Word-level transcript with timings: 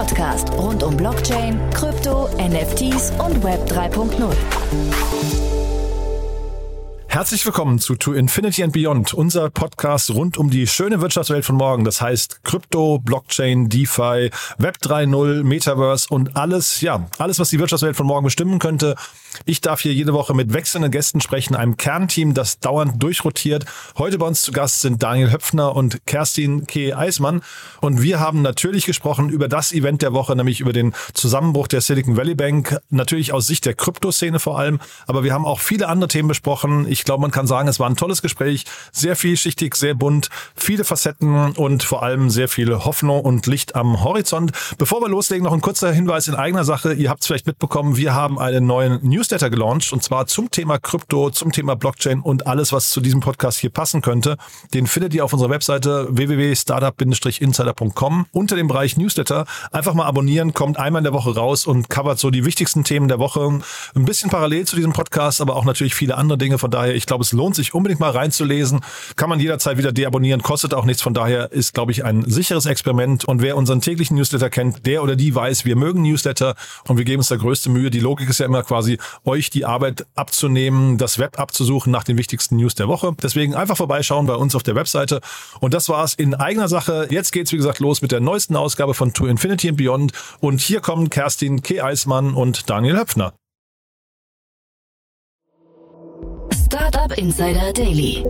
Podcast 0.00 0.50
rund 0.52 0.82
um 0.82 0.96
Blockchain, 0.96 1.60
Krypto, 1.74 2.30
NFTs 2.38 3.12
und 3.18 3.44
Web 3.44 3.70
3.0. 3.70 4.34
Herzlich 7.06 7.44
willkommen 7.44 7.78
zu 7.78 7.96
To 7.96 8.14
Infinity 8.14 8.62
and 8.62 8.72
Beyond, 8.72 9.12
unser 9.12 9.50
Podcast 9.50 10.08
rund 10.14 10.38
um 10.38 10.48
die 10.48 10.66
schöne 10.66 11.02
Wirtschaftswelt 11.02 11.44
von 11.44 11.56
morgen. 11.56 11.84
Das 11.84 12.00
heißt 12.00 12.44
Krypto, 12.44 12.98
Blockchain, 12.98 13.68
DeFi, 13.68 14.30
Web 14.56 14.78
3.0, 14.80 15.42
Metaverse 15.42 16.06
und 16.08 16.34
alles, 16.34 16.80
ja, 16.80 17.06
alles, 17.18 17.38
was 17.38 17.50
die 17.50 17.58
Wirtschaftswelt 17.58 17.96
von 17.96 18.06
morgen 18.06 18.24
bestimmen 18.24 18.58
könnte. 18.58 18.94
Ich 19.44 19.60
darf 19.60 19.80
hier 19.80 19.92
jede 19.92 20.12
Woche 20.12 20.34
mit 20.34 20.52
wechselnden 20.52 20.90
Gästen 20.90 21.20
sprechen, 21.20 21.54
einem 21.54 21.76
Kernteam, 21.76 22.34
das 22.34 22.58
dauernd 22.58 23.02
durchrotiert. 23.02 23.64
Heute 23.96 24.18
bei 24.18 24.26
uns 24.26 24.42
zu 24.42 24.52
Gast 24.52 24.80
sind 24.80 25.02
Daniel 25.02 25.32
Höpfner 25.32 25.74
und 25.74 26.04
Kerstin 26.06 26.66
K. 26.66 26.94
Eismann. 26.94 27.42
Und 27.80 28.02
wir 28.02 28.20
haben 28.20 28.42
natürlich 28.42 28.86
gesprochen 28.86 29.28
über 29.28 29.48
das 29.48 29.72
Event 29.72 30.02
der 30.02 30.12
Woche, 30.12 30.36
nämlich 30.36 30.60
über 30.60 30.72
den 30.72 30.94
Zusammenbruch 31.14 31.68
der 31.68 31.80
Silicon 31.80 32.16
Valley 32.16 32.34
Bank. 32.34 32.78
Natürlich 32.90 33.32
aus 33.32 33.46
Sicht 33.46 33.66
der 33.66 33.74
Kryptoszene 33.74 34.40
vor 34.40 34.58
allem. 34.58 34.80
Aber 35.06 35.24
wir 35.24 35.32
haben 35.32 35.46
auch 35.46 35.60
viele 35.60 35.88
andere 35.88 36.08
Themen 36.08 36.28
besprochen. 36.28 36.86
Ich 36.88 37.04
glaube, 37.04 37.22
man 37.22 37.30
kann 37.30 37.46
sagen, 37.46 37.68
es 37.68 37.80
war 37.80 37.88
ein 37.88 37.96
tolles 37.96 38.22
Gespräch, 38.22 38.64
sehr 38.92 39.16
vielschichtig, 39.16 39.74
sehr 39.74 39.94
bunt, 39.94 40.28
viele 40.54 40.84
Facetten 40.84 41.52
und 41.52 41.82
vor 41.82 42.02
allem 42.02 42.30
sehr 42.30 42.48
viel 42.48 42.74
Hoffnung 42.84 43.20
und 43.20 43.46
Licht 43.46 43.74
am 43.74 44.04
Horizont. 44.04 44.52
Bevor 44.78 45.00
wir 45.00 45.08
loslegen, 45.08 45.44
noch 45.44 45.52
ein 45.52 45.60
kurzer 45.60 45.92
Hinweis 45.92 46.28
in 46.28 46.34
eigener 46.34 46.64
Sache. 46.64 46.92
Ihr 46.92 47.10
habt 47.10 47.20
es 47.20 47.26
vielleicht 47.26 47.46
mitbekommen, 47.46 47.96
wir 47.96 48.14
haben 48.14 48.38
einen 48.38 48.66
neuen 48.66 49.00
Newsletter 49.20 49.50
gelauncht 49.50 49.92
und 49.92 50.02
zwar 50.02 50.26
zum 50.26 50.50
Thema 50.50 50.78
Krypto, 50.78 51.28
zum 51.28 51.52
Thema 51.52 51.76
Blockchain 51.76 52.20
und 52.20 52.46
alles, 52.46 52.72
was 52.72 52.88
zu 52.88 53.02
diesem 53.02 53.20
Podcast 53.20 53.58
hier 53.58 53.68
passen 53.68 54.00
könnte. 54.00 54.38
Den 54.72 54.86
findet 54.86 55.12
ihr 55.12 55.26
auf 55.26 55.34
unserer 55.34 55.50
Webseite 55.50 56.08
www.startup-insider.com 56.10 58.26
unter 58.32 58.56
dem 58.56 58.66
Bereich 58.66 58.96
Newsletter. 58.96 59.44
Einfach 59.72 59.92
mal 59.92 60.06
abonnieren, 60.06 60.54
kommt 60.54 60.78
einmal 60.78 61.00
in 61.00 61.04
der 61.04 61.12
Woche 61.12 61.34
raus 61.34 61.66
und 61.66 61.90
covert 61.90 62.18
so 62.18 62.30
die 62.30 62.46
wichtigsten 62.46 62.82
Themen 62.82 63.08
der 63.08 63.18
Woche. 63.18 63.60
Ein 63.94 64.04
bisschen 64.06 64.30
parallel 64.30 64.66
zu 64.66 64.74
diesem 64.74 64.94
Podcast, 64.94 65.42
aber 65.42 65.54
auch 65.54 65.66
natürlich 65.66 65.94
viele 65.94 66.16
andere 66.16 66.38
Dinge. 66.38 66.56
Von 66.56 66.70
daher 66.70 66.94
ich 66.94 67.04
glaube, 67.04 67.22
es 67.22 67.32
lohnt 67.32 67.56
sich 67.56 67.74
unbedingt 67.74 68.00
mal 68.00 68.12
reinzulesen. 68.12 68.80
Kann 69.16 69.28
man 69.28 69.38
jederzeit 69.38 69.76
wieder 69.76 69.92
deabonnieren, 69.92 70.40
kostet 70.40 70.72
auch 70.72 70.86
nichts. 70.86 71.02
Von 71.02 71.12
daher 71.12 71.52
ist, 71.52 71.74
glaube 71.74 71.92
ich, 71.92 72.06
ein 72.06 72.24
sicheres 72.26 72.64
Experiment. 72.64 73.26
Und 73.26 73.42
wer 73.42 73.58
unseren 73.58 73.82
täglichen 73.82 74.16
Newsletter 74.16 74.48
kennt, 74.48 74.86
der 74.86 75.02
oder 75.02 75.14
die 75.14 75.34
weiß, 75.34 75.66
wir 75.66 75.76
mögen 75.76 76.00
Newsletter 76.00 76.54
und 76.88 76.96
wir 76.96 77.04
geben 77.04 77.18
uns 77.18 77.28
da 77.28 77.36
größte 77.36 77.68
Mühe. 77.68 77.90
Die 77.90 78.00
Logik 78.00 78.30
ist 78.30 78.40
ja 78.40 78.46
immer 78.46 78.62
quasi, 78.62 78.96
euch 79.24 79.50
die 79.50 79.64
Arbeit 79.64 80.06
abzunehmen, 80.14 80.98
das 80.98 81.18
Web 81.18 81.38
abzusuchen 81.38 81.92
nach 81.92 82.04
den 82.04 82.18
wichtigsten 82.18 82.56
News 82.56 82.74
der 82.74 82.88
Woche. 82.88 83.14
Deswegen 83.22 83.54
einfach 83.54 83.76
vorbeischauen 83.76 84.26
bei 84.26 84.34
uns 84.34 84.54
auf 84.54 84.62
der 84.62 84.74
Webseite. 84.74 85.20
Und 85.60 85.74
das 85.74 85.88
war's 85.88 86.14
in 86.14 86.34
eigener 86.34 86.68
Sache. 86.68 87.08
Jetzt 87.10 87.32
geht's, 87.32 87.52
wie 87.52 87.56
gesagt, 87.56 87.80
los 87.80 88.02
mit 88.02 88.12
der 88.12 88.20
neuesten 88.20 88.56
Ausgabe 88.56 88.94
von 88.94 89.12
To 89.12 89.26
Infinity 89.26 89.68
and 89.68 89.78
Beyond. 89.78 90.12
Und 90.40 90.60
hier 90.60 90.80
kommen 90.80 91.10
Kerstin 91.10 91.62
K. 91.62 91.80
Eismann 91.82 92.34
und 92.34 92.68
Daniel 92.70 92.98
Höpfner. 92.98 93.32
Startup 96.66 97.16
Insider 97.18 97.72
Daily. 97.72 98.22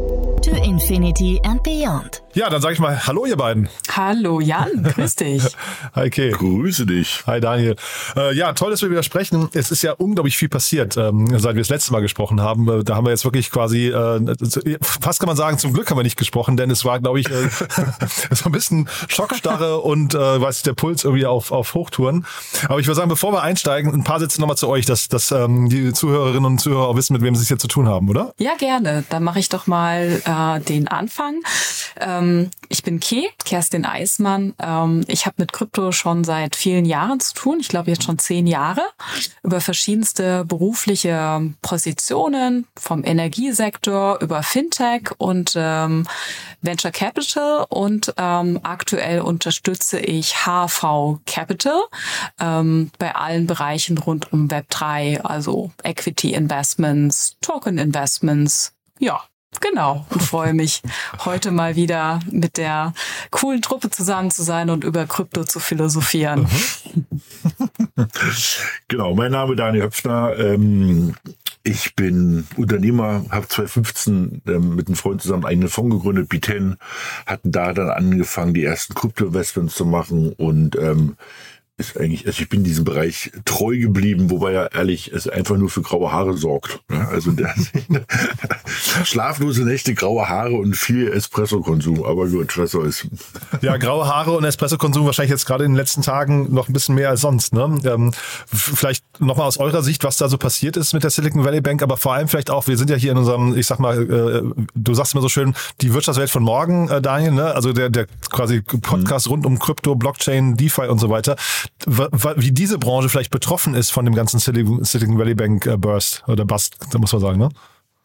To 0.42 0.50
Infinity 0.64 1.38
and 1.44 1.62
Beyond. 1.62 2.22
Ja, 2.32 2.48
dann 2.48 2.62
sage 2.62 2.74
ich 2.74 2.80
mal 2.80 3.08
Hallo, 3.08 3.26
ihr 3.26 3.36
beiden. 3.36 3.68
Hallo, 3.91 4.41
Jan. 4.41 4.84
Grüß 4.84 5.16
dich. 5.16 5.42
Hi, 5.96 6.10
Kay. 6.10 6.30
Grüße 6.30 6.86
dich. 6.86 7.24
Hi, 7.26 7.41
Daniel. 7.41 7.74
Äh, 8.16 8.36
ja, 8.36 8.52
toll, 8.52 8.70
dass 8.70 8.82
wir 8.82 8.91
wieder 8.91 9.02
sprechen. 9.02 9.48
Es 9.52 9.72
ist 9.72 9.82
ja 9.82 9.94
unglaublich 9.94 10.36
viel 10.36 10.48
passiert, 10.48 10.96
ähm, 10.96 11.26
seit 11.40 11.56
wir 11.56 11.60
das 11.60 11.70
letzte 11.70 11.90
Mal 11.92 12.02
gesprochen 12.02 12.40
haben. 12.40 12.69
Äh, 12.69 12.84
da 12.84 12.94
haben 12.94 13.04
wir 13.04 13.10
jetzt 13.10 13.24
wirklich 13.24 13.50
quasi, 13.50 13.88
äh, 13.88 14.78
fast 14.80 15.19
kann 15.19 15.26
man 15.26 15.36
sagen, 15.36 15.58
zum 15.58 15.72
Glück 15.72 15.90
haben 15.90 15.98
wir 15.98 16.04
nicht 16.04 16.16
gesprochen, 16.16 16.56
denn 16.56 16.70
es 16.70 16.84
war, 16.84 17.00
glaube 17.00 17.19
ich, 17.19 17.28
äh, 17.28 17.48
so 18.30 18.44
ein 18.44 18.52
bisschen 18.52 18.88
Schockstarre 19.08 19.78
und, 19.80 20.14
äh, 20.14 20.40
weiß 20.40 20.58
ich, 20.58 20.62
der 20.62 20.74
Puls 20.74 21.02
irgendwie 21.02 21.26
auf, 21.26 21.50
auf 21.50 21.74
Hochtouren. 21.74 22.26
Aber 22.69 22.78
ich 22.78 22.86
würde 22.86 22.96
sagen, 22.96 23.08
bevor 23.08 23.32
wir 23.32 23.42
einsteigen, 23.42 23.92
ein 23.92 24.04
paar 24.04 24.20
Sätze 24.20 24.40
nochmal 24.40 24.56
zu 24.56 24.69
euch, 24.69 24.86
dass, 24.86 25.08
dass 25.08 25.32
ähm, 25.32 25.69
die 25.69 25.92
Zuhörerinnen 25.92 26.44
und 26.44 26.58
Zuhörer 26.60 26.86
auch 26.86 26.96
wissen, 26.96 27.12
mit 27.12 27.22
wem 27.22 27.34
sie 27.34 27.42
es 27.42 27.48
hier 27.48 27.58
zu 27.58 27.66
tun 27.66 27.88
haben, 27.88 28.08
oder? 28.08 28.32
Ja, 28.38 28.54
gerne. 28.56 29.02
Dann 29.10 29.24
mache 29.24 29.40
ich 29.40 29.48
doch 29.48 29.66
mal 29.66 30.22
äh, 30.24 30.60
den 30.60 30.86
Anfang. 30.86 31.40
Ähm, 32.20 32.50
ich 32.69 32.82
bin 32.82 33.00
Ke, 33.00 33.28
Kerstin 33.44 33.84
Eismann. 33.84 34.54
Ähm, 34.60 35.04
ich 35.08 35.26
habe 35.26 35.36
mit 35.38 35.53
Krypto 35.53 35.92
schon 35.92 36.25
seit 36.25 36.56
vielen 36.56 36.84
Jahren 36.84 37.20
zu 37.20 37.34
tun. 37.34 37.58
Ich 37.60 37.69
glaube 37.69 37.91
jetzt 37.91 38.04
schon 38.04 38.19
zehn 38.19 38.47
Jahre. 38.47 38.82
Über 39.42 39.60
verschiedenste 39.60 40.44
berufliche 40.44 41.53
Positionen, 41.62 42.66
vom 42.76 43.04
Energiesektor 43.04 44.20
über 44.20 44.42
Fintech 44.42 45.10
und 45.19 45.54
ähm, 45.56 46.06
Venture 46.62 46.92
Capital. 46.92 47.66
Und 47.69 48.14
ähm, 48.16 48.60
aktuell 48.62 49.20
unterstütze 49.20 49.98
ich 49.98 50.47
HV 50.47 51.19
Capital 51.26 51.81
ähm, 52.38 52.91
bei 52.98 53.14
allen 53.14 53.47
Bereichen 53.47 53.98
rund 53.98 54.32
um 54.32 54.48
Web3, 54.48 55.22
also 55.22 55.70
Equity 55.82 56.34
Investments, 56.34 57.37
Token 57.41 57.78
Investments. 57.78 58.72
Ja, 58.98 59.22
Genau, 59.59 60.06
und 60.11 60.22
freue 60.22 60.55
mich, 60.55 60.81
heute 61.25 61.50
mal 61.50 61.75
wieder 61.75 62.21
mit 62.31 62.56
der 62.56 62.94
coolen 63.33 63.62
Truppe 63.62 63.91
zusammen 63.91 64.31
zu 64.31 64.44
sein 64.44 64.71
und 64.71 64.84
über 64.84 65.06
Krypto 65.06 65.44
zu 65.44 65.59
philosophieren. 65.59 66.47
genau, 68.88 69.15
mein 69.15 69.33
Name 69.33 69.53
ist 69.53 69.59
Daniel 69.59 69.83
Höpfner. 69.84 70.38
Ähm, 70.38 71.16
ich 71.65 71.94
bin 71.94 72.47
Unternehmer, 72.56 73.25
habe 73.31 73.49
2015 73.49 74.43
ähm, 74.47 74.77
mit 74.77 74.87
einem 74.87 74.97
Freund 74.97 75.21
zusammen 75.21 75.44
einen 75.44 75.69
Fonds 75.69 75.97
gegründet, 75.97 76.31
B10, 76.31 76.77
hatten 77.27 77.53
da 77.53 77.75
dann 77.75 77.91
angefangen, 77.91 78.55
die 78.55 78.65
ersten 78.65 78.94
Krypto-Investments 78.94 79.75
zu 79.75 79.84
machen 79.84 80.32
und 80.32 80.77
ähm, 80.77 81.17
ist 81.80 81.98
eigentlich, 81.98 82.26
also 82.26 82.42
ich 82.42 82.48
bin 82.48 82.62
diesem 82.62 82.84
Bereich 82.84 83.32
treu 83.44 83.78
geblieben, 83.78 84.30
wobei 84.30 84.52
ja 84.52 84.66
ehrlich 84.66 85.12
es 85.12 85.26
einfach 85.26 85.56
nur 85.56 85.70
für 85.70 85.82
graue 85.82 86.12
Haare 86.12 86.36
sorgt. 86.36 86.80
Also 86.88 87.32
der, 87.32 87.54
schlaflose 89.04 89.64
Nächte, 89.64 89.94
graue 89.94 90.28
Haare 90.28 90.54
und 90.54 90.76
viel 90.76 91.08
Espresso-Konsum. 91.08 92.04
Aber 92.04 92.28
gut, 92.28 92.56
was 92.58 92.70
soll's. 92.80 93.06
Ja, 93.62 93.76
graue 93.76 94.06
Haare 94.06 94.32
und 94.32 94.44
Espresso-Konsum 94.44 95.06
wahrscheinlich 95.06 95.30
jetzt 95.30 95.46
gerade 95.46 95.64
in 95.64 95.72
den 95.72 95.76
letzten 95.76 96.02
Tagen 96.02 96.52
noch 96.52 96.69
ein 96.69 96.72
bisschen 96.72 96.94
mehr 96.94 97.10
als 97.10 97.22
sonst. 97.22 97.52
Ne? 97.52 97.78
Ähm, 97.84 98.12
vielleicht 98.46 99.04
nochmal 99.20 99.47
aus 99.47 99.58
eurer 99.58 99.82
Sicht, 99.82 100.04
was 100.04 100.16
da 100.16 100.28
so 100.28 100.38
passiert 100.38 100.76
ist 100.76 100.92
mit 100.92 101.03
der 101.03 101.10
Silicon 101.10 101.44
Valley 101.44 101.60
Bank, 101.60 101.82
aber 101.82 101.97
vor 101.97 102.14
allem 102.14 102.28
vielleicht 102.28 102.50
auch, 102.50 102.66
wir 102.66 102.76
sind 102.76 102.91
ja 102.91 102.97
hier 102.97 103.12
in 103.12 103.19
unserem, 103.19 103.56
ich 103.56 103.66
sag 103.66 103.78
mal, 103.78 104.03
äh, 104.03 104.64
du 104.75 104.94
sagst 104.94 105.14
immer 105.14 105.22
so 105.22 105.28
schön, 105.28 105.54
die 105.81 105.92
Wirtschaftswelt 105.94 106.31
von 106.31 106.42
morgen, 106.42 106.88
äh, 106.88 107.00
Daniel, 107.00 107.32
ne? 107.32 107.54
also 107.54 107.72
der, 107.72 107.91
der 107.91 108.06
quasi 108.31 108.62
Podcast 108.62 109.26
mhm. 109.26 109.32
rund 109.32 109.47
um 109.47 109.58
Krypto, 109.58 109.94
Blockchain, 109.94 110.56
DeFi 110.56 110.86
und 110.86 110.98
so 110.98 111.10
weiter 111.10 111.36
wie 112.36 112.53
diese 112.53 112.78
Branche 112.78 113.08
vielleicht 113.08 113.31
betroffen 113.31 113.75
ist 113.75 113.91
von 113.91 114.04
dem 114.04 114.14
ganzen 114.14 114.38
Silicon 114.38 115.19
Valley 115.19 115.34
Bank 115.34 115.66
äh, 115.66 115.76
Burst 115.76 116.22
oder 116.26 116.44
Bust, 116.44 116.76
da 116.91 116.98
muss 116.98 117.12
man 117.12 117.20
sagen, 117.20 117.38
ne? 117.38 117.48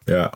Ja. 0.08 0.32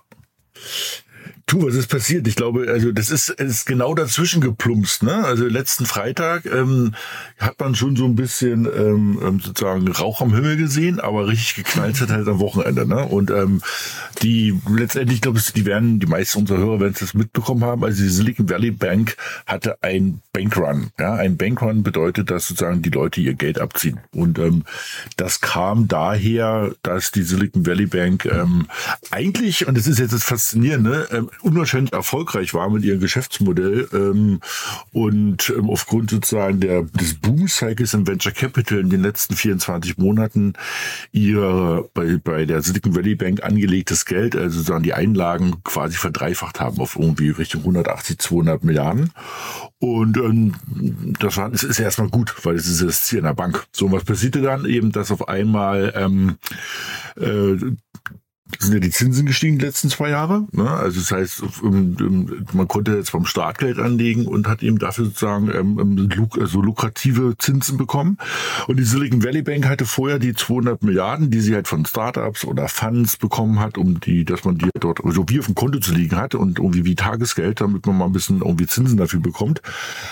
Tu, 1.50 1.66
was 1.66 1.74
ist 1.74 1.88
passiert? 1.88 2.28
Ich 2.28 2.36
glaube, 2.36 2.68
also 2.70 2.92
das 2.92 3.10
ist, 3.10 3.30
ist 3.30 3.66
genau 3.66 3.96
dazwischen 3.96 4.40
geplumpst. 4.40 5.02
Ne? 5.02 5.26
Also 5.26 5.48
letzten 5.48 5.88
Freitag 5.88 6.46
ähm, 6.46 6.94
hat 7.40 7.60
man 7.60 7.74
schon 7.74 7.96
so 7.96 8.06
ein 8.06 8.14
bisschen 8.14 8.66
ähm, 8.66 9.20
ähm, 9.20 9.40
sozusagen 9.40 9.88
Rauch 9.88 10.22
am 10.22 10.36
Himmel 10.36 10.58
gesehen, 10.58 11.00
aber 11.00 11.28
richtig 11.28 11.56
geknallt 11.56 12.00
hat 12.02 12.12
halt 12.12 12.28
am 12.28 12.40
Wochenende. 12.40 12.86
Ne? 12.86 13.04
Und 13.04 13.32
ähm, 13.32 13.64
die 14.22 14.60
letztendlich, 14.70 15.22
glaube 15.22 15.40
ich, 15.40 15.52
die 15.52 15.66
werden, 15.66 16.00
die 16.00 16.06
meisten 16.06 16.38
unserer 16.38 16.60
Hörer 16.60 16.82
werden 16.82 16.96
es 17.02 17.16
mitbekommen 17.16 17.64
haben. 17.64 17.84
Also 17.84 18.04
die 18.04 18.10
Silicon 18.10 18.48
Valley 18.48 18.70
Bank 18.70 19.18
hatte 19.48 19.82
ein 19.82 20.22
Bankrun. 20.34 20.92
Ja, 21.00 21.16
ein 21.16 21.36
Bankrun 21.36 21.82
bedeutet, 21.82 22.30
dass 22.30 22.48
sozusagen 22.48 22.84
die 22.84 22.92
Leute 22.92 23.22
ihr 23.22 23.34
Geld 23.34 23.60
abziehen. 23.60 24.00
Und 24.12 24.38
ähm, 24.38 24.66
das 25.18 25.42
kam 25.42 25.88
daher, 25.88 26.76
dass 26.84 27.10
die 27.10 27.24
Silicon 27.24 27.66
Valley 27.66 27.88
Bank 27.88 28.26
ähm, 28.26 28.68
eigentlich, 29.10 29.68
und 29.68 29.76
das 29.76 29.88
ist 29.88 29.98
jetzt 29.98 30.14
das 30.14 30.24
Faszinierende, 30.24 31.08
ähm, 31.12 31.32
unwahrscheinlich 31.42 31.94
erfolgreich 31.94 32.54
war 32.54 32.70
mit 32.70 32.84
ihrem 32.84 33.00
Geschäftsmodell 33.00 33.88
ähm, 33.94 34.40
und 34.92 35.54
ähm, 35.56 35.70
aufgrund 35.70 36.10
sozusagen 36.10 36.60
der, 36.60 36.84
des 36.84 37.16
Boom-Cycles 37.16 37.94
im 37.94 38.08
Venture 38.08 38.32
Capital 38.32 38.80
in 38.80 38.90
den 38.90 39.02
letzten 39.02 39.36
24 39.36 39.98
Monaten 39.98 40.54
ihr 41.12 41.90
bei, 41.94 42.18
bei 42.24 42.46
der 42.46 42.62
Silicon 42.62 42.96
Valley 42.96 43.16
Bank 43.16 43.44
angelegtes 43.44 44.06
Geld, 44.06 44.36
also 44.36 44.58
sozusagen 44.58 44.84
die 44.84 44.94
Einlagen 44.94 45.64
quasi 45.64 45.98
verdreifacht 45.98 46.60
haben 46.60 46.80
auf 46.80 46.96
irgendwie 46.96 47.30
Richtung 47.30 47.62
180, 47.62 48.20
200 48.20 48.64
Milliarden. 48.64 49.12
Und 49.80 50.18
ähm, 50.18 50.54
das, 51.20 51.38
war, 51.38 51.50
das 51.50 51.64
ist 51.64 51.80
erstmal 51.80 52.10
gut, 52.10 52.36
weil 52.44 52.56
es 52.56 52.68
ist 52.68 52.84
das 52.84 53.04
Ziel 53.04 53.20
einer 53.20 53.34
Bank. 53.34 53.66
So, 53.72 53.92
was 53.92 54.04
passierte 54.04 54.42
dann 54.42 54.66
eben, 54.66 54.92
dass 54.92 55.12
auf 55.12 55.30
einmal 55.30 55.94
ähm, 55.96 56.38
äh, 57.16 57.56
sind 58.58 58.74
ja 58.74 58.80
die 58.80 58.90
Zinsen 58.90 59.26
gestiegen 59.26 59.60
die 59.60 59.66
letzten 59.66 59.90
zwei 59.90 60.10
Jahre. 60.10 60.48
Ne? 60.52 60.70
Also 60.70 61.00
das 61.00 61.12
heißt, 61.12 61.44
man 61.62 62.68
konnte 62.68 62.96
jetzt 62.96 63.12
vom 63.12 63.26
Staat 63.26 63.60
Geld 63.60 63.78
anlegen 63.78 64.26
und 64.26 64.48
hat 64.48 64.64
eben 64.64 64.80
dafür 64.80 65.06
sozusagen 65.06 65.50
ähm, 65.50 65.80
ähm 65.80 66.30
also 66.40 66.62
lukrative 66.62 67.36
Zinsen 67.38 67.78
bekommen. 67.78 68.18
Und 68.68 68.78
die 68.78 68.84
Silicon 68.84 69.24
Valley 69.24 69.44
Bank 69.44 69.68
hatte 69.68 69.86
vorher 69.86 70.18
die 70.18 70.34
200 70.34 70.84
Milliarden, 70.84 71.30
die 71.30 71.42
sie 71.42 71.54
halt 71.54 71.68
von 71.68 71.86
Startups 71.86 72.44
oder 72.44 72.68
Funds 72.68 73.18
bekommen 73.18 73.60
hat, 73.60 73.78
um 73.78 74.00
die, 74.00 74.26
dass 74.26 74.44
man 74.44 74.58
die 74.58 74.70
dort 74.80 75.00
so 75.00 75.06
also 75.06 75.26
wie 75.28 75.40
auf 75.40 75.46
dem 75.46 75.56
Konto 75.56 75.80
zu 75.80 75.94
liegen 75.94 76.16
hatte 76.16 76.40
und 76.40 76.58
irgendwie 76.58 76.86
wie 76.86 76.96
Tagesgeld, 76.96 77.62
damit 77.62 77.86
man 77.86 77.98
mal 77.98 78.06
ein 78.06 78.14
bisschen 78.14 78.42
irgendwie 78.42 78.66
Zinsen 78.66 78.98
dafür 78.98 79.20
bekommt, 79.20 79.62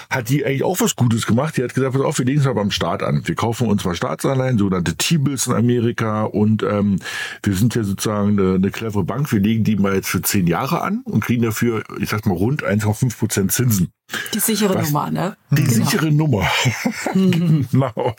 hat 0.09 0.29
die 0.29 0.45
eigentlich 0.45 0.63
auch 0.63 0.79
was 0.79 0.95
Gutes 0.95 1.25
gemacht. 1.25 1.57
Die 1.57 1.63
hat 1.63 1.73
gesagt, 1.73 1.93
pass 1.93 2.01
auf, 2.01 2.19
wir 2.19 2.25
legen 2.25 2.39
es 2.39 2.45
mal 2.45 2.53
beim 2.53 2.71
Staat 2.71 3.01
an. 3.01 3.21
Wir 3.25 3.35
kaufen 3.35 3.67
uns 3.67 3.83
mal 3.83 3.95
Staatsanleihen, 3.95 4.57
sogenannte 4.57 4.95
T-Bills 4.95 5.47
in 5.47 5.53
Amerika 5.53 6.23
und 6.23 6.63
ähm, 6.63 6.97
wir 7.41 7.55
sind 7.55 7.73
ja 7.75 7.83
sozusagen 7.83 8.26
eine, 8.27 8.55
eine 8.55 8.71
clevere 8.71 9.03
Bank, 9.03 9.31
wir 9.31 9.39
legen 9.39 9.63
die 9.63 9.75
mal 9.75 9.95
jetzt 9.95 10.09
für 10.09 10.21
zehn 10.21 10.47
Jahre 10.47 10.81
an 10.81 11.01
und 11.05 11.23
kriegen 11.23 11.43
dafür, 11.43 11.83
ich 11.99 12.09
sag 12.09 12.25
mal, 12.25 12.33
rund 12.35 12.63
1,5 12.63 13.17
Prozent 13.17 13.51
Zinsen. 13.51 13.89
Die 14.33 14.39
sichere 14.39 14.73
Was, 14.75 14.87
Nummer, 14.87 15.11
ne? 15.11 15.35
Die 15.51 15.63
genau. 15.63 15.85
sichere 15.85 16.11
Nummer. 16.11 16.49
genau. 17.13 18.15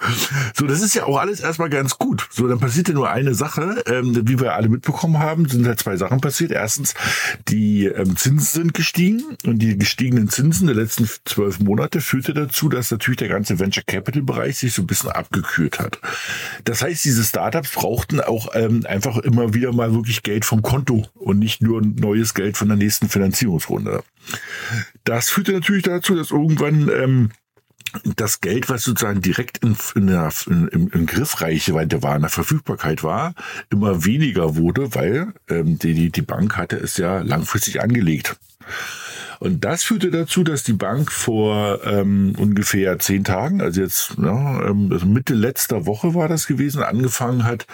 So, 0.55 0.67
das 0.67 0.83
ist 0.83 0.95
ja 0.95 1.05
auch 1.05 1.17
alles 1.17 1.41
erstmal 1.41 1.71
ganz 1.71 1.97
gut. 1.97 2.29
So, 2.31 2.47
dann 2.47 2.59
passiert 2.61 2.89
ja 2.89 2.95
nur 2.95 3.11
eine 3.11 3.35
Sache, 3.35 3.83
ähm, 3.87 4.29
wie 4.29 4.39
wir 4.39 4.55
alle 4.55 4.69
mitbekommen 4.69 5.19
haben, 5.19 5.49
sind 5.49 5.67
halt 5.67 5.81
zwei 5.81 5.97
Sachen 5.97 6.21
passiert. 6.21 6.51
Erstens, 6.51 6.93
die 7.49 7.87
ähm, 7.87 8.19
Zinsen 8.19 8.41
sind 8.41 8.75
gestiegen 8.75 9.23
und 9.47 9.61
die 9.61 9.79
gestiegenen 9.79 10.29
Zinsen 10.29 10.67
der 10.67 10.77
letzten 10.77 11.09
zwölf 11.25 11.59
Monate 11.59 12.03
führte 12.03 12.35
dazu, 12.35 12.69
dass 12.69 12.91
natürlich 12.91 13.19
der 13.19 13.29
ganze 13.29 13.59
Venture 13.59 13.85
Capital 13.87 14.23
Bereich 14.23 14.59
sich 14.59 14.75
so 14.75 14.83
ein 14.83 14.87
bisschen 14.87 15.11
abgekühlt 15.11 15.79
hat. 15.79 16.01
Das 16.65 16.83
heißt, 16.83 17.03
diese 17.03 17.25
Startups 17.25 17.73
brauchten 17.73 18.21
auch 18.21 18.49
ähm, 18.55 18.85
einfach 18.87 19.17
immer 19.19 19.55
wieder 19.55 19.73
mal 19.73 19.95
wirklich 19.95 20.23
Geld 20.23 20.45
vom 20.45 20.61
Konto 20.61 21.07
und 21.15 21.39
nicht 21.39 21.63
nur 21.63 21.81
neues 21.81 22.35
Geld 22.35 22.59
von 22.59 22.69
der 22.69 22.77
nächsten 22.77 23.09
Finanzierungsrunde. 23.09 24.03
Das 25.05 25.31
führte 25.31 25.53
natürlich 25.53 25.78
dazu, 25.83 26.15
dass 26.15 26.31
irgendwann 26.31 26.89
ähm, 26.89 27.31
das 28.17 28.41
Geld, 28.41 28.69
was 28.69 28.85
sozusagen 28.85 29.23
direkt 29.23 29.59
in, 29.59 29.77
in 29.95 30.09
der, 30.09 30.31
in, 30.47 30.69
im, 30.69 30.89
im 30.89 31.07
Griffreichweite 31.07 32.03
war, 32.03 32.17
in 32.17 32.23
der 32.23 32.31
Verfügbarkeit 32.31 33.03
war, 33.03 33.35
immer 33.71 34.05
weniger 34.05 34.57
wurde, 34.57 34.95
weil 34.95 35.33
ähm, 35.49 35.79
die, 35.79 36.11
die 36.11 36.23
Bank 36.23 36.57
hatte 36.57 36.77
es 36.77 36.97
ja 36.97 37.21
langfristig 37.21 37.81
angelegt. 37.81 38.37
Und 39.41 39.65
das 39.65 39.85
führte 39.85 40.11
dazu, 40.11 40.43
dass 40.43 40.65
die 40.65 40.73
Bank 40.73 41.13
vor 41.13 41.85
ähm, 41.85 42.35
ungefähr 42.37 42.99
zehn 42.99 43.23
Tagen, 43.23 43.63
also 43.63 43.81
jetzt 43.81 44.17
ja, 44.19 44.69
ähm, 44.69 44.91
also 44.93 45.07
Mitte 45.07 45.35
letzter 45.35 45.87
Woche 45.87 46.15
war 46.15 46.29
das 46.29 46.47
gewesen, 46.47 46.83
angefangen 46.83 47.45
hat, 47.45 47.67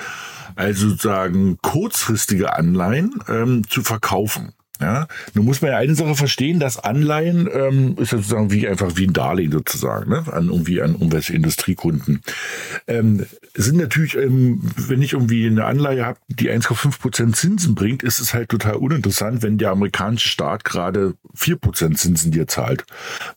also 0.56 0.90
sozusagen 0.90 1.58
kurzfristige 1.62 2.54
Anleihen 2.54 3.14
ähm, 3.28 3.62
zu 3.68 3.82
verkaufen. 3.82 4.52
Ja, 4.84 5.06
nun 5.32 5.46
muss 5.46 5.62
man 5.62 5.70
ja 5.70 5.78
eine 5.78 5.94
Sache 5.94 6.14
verstehen, 6.14 6.60
dass 6.60 6.78
Anleihen 6.78 7.48
ähm, 7.50 7.96
ist 7.96 8.12
ja 8.12 8.18
sozusagen 8.18 8.50
wie 8.50 8.68
einfach 8.68 8.96
wie 8.96 9.06
ein 9.06 9.14
Darlehen 9.14 9.50
sozusagen, 9.50 10.10
ne? 10.10 10.24
an 10.30 10.48
irgendwie 10.48 10.82
an 10.82 10.92
irgendwelche 10.92 11.32
Industriekunden. 11.32 12.20
Ähm, 12.86 13.24
sind 13.54 13.78
natürlich, 13.78 14.14
ähm, 14.14 14.60
wenn 14.76 15.00
ich 15.00 15.14
irgendwie 15.14 15.46
eine 15.46 15.64
Anleihe 15.64 16.04
habe, 16.04 16.18
die 16.28 16.50
1,5 16.50 17.00
Prozent 17.00 17.34
Zinsen 17.34 17.74
bringt, 17.74 18.02
ist 18.02 18.18
es 18.18 18.34
halt 18.34 18.50
total 18.50 18.74
uninteressant, 18.74 19.42
wenn 19.42 19.56
der 19.56 19.70
amerikanische 19.70 20.28
Staat 20.28 20.64
gerade 20.64 21.14
4 21.32 21.56
Prozent 21.56 21.98
Zinsen 21.98 22.30
dir 22.30 22.46
zahlt. 22.46 22.84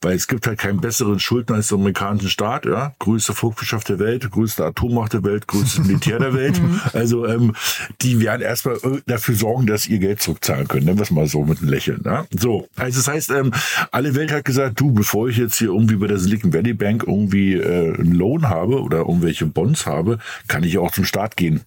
Weil 0.02 0.18
es 0.18 0.28
gibt 0.28 0.48
halt 0.48 0.60
keinen 0.60 0.82
besseren 0.82 1.20
Schuldner 1.20 1.56
als 1.56 1.70
der 1.70 1.78
amerikanische 1.78 2.30
Staat, 2.30 2.66
ja, 2.66 2.94
größte 3.00 3.34
Volkswirtschaft 3.34 3.88
der 3.88 4.00
Welt, 4.00 4.30
größte 4.30 4.66
Atommacht 4.66 5.14
der 5.14 5.24
Welt, 5.24 5.48
größtes 5.48 5.86
Militär 5.86 6.20
der 6.20 6.34
Welt. 6.34 6.60
Also 6.94 7.28
ähm, 7.28 7.54
die 8.02 8.20
werden 8.20 8.42
erstmal 8.42 8.76
äh, 8.78 9.02
dafür 9.06 9.36
sorgen, 9.36 9.68
dass 9.68 9.88
ihr 9.88 10.00
Geld 10.00 10.22
zurückzahlen 10.22 10.68
können, 10.68 10.86
nennen 10.86 10.98
wir 10.98 11.04
es 11.04 11.12
mal 11.12 11.28
so 11.28 11.37
mit 11.46 11.60
einem 11.60 11.70
Lächeln. 11.70 12.02
Ja? 12.06 12.26
So, 12.38 12.68
also 12.76 13.00
das 13.00 13.08
heißt, 13.08 13.32
ähm, 13.32 13.54
alle 13.92 14.16
Welt 14.16 14.32
hat 14.32 14.46
gesagt, 14.46 14.80
du, 14.80 14.92
bevor 14.92 15.30
ich 15.30 15.38
jetzt 15.38 15.58
hier 15.58 15.70
irgendwie 15.70 15.96
bei 15.96 16.08
der 16.08 16.20
Silicon 16.20 16.54
Valley 16.54 16.74
Bank 16.74 17.04
irgendwie 17.06 17.54
äh, 17.54 17.96
einen 17.96 18.14
Loan 18.14 18.50
habe 18.50 18.82
oder 18.82 19.00
irgendwelche 19.00 19.46
Bonds 19.46 19.86
habe, 19.86 20.20
kann 20.48 20.64
ich 20.64 20.78
auch 20.78 20.92
zum 20.92 21.06
Staat 21.06 21.38
gehen 21.38 21.62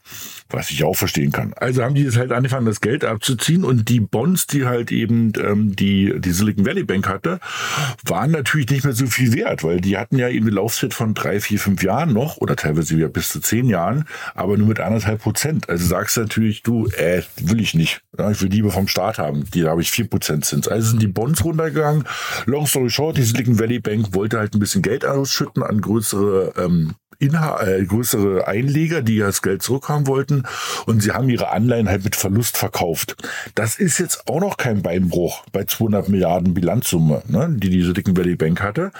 was 0.52 0.70
ich 0.70 0.84
auch 0.84 0.94
verstehen 0.94 1.32
kann. 1.32 1.52
Also 1.56 1.82
haben 1.82 1.94
die 1.94 2.02
jetzt 2.02 2.16
halt 2.16 2.32
angefangen, 2.32 2.66
das 2.66 2.80
Geld 2.80 3.04
abzuziehen 3.04 3.64
und 3.64 3.88
die 3.88 4.00
Bonds, 4.00 4.46
die 4.46 4.66
halt 4.66 4.92
eben 4.92 5.32
ähm, 5.40 5.74
die, 5.76 6.14
die 6.18 6.32
Silicon 6.32 6.66
Valley 6.66 6.84
Bank 6.84 7.08
hatte, 7.08 7.40
waren 8.04 8.30
natürlich 8.30 8.68
nicht 8.70 8.84
mehr 8.84 8.92
so 8.92 9.06
viel 9.06 9.32
wert, 9.34 9.64
weil 9.64 9.80
die 9.80 9.96
hatten 9.96 10.18
ja 10.18 10.28
eben 10.28 10.46
eine 10.46 10.56
Laufzeit 10.56 10.94
von 10.94 11.14
drei, 11.14 11.40
vier, 11.40 11.58
fünf 11.58 11.82
Jahren 11.82 12.12
noch 12.12 12.38
oder 12.38 12.56
teilweise 12.56 12.96
wieder 12.96 13.08
bis 13.08 13.28
zu 13.28 13.40
zehn 13.40 13.68
Jahren, 13.68 14.04
aber 14.34 14.56
nur 14.56 14.68
mit 14.68 14.80
anderthalb 14.80 15.22
Prozent. 15.22 15.68
Also 15.68 15.86
sagst 15.86 16.16
du 16.16 16.22
natürlich, 16.22 16.62
du, 16.62 16.86
äh, 16.88 17.22
will 17.40 17.60
ich 17.60 17.74
nicht. 17.74 18.02
Ja, 18.18 18.30
ich 18.30 18.42
will 18.42 18.50
lieber 18.50 18.70
vom 18.70 18.88
Staat 18.88 19.18
haben. 19.18 19.44
Die, 19.54 19.66
habe 19.66 19.82
ich 19.82 19.90
vier 19.90 20.08
Prozent 20.08 20.44
Zins. 20.44 20.68
Also 20.68 20.90
sind 20.90 21.02
die 21.02 21.08
Bonds 21.08 21.44
runtergegangen. 21.44 22.04
Long 22.46 22.66
story 22.66 22.90
short, 22.90 23.16
die 23.16 23.22
Silicon 23.22 23.58
Valley 23.58 23.80
Bank 23.80 24.14
wollte 24.14 24.38
halt 24.38 24.54
ein 24.54 24.60
bisschen 24.60 24.82
Geld 24.82 25.04
ausschütten 25.04 25.62
an 25.62 25.80
größere 25.80 26.54
ähm, 26.56 26.94
Inha 27.20 27.62
äh, 27.62 27.84
größere 27.84 28.48
Einleger, 28.48 29.02
die 29.02 29.18
das 29.18 29.42
Geld 29.42 29.62
zurückhaben 29.62 30.06
wollten 30.06 30.44
und 30.86 31.02
sie 31.02 31.12
haben 31.12 31.28
ihre 31.28 31.50
Anleihen 31.50 31.88
halt 31.88 32.02
mit 32.02 32.16
Verlust 32.16 32.56
verkauft. 32.56 33.16
Das 33.54 33.78
ist 33.78 33.98
jetzt 33.98 34.26
auch 34.26 34.40
noch 34.40 34.56
kein 34.56 34.82
Beinbruch 34.82 35.44
bei 35.52 35.64
200 35.64 36.08
Milliarden 36.08 36.54
Bilanzsumme, 36.54 37.22
ne, 37.28 37.48
die 37.50 37.68
die 37.68 37.82
Silicon 37.82 38.16
Valley 38.16 38.36
Bank 38.36 38.62
hatte. 38.62 38.90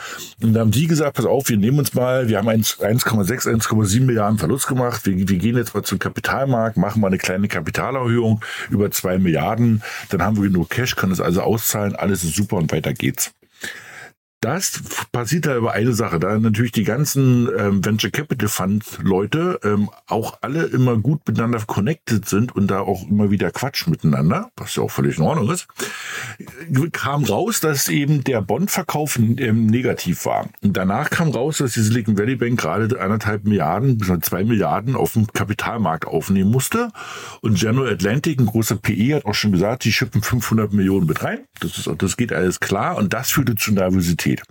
Und 0.43 0.53
da 0.53 0.61
haben 0.61 0.71
die 0.71 0.87
gesagt, 0.87 1.17
pass 1.17 1.25
auf, 1.25 1.49
wir 1.49 1.57
nehmen 1.57 1.79
uns 1.79 1.95
mal, 1.95 2.29
wir 2.29 2.39
haben 2.39 2.49
1,6, 2.49 3.49
1,7 3.49 4.03
Milliarden 4.03 4.39
Verlust 4.39 4.67
gemacht, 4.67 5.07
wir, 5.07 5.17
wir 5.17 5.39
gehen 5.39 5.57
jetzt 5.57 5.75
mal 5.75 5.83
zum 5.83 5.99
Kapitalmarkt, 5.99 6.77
machen 6.77 7.01
mal 7.01 7.09
eine 7.09 7.19
kleine 7.19 7.49
Kapitalerhöhung 7.49 8.45
über 8.71 8.91
zwei 8.91 9.19
Milliarden, 9.19 9.83
dann 10.11 10.23
haben 10.23 10.37
wir 10.37 10.45
genug 10.45 10.69
Cash, 10.69 10.95
können 10.97 11.13
es 11.13 11.21
also 11.21 11.41
auszahlen, 11.41 11.97
alles 11.97 12.23
ist 12.23 12.37
super 12.37 12.57
und 12.57 12.71
weiter 12.71 12.93
geht's. 12.93 13.33
Das 14.43 14.83
passiert 15.13 15.45
da 15.45 15.55
über 15.55 15.73
eine 15.73 15.93
Sache, 15.93 16.19
da 16.19 16.39
natürlich 16.39 16.73
die 16.73 16.85
ganzen 16.85 17.47
ähm, 17.59 17.85
Venture 17.85 18.11
Capital 18.11 18.49
Fund 18.49 18.99
Leute 19.03 19.61
ähm, 19.63 19.91
auch 20.07 20.39
alle 20.41 20.65
immer 20.65 20.97
gut 20.97 21.29
miteinander 21.29 21.61
connected 21.67 22.27
sind 22.27 22.57
und 22.57 22.69
da 22.69 22.81
auch 22.81 23.07
immer 23.07 23.31
wieder 23.31 23.51
Quatsch 23.51 23.87
miteinander, 23.87 24.51
was 24.57 24.77
ja 24.77 24.83
auch 24.83 24.91
völlig 24.91 25.19
in 25.19 25.25
Ordnung 25.25 25.51
ist, 25.51 25.69
kam 26.93 27.25
raus, 27.25 27.61
dass 27.61 27.89
eben 27.89 28.25
der 28.25 28.41
Bondverkauf 28.41 29.19
ähm, 29.19 29.67
negativ 29.67 30.25
war. 30.25 30.49
Und 30.63 30.75
danach 30.75 31.11
kam 31.11 31.29
raus, 31.29 31.59
dass 31.59 31.75
die 31.75 31.83
Silicon 31.83 32.17
Valley 32.17 32.37
Bank 32.37 32.59
gerade 32.59 32.99
anderthalb 32.99 33.45
Milliarden 33.45 33.99
bis 33.99 34.09
zwei 34.23 34.45
Milliarden 34.45 34.97
auf 34.97 35.13
dem 35.13 35.27
Kapitalmarkt 35.27 36.07
aufnehmen 36.07 36.51
musste. 36.51 36.91
Und 37.43 37.59
General 37.59 37.93
Atlantic, 37.93 38.41
ein 38.41 38.47
großer 38.47 38.77
PE, 38.77 39.17
hat 39.17 39.27
auch 39.27 39.35
schon 39.35 39.53
gesagt, 39.53 39.85
die 39.85 39.93
schippen 39.93 40.23
500 40.23 40.73
Millionen 40.73 41.07
mit 41.07 41.23
rein. 41.23 41.41
Das, 41.61 41.77
ist, 41.77 41.91
das 41.99 42.17
geht 42.17 42.33
alles 42.33 42.59
klar 42.59 42.97
und 42.97 43.13
das 43.13 43.31
führte 43.33 43.55
zu 43.55 43.73
Nervosität. 43.73 44.30
Universität. 44.31 44.43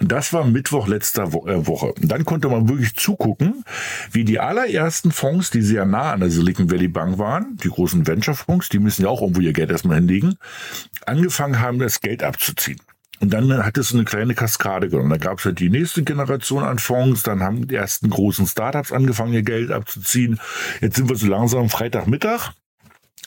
Und 0.00 0.10
das 0.10 0.32
war 0.32 0.44
Mittwoch 0.44 0.88
letzter 0.88 1.24
äh, 1.24 1.66
Woche. 1.66 1.92
Und 1.92 2.10
dann 2.10 2.24
konnte 2.24 2.48
man 2.48 2.68
wirklich 2.68 2.96
zugucken, 2.96 3.64
wie 4.10 4.24
die 4.24 4.40
allerersten 4.40 5.12
Fonds, 5.12 5.50
die 5.50 5.62
sehr 5.62 5.86
nah 5.86 6.12
an 6.12 6.20
der 6.20 6.30
Silicon 6.30 6.70
Valley 6.70 6.88
Bank 6.88 7.18
waren, 7.18 7.56
die 7.62 7.68
großen 7.68 8.06
Venture-Fonds, 8.06 8.68
die 8.70 8.80
müssen 8.80 9.02
ja 9.02 9.08
auch 9.08 9.22
irgendwo 9.22 9.40
ihr 9.40 9.52
Geld 9.52 9.70
erstmal 9.70 9.96
hinlegen, 9.96 10.36
angefangen 11.06 11.60
haben, 11.60 11.78
das 11.78 12.00
Geld 12.00 12.22
abzuziehen. 12.24 12.80
Und 13.20 13.32
dann 13.32 13.64
hat 13.64 13.78
es 13.78 13.94
eine 13.94 14.04
kleine 14.04 14.34
Kaskade 14.34 14.88
genommen. 14.88 15.10
Da 15.10 15.16
gab 15.16 15.38
es 15.38 15.44
halt 15.44 15.60
die 15.60 15.70
nächste 15.70 16.02
Generation 16.02 16.64
an 16.64 16.80
Fonds, 16.80 17.22
dann 17.22 17.42
haben 17.42 17.68
die 17.68 17.76
ersten 17.76 18.10
großen 18.10 18.48
Startups 18.48 18.90
angefangen, 18.90 19.32
ihr 19.32 19.42
Geld 19.42 19.70
abzuziehen. 19.70 20.40
Jetzt 20.80 20.96
sind 20.96 21.08
wir 21.08 21.16
so 21.16 21.28
langsam 21.28 21.70
Freitagmittag 21.70 22.52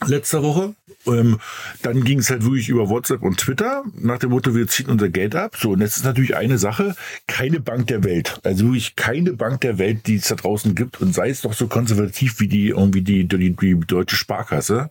letzter 0.05 0.43
Woche. 0.43 0.75
Ähm, 1.07 1.39
dann 1.81 2.03
ging 2.03 2.19
es 2.19 2.29
halt 2.29 2.43
wirklich 2.43 2.69
über 2.69 2.89
WhatsApp 2.89 3.21
und 3.21 3.37
Twitter 3.37 3.83
nach 3.93 4.19
dem 4.19 4.31
Motto, 4.31 4.53
wir 4.55 4.67
ziehen 4.67 4.87
unser 4.87 5.09
Geld 5.09 5.35
ab. 5.35 5.55
So, 5.57 5.71
und 5.71 5.81
jetzt 5.81 5.97
ist 5.97 6.05
natürlich 6.05 6.35
eine 6.35 6.57
Sache, 6.57 6.95
keine 7.27 7.59
Bank 7.59 7.87
der 7.87 8.03
Welt, 8.03 8.39
also 8.43 8.65
wirklich 8.65 8.95
keine 8.95 9.33
Bank 9.33 9.61
der 9.61 9.77
Welt, 9.77 10.07
die 10.07 10.15
es 10.15 10.27
da 10.27 10.35
draußen 10.35 10.75
gibt 10.75 11.01
und 11.01 11.13
sei 11.13 11.29
es 11.29 11.41
doch 11.41 11.53
so 11.53 11.67
konservativ 11.67 12.39
wie 12.39 12.47
die 12.47 12.69
irgendwie 12.69 13.01
die, 13.01 13.27
die, 13.27 13.55
die 13.55 13.79
deutsche 13.79 14.15
Sparkasse, 14.15 14.89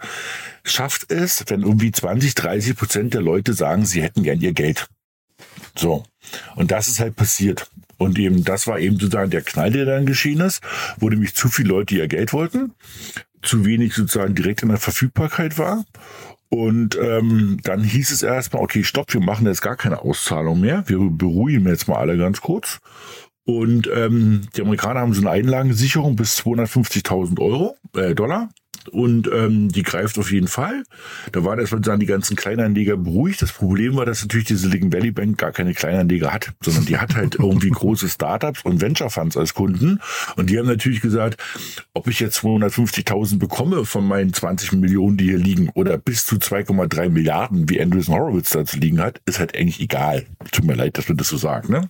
schafft 0.64 1.12
es, 1.12 1.44
wenn 1.48 1.62
irgendwie 1.62 1.92
20, 1.92 2.34
30 2.34 2.76
Prozent 2.76 3.14
der 3.14 3.22
Leute 3.22 3.52
sagen, 3.52 3.84
sie 3.84 4.02
hätten 4.02 4.22
gern 4.22 4.40
ihr 4.40 4.52
Geld. 4.52 4.88
So. 5.76 6.04
Und 6.54 6.70
das 6.70 6.88
ist 6.88 7.00
halt 7.00 7.16
passiert. 7.16 7.70
Und 7.98 8.18
eben, 8.18 8.44
das 8.44 8.66
war 8.66 8.78
eben 8.78 8.98
sozusagen 8.98 9.30
der 9.30 9.42
Knall, 9.42 9.70
der 9.70 9.86
dann 9.86 10.06
geschehen 10.06 10.40
ist, 10.40 10.62
wo 10.98 11.08
nämlich 11.08 11.34
zu 11.34 11.48
viele 11.48 11.70
Leute 11.70 11.94
ihr 11.94 12.08
Geld 12.08 12.32
wollten 12.32 12.72
zu 13.46 13.64
wenig 13.64 13.94
sozusagen 13.94 14.34
direkt 14.34 14.62
in 14.62 14.68
der 14.68 14.78
Verfügbarkeit 14.78 15.58
war. 15.58 15.84
Und 16.48 16.96
ähm, 17.00 17.58
dann 17.64 17.82
hieß 17.82 18.10
es 18.10 18.22
erstmal, 18.22 18.62
okay, 18.62 18.84
stopp, 18.84 19.12
wir 19.12 19.20
machen 19.20 19.46
jetzt 19.46 19.62
gar 19.62 19.76
keine 19.76 20.02
Auszahlung 20.02 20.60
mehr. 20.60 20.84
Wir 20.86 20.98
beruhigen 20.98 21.66
jetzt 21.66 21.88
mal 21.88 21.96
alle 21.96 22.16
ganz 22.16 22.40
kurz. 22.40 22.80
Und 23.44 23.88
ähm, 23.94 24.42
die 24.56 24.62
Amerikaner 24.62 25.00
haben 25.00 25.14
so 25.14 25.20
eine 25.20 25.30
Einlagensicherung 25.30 26.16
bis 26.16 26.38
250.000 26.40 27.40
Euro, 27.40 27.76
äh, 27.94 28.14
Dollar 28.14 28.48
und 28.88 29.30
ähm, 29.32 29.68
die 29.68 29.82
greift 29.82 30.18
auf 30.18 30.30
jeden 30.30 30.48
Fall. 30.48 30.82
Da 31.32 31.44
waren 31.44 31.58
erstmal 31.58 31.84
sagen 31.84 32.00
die 32.00 32.06
ganzen 32.06 32.36
Kleinanleger 32.36 32.96
beruhigt. 32.96 33.42
Das 33.42 33.52
Problem 33.52 33.96
war, 33.96 34.06
dass 34.06 34.22
natürlich 34.22 34.46
die 34.46 34.56
Silicon 34.56 34.92
Valley 34.92 35.10
Bank 35.10 35.38
gar 35.38 35.52
keine 35.52 35.74
Kleinanleger 35.74 36.32
hat, 36.32 36.52
sondern 36.62 36.86
die 36.86 36.98
hat 36.98 37.14
halt 37.14 37.34
irgendwie 37.38 37.70
große 37.70 38.08
Startups 38.08 38.62
und 38.64 38.80
Venture 38.80 39.10
Funds 39.10 39.36
als 39.36 39.54
Kunden. 39.54 40.00
Und 40.36 40.50
die 40.50 40.58
haben 40.58 40.66
natürlich 40.66 41.00
gesagt, 41.00 41.42
ob 41.94 42.08
ich 42.08 42.20
jetzt 42.20 42.38
250.000 42.40 43.38
bekomme 43.38 43.84
von 43.84 44.06
meinen 44.06 44.32
20 44.32 44.72
Millionen, 44.72 45.16
die 45.16 45.24
hier 45.24 45.38
liegen, 45.38 45.70
oder 45.74 45.98
bis 45.98 46.26
zu 46.26 46.36
2,3 46.36 47.08
Milliarden, 47.08 47.68
wie 47.68 47.80
Andreessen 47.80 48.14
Horowitz 48.14 48.50
da 48.50 48.64
zu 48.64 48.78
liegen 48.78 49.00
hat, 49.00 49.20
ist 49.26 49.38
halt 49.38 49.56
eigentlich 49.56 49.80
egal. 49.80 50.26
Tut 50.52 50.64
mir 50.64 50.74
leid, 50.74 50.98
dass 50.98 51.08
man 51.08 51.16
das 51.16 51.28
so 51.28 51.36
sagt. 51.36 51.68
Ne? 51.68 51.88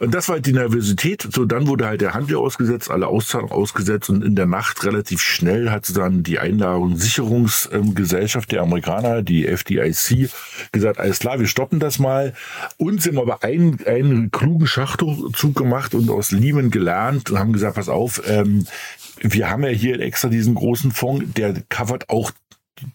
Und 0.00 0.14
das 0.14 0.28
war 0.28 0.34
halt 0.34 0.46
die 0.46 0.52
Nervosität. 0.52 1.26
So, 1.30 1.44
dann 1.44 1.66
wurde 1.66 1.86
halt 1.86 2.00
der 2.00 2.14
Handel 2.14 2.36
ausgesetzt, 2.36 2.90
alle 2.90 3.06
Auszahlungen 3.06 3.52
ausgesetzt 3.52 4.10
und 4.10 4.24
in 4.24 4.34
der 4.34 4.46
Nacht 4.46 4.84
relativ 4.84 5.20
schnell 5.20 5.70
hat 5.70 5.86
sie 5.86 5.92
dann 6.16 6.22
die 6.22 6.38
Einlagensicherungsgesellschaft 6.38 8.52
der 8.52 8.62
Amerikaner, 8.62 9.22
die 9.22 9.46
FDIC, 9.46 10.30
gesagt, 10.72 10.98
alles 10.98 11.18
klar, 11.18 11.38
wir 11.38 11.46
stoppen 11.46 11.78
das 11.80 11.98
mal. 11.98 12.32
Und 12.76 13.02
sind 13.02 13.18
aber 13.18 13.44
einen, 13.44 13.84
einen 13.86 14.30
klugen 14.30 14.66
Schachzug 14.66 15.54
gemacht 15.54 15.94
und 15.94 16.10
aus 16.10 16.30
Lehman 16.30 16.70
gelernt 16.70 17.30
und 17.30 17.38
haben 17.38 17.52
gesagt, 17.52 17.76
pass 17.76 17.88
auf, 17.88 18.22
ähm, 18.26 18.66
wir 19.18 19.50
haben 19.50 19.64
ja 19.64 19.70
hier 19.70 19.98
extra 20.00 20.28
diesen 20.28 20.54
großen 20.54 20.92
Fonds, 20.92 21.24
der 21.34 21.54
covert 21.68 22.10
auch 22.10 22.32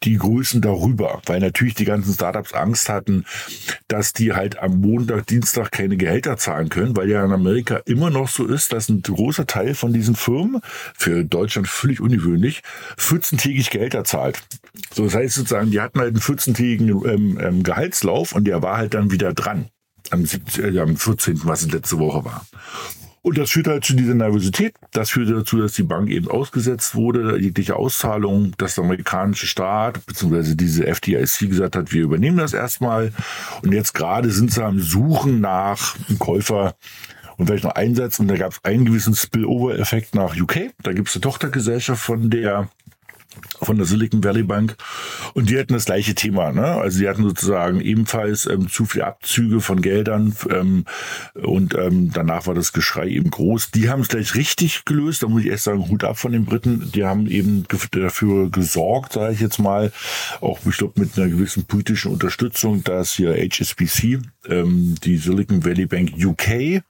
die 0.03 0.17
Größen 0.17 0.61
darüber, 0.61 1.21
weil 1.25 1.39
natürlich 1.39 1.73
die 1.73 1.85
ganzen 1.85 2.13
Startups 2.13 2.53
Angst 2.53 2.89
hatten, 2.89 3.25
dass 3.87 4.13
die 4.13 4.33
halt 4.33 4.59
am 4.59 4.79
Montag, 4.79 5.27
Dienstag 5.27 5.71
keine 5.71 5.97
Gehälter 5.97 6.37
zahlen 6.37 6.69
können, 6.69 6.95
weil 6.95 7.09
ja 7.09 7.23
in 7.25 7.31
Amerika 7.31 7.77
immer 7.85 8.09
noch 8.09 8.29
so 8.29 8.45
ist, 8.45 8.73
dass 8.73 8.89
ein 8.89 9.01
großer 9.01 9.47
Teil 9.47 9.73
von 9.73 9.93
diesen 9.93 10.15
Firmen, 10.15 10.61
für 10.95 11.23
Deutschland 11.23 11.67
völlig 11.67 11.99
ungewöhnlich, 11.99 12.61
14-tägig 12.97 13.71
Gehälter 13.71 14.03
zahlt. 14.03 14.41
So, 14.93 15.05
das 15.05 15.15
heißt 15.15 15.35
sozusagen, 15.35 15.71
die 15.71 15.81
hatten 15.81 15.99
halt 15.99 16.09
einen 16.09 16.21
14-tägigen 16.21 16.89
ähm, 17.07 17.39
ähm, 17.41 17.63
Gehaltslauf 17.63 18.33
und 18.33 18.45
der 18.45 18.61
war 18.61 18.77
halt 18.77 18.93
dann 18.93 19.11
wieder 19.11 19.33
dran. 19.33 19.69
Am, 20.09 20.25
17, 20.25 20.77
äh, 20.77 20.95
14., 20.95 21.41
was 21.43 21.61
es 21.61 21.71
letzte 21.71 21.97
Woche 21.97 22.25
war. 22.25 22.45
Und 23.23 23.37
das 23.37 23.51
führt 23.51 23.67
halt 23.67 23.85
zu 23.85 23.93
dieser 23.93 24.15
Nervosität. 24.15 24.73
Das 24.91 25.11
führte 25.11 25.33
dazu, 25.33 25.59
dass 25.59 25.73
die 25.73 25.83
Bank 25.83 26.09
eben 26.09 26.27
ausgesetzt 26.27 26.95
wurde, 26.95 27.37
jegliche 27.39 27.75
Auszahlung, 27.75 28.53
dass 28.57 28.75
der 28.75 28.83
amerikanische 28.83 29.45
Staat 29.45 30.03
bzw. 30.07 30.55
diese 30.55 30.87
FDIC 30.87 31.49
gesagt 31.49 31.75
hat, 31.75 31.93
wir 31.93 32.01
übernehmen 32.01 32.37
das 32.37 32.53
erstmal. 32.53 33.13
Und 33.61 33.73
jetzt 33.73 33.93
gerade 33.93 34.31
sind 34.31 34.51
sie 34.51 34.63
am 34.63 34.79
Suchen 34.79 35.39
nach 35.39 35.95
einem 36.09 36.17
Käufer 36.17 36.75
und 37.37 37.45
vielleicht 37.45 37.63
noch 37.63 37.75
einsetzen. 37.75 38.23
Und 38.23 38.27
da 38.29 38.37
gab 38.37 38.53
es 38.53 38.59
einen 38.63 38.85
gewissen 38.85 39.13
Spillover-Effekt 39.13 40.15
nach 40.15 40.35
UK. 40.35 40.71
Da 40.81 40.93
gibt 40.93 41.09
es 41.09 41.15
eine 41.15 41.21
Tochtergesellschaft 41.21 42.01
von 42.01 42.31
der 42.31 42.69
von 43.61 43.77
der 43.77 43.85
Silicon 43.85 44.23
Valley 44.23 44.43
Bank 44.43 44.75
und 45.33 45.49
die 45.49 45.57
hatten 45.57 45.73
das 45.73 45.85
gleiche 45.85 46.15
Thema. 46.15 46.51
Ne? 46.51 46.65
Also 46.65 46.99
die 46.99 47.07
hatten 47.07 47.23
sozusagen 47.23 47.81
ebenfalls 47.81 48.45
ähm, 48.45 48.69
zu 48.69 48.85
viele 48.85 49.05
Abzüge 49.05 49.61
von 49.61 49.81
Geldern 49.81 50.35
ähm, 50.49 50.85
und 51.35 51.75
ähm, 51.75 52.11
danach 52.11 52.47
war 52.47 52.53
das 52.53 52.73
Geschrei 52.73 53.07
eben 53.07 53.29
groß. 53.29 53.71
Die 53.71 53.89
haben 53.89 54.01
es 54.01 54.07
gleich 54.07 54.35
richtig 54.35 54.85
gelöst, 54.85 55.23
da 55.23 55.27
muss 55.27 55.41
ich 55.41 55.49
erst 55.49 55.65
sagen, 55.65 55.87
Hut 55.89 56.03
ab 56.03 56.17
von 56.17 56.31
den 56.31 56.45
Briten. 56.45 56.91
Die 56.93 57.05
haben 57.05 57.27
eben 57.27 57.65
dafür 57.91 58.49
gesorgt, 58.49 59.13
sage 59.13 59.33
ich 59.33 59.39
jetzt 59.39 59.59
mal, 59.59 59.91
auch 60.41 60.59
ich 60.65 60.77
glaube 60.77 60.99
mit 60.99 61.17
einer 61.17 61.29
gewissen 61.29 61.65
politischen 61.65 62.11
Unterstützung, 62.11 62.83
dass 62.83 63.13
hier 63.13 63.35
HSBC, 63.35 64.19
ähm, 64.47 64.95
die 65.03 65.17
Silicon 65.17 65.63
Valley 65.63 65.85
Bank 65.85 66.13
UK, 66.17 66.81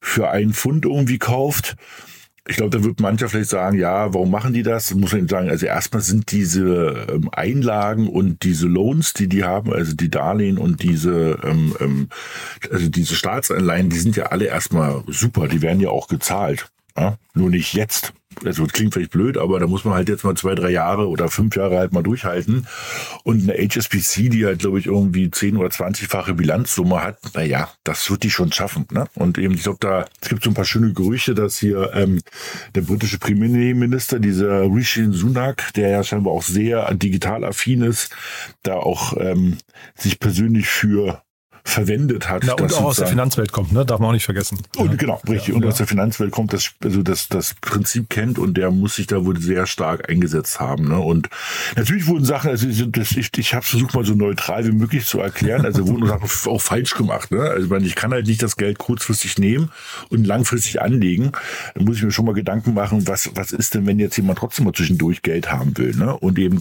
für 0.00 0.30
einen 0.30 0.52
Pfund 0.52 0.84
irgendwie 0.84 1.18
kauft 1.18 1.76
ich 2.48 2.56
glaube, 2.56 2.76
da 2.76 2.84
wird 2.84 3.00
mancher 3.00 3.28
vielleicht 3.28 3.50
sagen, 3.50 3.78
ja, 3.78 4.14
warum 4.14 4.30
machen 4.30 4.52
die 4.52 4.62
das? 4.62 4.94
Muss 4.94 5.12
man 5.12 5.26
sagen, 5.28 5.50
also 5.50 5.66
erstmal 5.66 6.02
sind 6.02 6.30
diese 6.30 7.06
ähm, 7.10 7.28
Einlagen 7.32 8.08
und 8.08 8.44
diese 8.44 8.68
Loans, 8.68 9.12
die 9.12 9.28
die 9.28 9.44
haben, 9.44 9.72
also 9.72 9.94
die 9.94 10.10
Darlehen 10.10 10.58
und 10.58 10.82
diese, 10.82 11.38
ähm, 11.42 11.74
ähm, 11.80 12.08
also 12.70 12.88
diese 12.88 13.16
Staatsanleihen, 13.16 13.90
die 13.90 13.98
sind 13.98 14.16
ja 14.16 14.26
alle 14.26 14.46
erstmal 14.46 15.02
super, 15.08 15.48
die 15.48 15.62
werden 15.62 15.80
ja 15.80 15.88
auch 15.88 16.06
gezahlt. 16.06 16.70
Ja? 16.96 17.18
Nur 17.34 17.50
nicht 17.50 17.74
jetzt 17.74 18.12
also 18.44 18.66
klingt 18.66 18.94
vielleicht 18.94 19.12
blöd, 19.12 19.38
aber 19.38 19.58
da 19.60 19.66
muss 19.66 19.84
man 19.84 19.94
halt 19.94 20.08
jetzt 20.08 20.24
mal 20.24 20.36
zwei, 20.36 20.54
drei 20.54 20.70
Jahre 20.70 21.08
oder 21.08 21.28
fünf 21.28 21.56
Jahre 21.56 21.78
halt 21.78 21.92
mal 21.92 22.02
durchhalten. 22.02 22.66
Und 23.22 23.48
eine 23.48 23.56
HSBC, 23.56 24.28
die 24.28 24.44
halt, 24.44 24.58
glaube 24.60 24.78
ich, 24.78 24.86
irgendwie 24.86 25.30
zehn 25.30 25.56
oder 25.56 25.70
zwanzigfache 25.70 26.34
Bilanzsumme 26.34 27.02
hat, 27.02 27.18
naja, 27.34 27.70
das 27.84 28.10
wird 28.10 28.22
die 28.22 28.30
schon 28.30 28.52
schaffen. 28.52 28.86
Ne? 28.92 29.06
Und 29.14 29.38
eben, 29.38 29.54
ich 29.54 29.62
glaube, 29.62 29.78
da, 29.80 30.06
es 30.20 30.28
gibt 30.28 30.42
so 30.42 30.50
ein 30.50 30.54
paar 30.54 30.64
schöne 30.64 30.92
Gerüchte, 30.92 31.34
dass 31.34 31.58
hier 31.58 31.92
ähm, 31.94 32.20
der 32.74 32.82
britische 32.82 33.18
Premierminister, 33.18 34.18
dieser 34.18 34.62
Rishi 34.62 35.12
Sunak, 35.12 35.72
der 35.74 35.88
ja 35.88 36.04
scheinbar 36.04 36.32
auch 36.32 36.42
sehr 36.42 36.92
digital 36.94 37.44
affin 37.44 37.82
ist, 37.82 38.14
da 38.62 38.74
auch 38.74 39.16
ähm, 39.18 39.58
sich 39.94 40.18
persönlich 40.18 40.68
für 40.68 41.22
verwendet 41.66 42.30
hat. 42.30 42.44
Na, 42.46 42.54
und 42.54 42.72
auch 42.74 42.84
aus 42.84 42.96
der 42.96 43.08
Finanzwelt 43.08 43.50
kommt, 43.50 43.72
ne? 43.72 43.84
darf 43.84 43.98
man 43.98 44.10
auch 44.10 44.12
nicht 44.12 44.24
vergessen. 44.24 44.58
Und 44.76 44.92
ja. 44.92 44.96
genau, 44.96 45.20
richtig. 45.28 45.48
Ja, 45.48 45.54
und 45.56 45.62
ja. 45.62 45.68
aus 45.68 45.76
der 45.76 45.88
Finanzwelt 45.88 46.30
kommt, 46.30 46.52
das, 46.52 46.70
also 46.82 47.02
das, 47.02 47.28
das 47.28 47.54
Prinzip 47.60 48.08
kennt 48.08 48.38
und 48.38 48.56
der 48.56 48.70
muss 48.70 48.94
sich 48.94 49.08
da 49.08 49.24
wohl 49.24 49.38
sehr 49.40 49.66
stark 49.66 50.08
eingesetzt 50.08 50.60
haben. 50.60 50.88
Ne? 50.88 50.98
Und 50.98 51.28
natürlich 51.74 52.06
wurden 52.06 52.24
Sachen, 52.24 52.50
also 52.50 52.86
das, 52.86 53.12
ich, 53.12 53.30
ich 53.36 53.52
habe 53.52 53.66
versucht 53.66 53.94
mal 53.94 54.04
so 54.04 54.14
neutral 54.14 54.64
wie 54.64 54.72
möglich 54.72 55.06
zu 55.06 55.18
erklären, 55.18 55.64
also 55.66 55.88
wurden 55.88 56.06
Sachen 56.06 56.28
auch 56.50 56.60
falsch 56.60 56.94
gemacht. 56.94 57.32
Ne? 57.32 57.40
Also 57.40 57.74
ich, 57.74 57.84
ich 57.84 57.94
kann 57.96 58.12
halt 58.12 58.28
nicht 58.28 58.42
das 58.44 58.56
Geld 58.56 58.78
kurzfristig 58.78 59.36
nehmen 59.36 59.70
und 60.08 60.24
langfristig 60.24 60.80
anlegen. 60.80 61.32
Da 61.74 61.82
muss 61.82 61.96
ich 61.96 62.04
mir 62.04 62.12
schon 62.12 62.26
mal 62.26 62.34
Gedanken 62.34 62.74
machen, 62.74 63.08
was, 63.08 63.30
was 63.34 63.50
ist 63.50 63.74
denn, 63.74 63.86
wenn 63.86 63.98
jetzt 63.98 64.16
jemand 64.16 64.38
trotzdem 64.38 64.66
mal 64.66 64.72
zwischendurch 64.72 65.22
Geld 65.22 65.50
haben 65.50 65.76
will. 65.76 65.96
Ne? 65.96 66.16
Und 66.16 66.38
eben, 66.38 66.60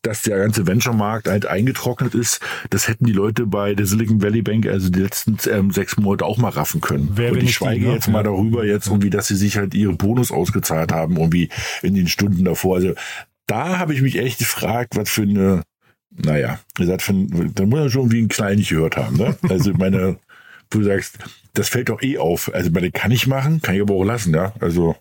dass 0.00 0.22
der 0.22 0.38
ganze 0.38 0.66
Venture-Markt 0.66 1.28
halt 1.28 1.44
eingetrocknet 1.44 2.14
ist, 2.14 2.40
das 2.70 2.88
hätten 2.88 3.04
die 3.04 3.12
Leute 3.12 3.44
bei 3.44 3.74
der 3.74 3.84
Silicon 3.84 4.22
Valley 4.22 4.45
Bank 4.46 4.66
also 4.66 4.88
die 4.88 5.00
letzten 5.00 5.36
ähm, 5.50 5.70
sechs 5.70 5.96
Monate 5.96 6.24
auch 6.24 6.38
mal 6.38 6.50
raffen 6.50 6.80
können. 6.80 7.10
Wer 7.14 7.32
und 7.32 7.42
ich 7.42 7.54
schweige 7.54 7.80
die, 7.80 7.86
ne? 7.86 7.94
jetzt 7.94 8.08
mal 8.08 8.22
darüber, 8.22 8.64
jetzt 8.64 8.86
irgendwie, 8.86 9.10
dass 9.10 9.26
sie 9.26 9.36
sich 9.36 9.56
halt 9.56 9.74
ihre 9.74 9.92
Bonus 9.92 10.30
ausgezahlt 10.30 10.92
haben, 10.92 11.16
irgendwie 11.16 11.50
in 11.82 11.94
den 11.94 12.08
Stunden 12.08 12.44
davor. 12.44 12.76
Also 12.76 12.94
da 13.46 13.78
habe 13.78 13.94
ich 13.94 14.02
mich 14.02 14.18
echt 14.18 14.38
gefragt, 14.38 14.96
was 14.96 15.10
für 15.10 15.22
eine, 15.22 15.62
naja, 16.10 16.60
gesagt, 16.74 17.02
für, 17.02 17.12
da 17.12 17.66
muss 17.66 17.80
man 17.80 17.90
schon 17.90 18.12
wie 18.12 18.22
ein 18.22 18.28
Klein 18.28 18.56
nicht 18.58 18.70
gehört 18.70 18.96
haben. 18.96 19.16
Ne? 19.16 19.36
Also 19.48 19.72
meine, 19.72 20.18
du 20.70 20.82
sagst, 20.82 21.18
das 21.54 21.68
fällt 21.68 21.88
doch 21.88 22.02
eh 22.02 22.18
auf. 22.18 22.52
Also 22.54 22.70
meine 22.70 22.90
kann 22.90 23.10
ich 23.10 23.26
machen, 23.26 23.60
kann 23.62 23.74
ich 23.74 23.82
aber 23.82 23.94
auch 23.94 24.04
lassen, 24.04 24.34
ja. 24.34 24.52
Also. 24.60 24.96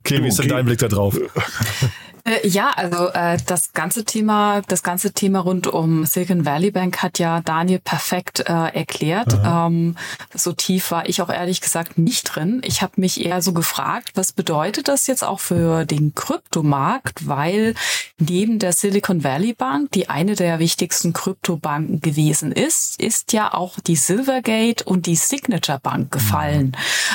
Okay, 0.00 0.22
wie 0.22 0.28
ist 0.28 0.38
denn 0.38 0.48
dein 0.48 0.64
Blick 0.64 0.78
da 0.78 0.88
drauf? 0.88 1.18
Äh, 2.24 2.48
ja, 2.48 2.70
also 2.70 3.08
äh, 3.08 3.36
das 3.46 3.72
ganze 3.74 4.04
Thema, 4.04 4.62
das 4.62 4.82
ganze 4.82 5.12
Thema 5.12 5.40
rund 5.40 5.66
um 5.66 6.06
Silicon 6.06 6.46
Valley 6.46 6.70
Bank 6.70 7.02
hat 7.02 7.18
ja 7.18 7.40
Daniel 7.42 7.80
perfekt 7.80 8.40
äh, 8.40 8.52
erklärt. 8.52 9.36
Ähm, 9.44 9.96
so 10.32 10.52
tief 10.52 10.90
war 10.90 11.06
ich 11.06 11.20
auch 11.20 11.28
ehrlich 11.28 11.60
gesagt 11.60 11.98
nicht 11.98 12.34
drin. 12.34 12.62
Ich 12.64 12.80
habe 12.80 12.94
mich 12.96 13.24
eher 13.24 13.42
so 13.42 13.52
gefragt, 13.52 14.12
was 14.14 14.32
bedeutet 14.32 14.88
das 14.88 15.06
jetzt 15.06 15.22
auch 15.22 15.40
für 15.40 15.84
den 15.84 16.14
Kryptomarkt, 16.14 17.28
weil 17.28 17.74
neben 18.18 18.58
der 18.58 18.72
Silicon 18.72 19.22
Valley 19.22 19.52
Bank, 19.52 19.92
die 19.92 20.08
eine 20.08 20.34
der 20.34 20.58
wichtigsten 20.58 21.12
Kryptobanken 21.12 22.00
gewesen 22.00 22.52
ist, 22.52 23.00
ist 23.02 23.34
ja 23.34 23.52
auch 23.52 23.78
die 23.80 23.96
Silvergate 23.96 24.84
und 24.84 25.04
die 25.04 25.16
Signature 25.16 25.78
Bank 25.78 26.10
gefallen. 26.10 26.68
Mhm. 26.68 26.72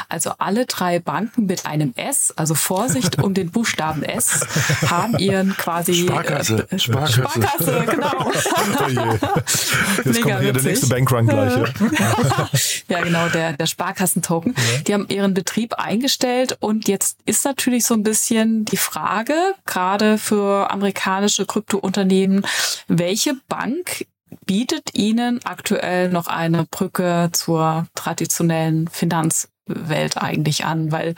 Also 0.07 0.33
alle 0.37 0.67
drei 0.67 0.99
Banken 0.99 1.47
mit 1.47 1.65
einem 1.65 1.93
S, 1.95 2.31
also 2.35 2.53
Vorsicht 2.53 3.23
um 3.23 3.33
den 3.33 3.49
Buchstaben 3.49 4.03
S, 4.03 4.45
haben 4.85 4.98
ihren 5.17 5.55
quasi 5.57 5.93
Sparkasse, 5.93 6.67
äh, 6.69 6.79
Sparkasse. 6.79 7.27
Sparkasse, 7.29 7.85
genau. 7.89 8.11
oh 8.25 8.31
Jetzt 9.97 10.05
Mega 10.05 10.21
kommt 10.21 10.41
hier 10.41 10.53
der 10.53 10.63
nächste 10.63 10.87
Bankrun 10.87 11.27
gleich. 11.27 11.53
ja, 12.89 13.01
genau, 13.01 13.29
der, 13.29 13.53
der 13.53 13.65
Sparkassentoken. 13.65 14.53
Ja. 14.55 14.81
Die 14.81 14.93
haben 14.93 15.07
ihren 15.09 15.33
Betrieb 15.33 15.73
eingestellt 15.75 16.57
und 16.59 16.87
jetzt 16.87 17.17
ist 17.25 17.45
natürlich 17.45 17.85
so 17.85 17.93
ein 17.93 18.03
bisschen 18.03 18.65
die 18.65 18.77
Frage, 18.77 19.33
gerade 19.65 20.17
für 20.17 20.71
amerikanische 20.71 21.45
Kryptounternehmen, 21.45 22.45
welche 22.87 23.35
Bank 23.47 24.05
bietet 24.45 24.95
Ihnen 24.95 25.39
aktuell 25.43 26.09
noch 26.09 26.27
eine 26.27 26.65
Brücke 26.69 27.29
zur 27.33 27.87
traditionellen 27.95 28.87
Finanz 28.87 29.49
Welt 29.69 30.17
eigentlich 30.17 30.65
an, 30.65 30.91
weil 30.91 31.15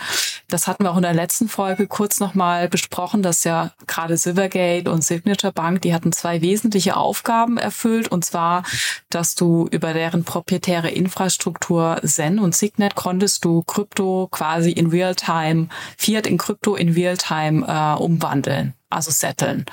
das 0.49 0.67
hatten 0.67 0.83
wir 0.83 0.91
auch 0.91 0.97
in 0.97 1.03
der 1.03 1.13
letzten 1.13 1.47
Folge 1.47 1.87
kurz 1.87 2.19
nochmal 2.19 2.67
besprochen, 2.67 3.23
dass 3.23 3.43
ja 3.43 3.71
gerade 3.87 4.17
Silvergate 4.17 4.89
und 4.91 5.03
Signature 5.03 5.53
Bank, 5.53 5.81
die 5.81 5.93
hatten 5.93 6.11
zwei 6.11 6.41
wesentliche 6.41 6.97
Aufgaben 6.97 7.57
erfüllt 7.57 8.09
und 8.09 8.25
zwar, 8.25 8.63
dass 9.09 9.35
du 9.35 9.67
über 9.71 9.93
deren 9.93 10.23
proprietäre 10.23 10.89
Infrastruktur 10.89 11.99
Zen 12.03 12.39
und 12.39 12.55
Signet 12.55 12.95
konntest 12.95 13.45
du 13.45 13.63
Krypto 13.63 14.27
quasi 14.31 14.71
in 14.71 14.87
Realtime, 14.87 15.67
Fiat 15.97 16.27
in 16.27 16.37
Krypto 16.37 16.75
in 16.75 16.93
Realtime 16.93 17.65
äh, 17.67 18.01
umwandeln, 18.01 18.73
also 18.89 19.11
setteln. 19.11 19.65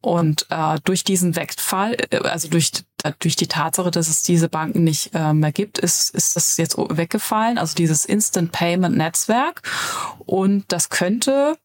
Und 0.00 0.46
äh, 0.50 0.78
durch 0.84 1.04
diesen 1.04 1.36
Wegfall, 1.36 1.96
äh, 2.10 2.18
also 2.18 2.48
durch, 2.48 2.70
durch 3.18 3.36
die 3.36 3.46
Tatsache, 3.46 3.90
dass 3.90 4.08
es 4.08 4.22
diese 4.22 4.48
Banken 4.48 4.84
nicht 4.84 5.10
äh, 5.14 5.32
mehr 5.32 5.52
gibt, 5.52 5.78
ist, 5.78 6.14
ist 6.14 6.36
das 6.36 6.56
jetzt 6.56 6.76
weggefallen, 6.78 7.58
also 7.58 7.74
dieses 7.74 8.04
Instant 8.04 8.52
Payment 8.52 8.96
Netzwerk. 8.96 9.62
Und 10.26 10.64
das 10.68 10.88
könnte 10.88 11.56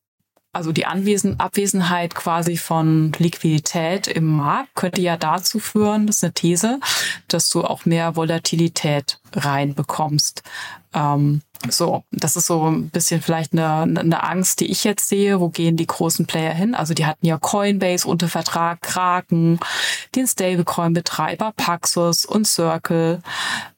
also 0.56 0.72
die 0.72 0.86
Anwesen 0.86 1.38
Abwesenheit 1.38 2.16
quasi 2.16 2.56
von 2.56 3.12
Liquidität 3.18 4.08
im 4.08 4.38
Markt 4.38 4.74
könnte 4.74 5.02
ja 5.02 5.18
dazu 5.18 5.60
führen, 5.60 6.08
das 6.08 6.18
ist 6.18 6.24
eine 6.24 6.34
These, 6.34 6.80
dass 7.28 7.50
du 7.50 7.66
auch 7.66 7.84
mehr 7.84 8.16
Volatilität 8.16 9.20
reinbekommst. 9.34 10.44
Ähm, 10.94 11.42
so, 11.72 12.04
das 12.12 12.36
ist 12.36 12.48
so 12.48 12.70
ein 12.70 12.90
bisschen 12.90 13.22
vielleicht 13.22 13.54
eine, 13.54 14.00
eine 14.00 14.24
Angst, 14.24 14.60
die 14.60 14.72
ich 14.72 14.84
jetzt 14.84 15.10
sehe. 15.10 15.40
Wo 15.40 15.50
gehen 15.50 15.78
die 15.78 15.88
großen 15.88 16.26
Player 16.26 16.54
hin? 16.54 16.76
Also 16.76 16.94
die 16.94 17.06
hatten 17.06 17.26
ja 17.26 17.38
Coinbase 17.38 18.08
unter 18.08 18.28
Vertrag, 18.28 18.82
Kraken, 18.82 19.60
den 20.16 20.28
Stablecoin-Betreiber 20.28 21.54
Paxos 21.56 22.26
und 22.26 22.48
Circle. 22.48 23.22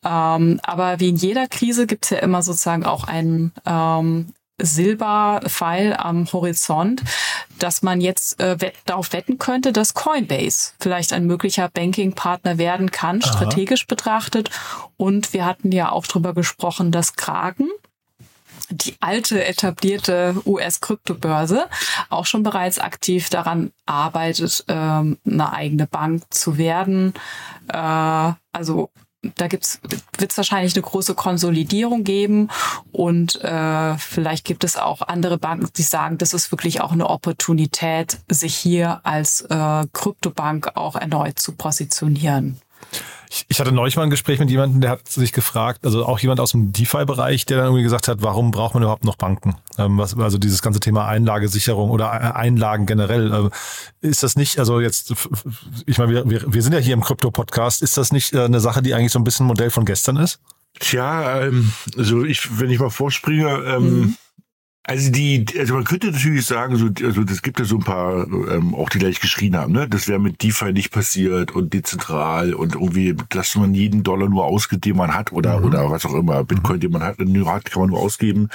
Ähm, 0.03 0.59
aber 0.63 0.99
wie 0.99 1.09
in 1.09 1.15
jeder 1.15 1.47
Krise 1.47 1.87
gibt 1.87 2.05
es 2.05 2.11
ja 2.11 2.19
immer 2.19 2.41
sozusagen 2.41 2.85
auch 2.85 3.05
einen 3.05 3.53
ähm, 3.65 4.33
Silberpfeil 4.61 5.93
am 5.93 6.31
Horizont, 6.31 7.03
dass 7.59 7.83
man 7.83 8.01
jetzt 8.01 8.39
äh, 8.39 8.59
wett 8.59 8.75
darauf 8.85 9.13
wetten 9.13 9.37
könnte, 9.37 9.71
dass 9.71 9.93
Coinbase 9.93 10.73
vielleicht 10.79 11.13
ein 11.13 11.25
möglicher 11.25 11.69
Banking-Partner 11.69 12.57
werden 12.57 12.91
kann, 12.91 13.21
Aha. 13.23 13.33
strategisch 13.33 13.85
betrachtet. 13.87 14.49
Und 14.97 15.33
wir 15.33 15.45
hatten 15.45 15.71
ja 15.71 15.91
auch 15.91 16.07
drüber 16.07 16.33
gesprochen, 16.33 16.91
dass 16.91 17.13
Kraken 17.13 17.69
die 18.69 18.95
alte 18.99 19.45
etablierte 19.45 20.35
US-Kryptobörse 20.45 21.67
auch 22.09 22.25
schon 22.25 22.43
bereits 22.43 22.79
aktiv 22.79 23.29
daran 23.29 23.71
arbeitet, 23.85 24.65
ähm, 24.67 25.17
eine 25.25 25.53
eigene 25.53 25.87
Bank 25.87 26.23
zu 26.31 26.57
werden. 26.57 27.13
Äh, 27.71 28.33
also 28.51 28.89
da 29.35 29.47
gibt's 29.47 29.79
wird 30.17 30.31
es 30.31 30.37
wahrscheinlich 30.37 30.75
eine 30.75 30.83
große 30.83 31.15
Konsolidierung 31.15 32.03
geben 32.03 32.49
und 32.91 33.41
äh, 33.43 33.97
vielleicht 33.97 34.45
gibt 34.45 34.63
es 34.63 34.77
auch 34.77 35.01
andere 35.01 35.37
Banken, 35.37 35.69
die 35.75 35.83
sagen, 35.83 36.17
das 36.17 36.33
ist 36.33 36.51
wirklich 36.51 36.81
auch 36.81 36.91
eine 36.91 37.09
Opportunität, 37.09 38.19
sich 38.29 38.55
hier 38.55 39.01
als 39.03 39.41
äh, 39.41 39.85
Kryptobank 39.93 40.71
auch 40.75 40.95
erneut 40.95 41.39
zu 41.39 41.53
positionieren. 41.53 42.59
Ich, 43.29 43.45
ich 43.49 43.59
hatte 43.59 43.73
neulich 43.73 43.97
mal 43.97 44.03
ein 44.03 44.09
Gespräch 44.09 44.39
mit 44.39 44.49
jemandem, 44.49 44.79
der 44.79 44.91
hat 44.91 45.07
sich 45.07 45.33
gefragt, 45.33 45.85
also 45.85 46.05
auch 46.05 46.19
jemand 46.19 46.39
aus 46.39 46.51
dem 46.51 46.71
DeFi-Bereich, 46.71 47.45
der 47.45 47.57
dann 47.57 47.65
irgendwie 47.67 47.83
gesagt 47.83 48.07
hat, 48.07 48.21
warum 48.21 48.51
braucht 48.51 48.73
man 48.73 48.83
überhaupt 48.83 49.03
noch 49.03 49.17
Banken? 49.17 49.55
Ähm, 49.77 49.97
was, 49.97 50.17
also 50.17 50.37
dieses 50.37 50.61
ganze 50.61 50.79
Thema 50.79 51.07
Einlagesicherung 51.07 51.89
oder 51.89 52.35
Einlagen 52.35 52.85
generell. 52.85 53.49
Äh, 54.01 54.07
ist 54.07 54.23
das 54.23 54.37
nicht, 54.37 54.59
also 54.59 54.79
jetzt, 54.79 55.13
ich 55.85 55.97
meine, 55.97 56.13
wir, 56.13 56.29
wir, 56.29 56.53
wir 56.53 56.61
sind 56.63 56.73
ja 56.73 56.79
hier 56.79 56.93
im 56.93 57.01
Krypto-Podcast, 57.01 57.81
ist 57.81 57.97
das 57.97 58.13
nicht 58.13 58.33
äh, 58.33 58.45
eine 58.45 58.61
Sache, 58.61 58.81
die 58.81 58.93
eigentlich 58.93 59.11
so 59.11 59.19
ein 59.19 59.25
bisschen 59.25 59.45
Modell 59.45 59.71
von 59.71 59.83
gestern 59.83 60.17
ist? 60.17 60.39
Tja, 60.79 61.41
ähm, 61.41 61.73
also 61.97 62.23
ich, 62.23 62.59
wenn 62.59 62.69
ich 62.69 62.79
mal 62.79 62.89
vorspringe, 62.89 63.49
ähm, 63.65 63.99
mhm 63.99 64.17
also 64.89 65.11
die, 65.11 65.45
also 65.59 65.73
man 65.73 65.83
könnte 65.83 66.11
natürlich 66.11 66.45
sagen, 66.45 66.77
so, 66.77 66.87
also 67.05 67.25
das 67.25 67.41
gibt 67.41 67.59
ja 67.59 67.65
so 67.65 67.75
ein 67.75 67.83
paar, 67.83 68.25
ähm, 68.25 68.73
auch 68.73 68.89
die 68.89 68.99
gleich 68.99 69.19
geschrien 69.19 69.57
haben, 69.57 69.73
ne? 69.73 69.85
Das 69.89 70.07
wäre 70.07 70.17
mit 70.17 70.41
DeFi 70.41 70.71
nicht 70.71 70.91
passiert 70.91 71.51
und 71.51 71.73
dezentral 71.73 72.53
und 72.53 72.75
irgendwie, 72.75 73.13
dass 73.27 73.53
man 73.55 73.73
jeden 73.73 74.03
Dollar 74.03 74.29
nur 74.29 74.45
ausgibt, 74.45 74.85
den 74.85 74.95
man 74.95 75.13
hat 75.13 75.33
oder 75.33 75.59
mhm. 75.59 75.65
oder 75.65 75.91
was 75.91 76.05
auch 76.05 76.13
immer, 76.13 76.41
Bitcoin, 76.45 76.79
den 76.79 76.91
man 76.91 77.03
hat, 77.03 77.19
den 77.19 77.45
hat, 77.45 77.65
kann 77.65 77.81
man 77.81 77.89
nur 77.89 77.99
ausgeben. 77.99 78.47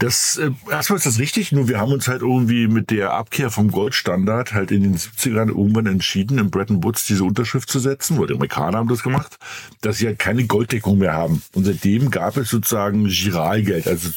Das 0.00 0.38
äh, 0.38 0.50
erstmal 0.70 0.96
ist 0.96 1.04
das 1.04 1.18
richtig, 1.18 1.52
nur 1.52 1.68
wir 1.68 1.78
haben 1.78 1.92
uns 1.92 2.08
halt 2.08 2.22
irgendwie 2.22 2.68
mit 2.68 2.90
der 2.90 3.12
Abkehr 3.12 3.50
vom 3.50 3.70
Goldstandard 3.70 4.54
halt 4.54 4.70
in 4.70 4.82
den 4.82 4.96
70ern 4.96 5.48
irgendwann 5.48 5.86
entschieden, 5.86 6.38
in 6.38 6.50
Bretton 6.50 6.82
Woods 6.82 7.04
diese 7.04 7.22
Unterschrift 7.22 7.68
zu 7.68 7.78
setzen, 7.78 8.18
oder 8.18 8.28
die 8.28 8.34
Amerikaner 8.34 8.78
haben 8.78 8.88
das 8.88 9.02
gemacht, 9.02 9.38
dass 9.82 9.98
sie 9.98 10.06
halt 10.06 10.18
keine 10.18 10.46
Golddeckung 10.46 10.98
mehr 10.98 11.12
haben. 11.12 11.42
Und 11.54 11.64
seitdem 11.64 12.10
gab 12.10 12.38
es 12.38 12.48
sozusagen 12.48 13.08
Giralgeld, 13.08 13.86
also 13.86 14.08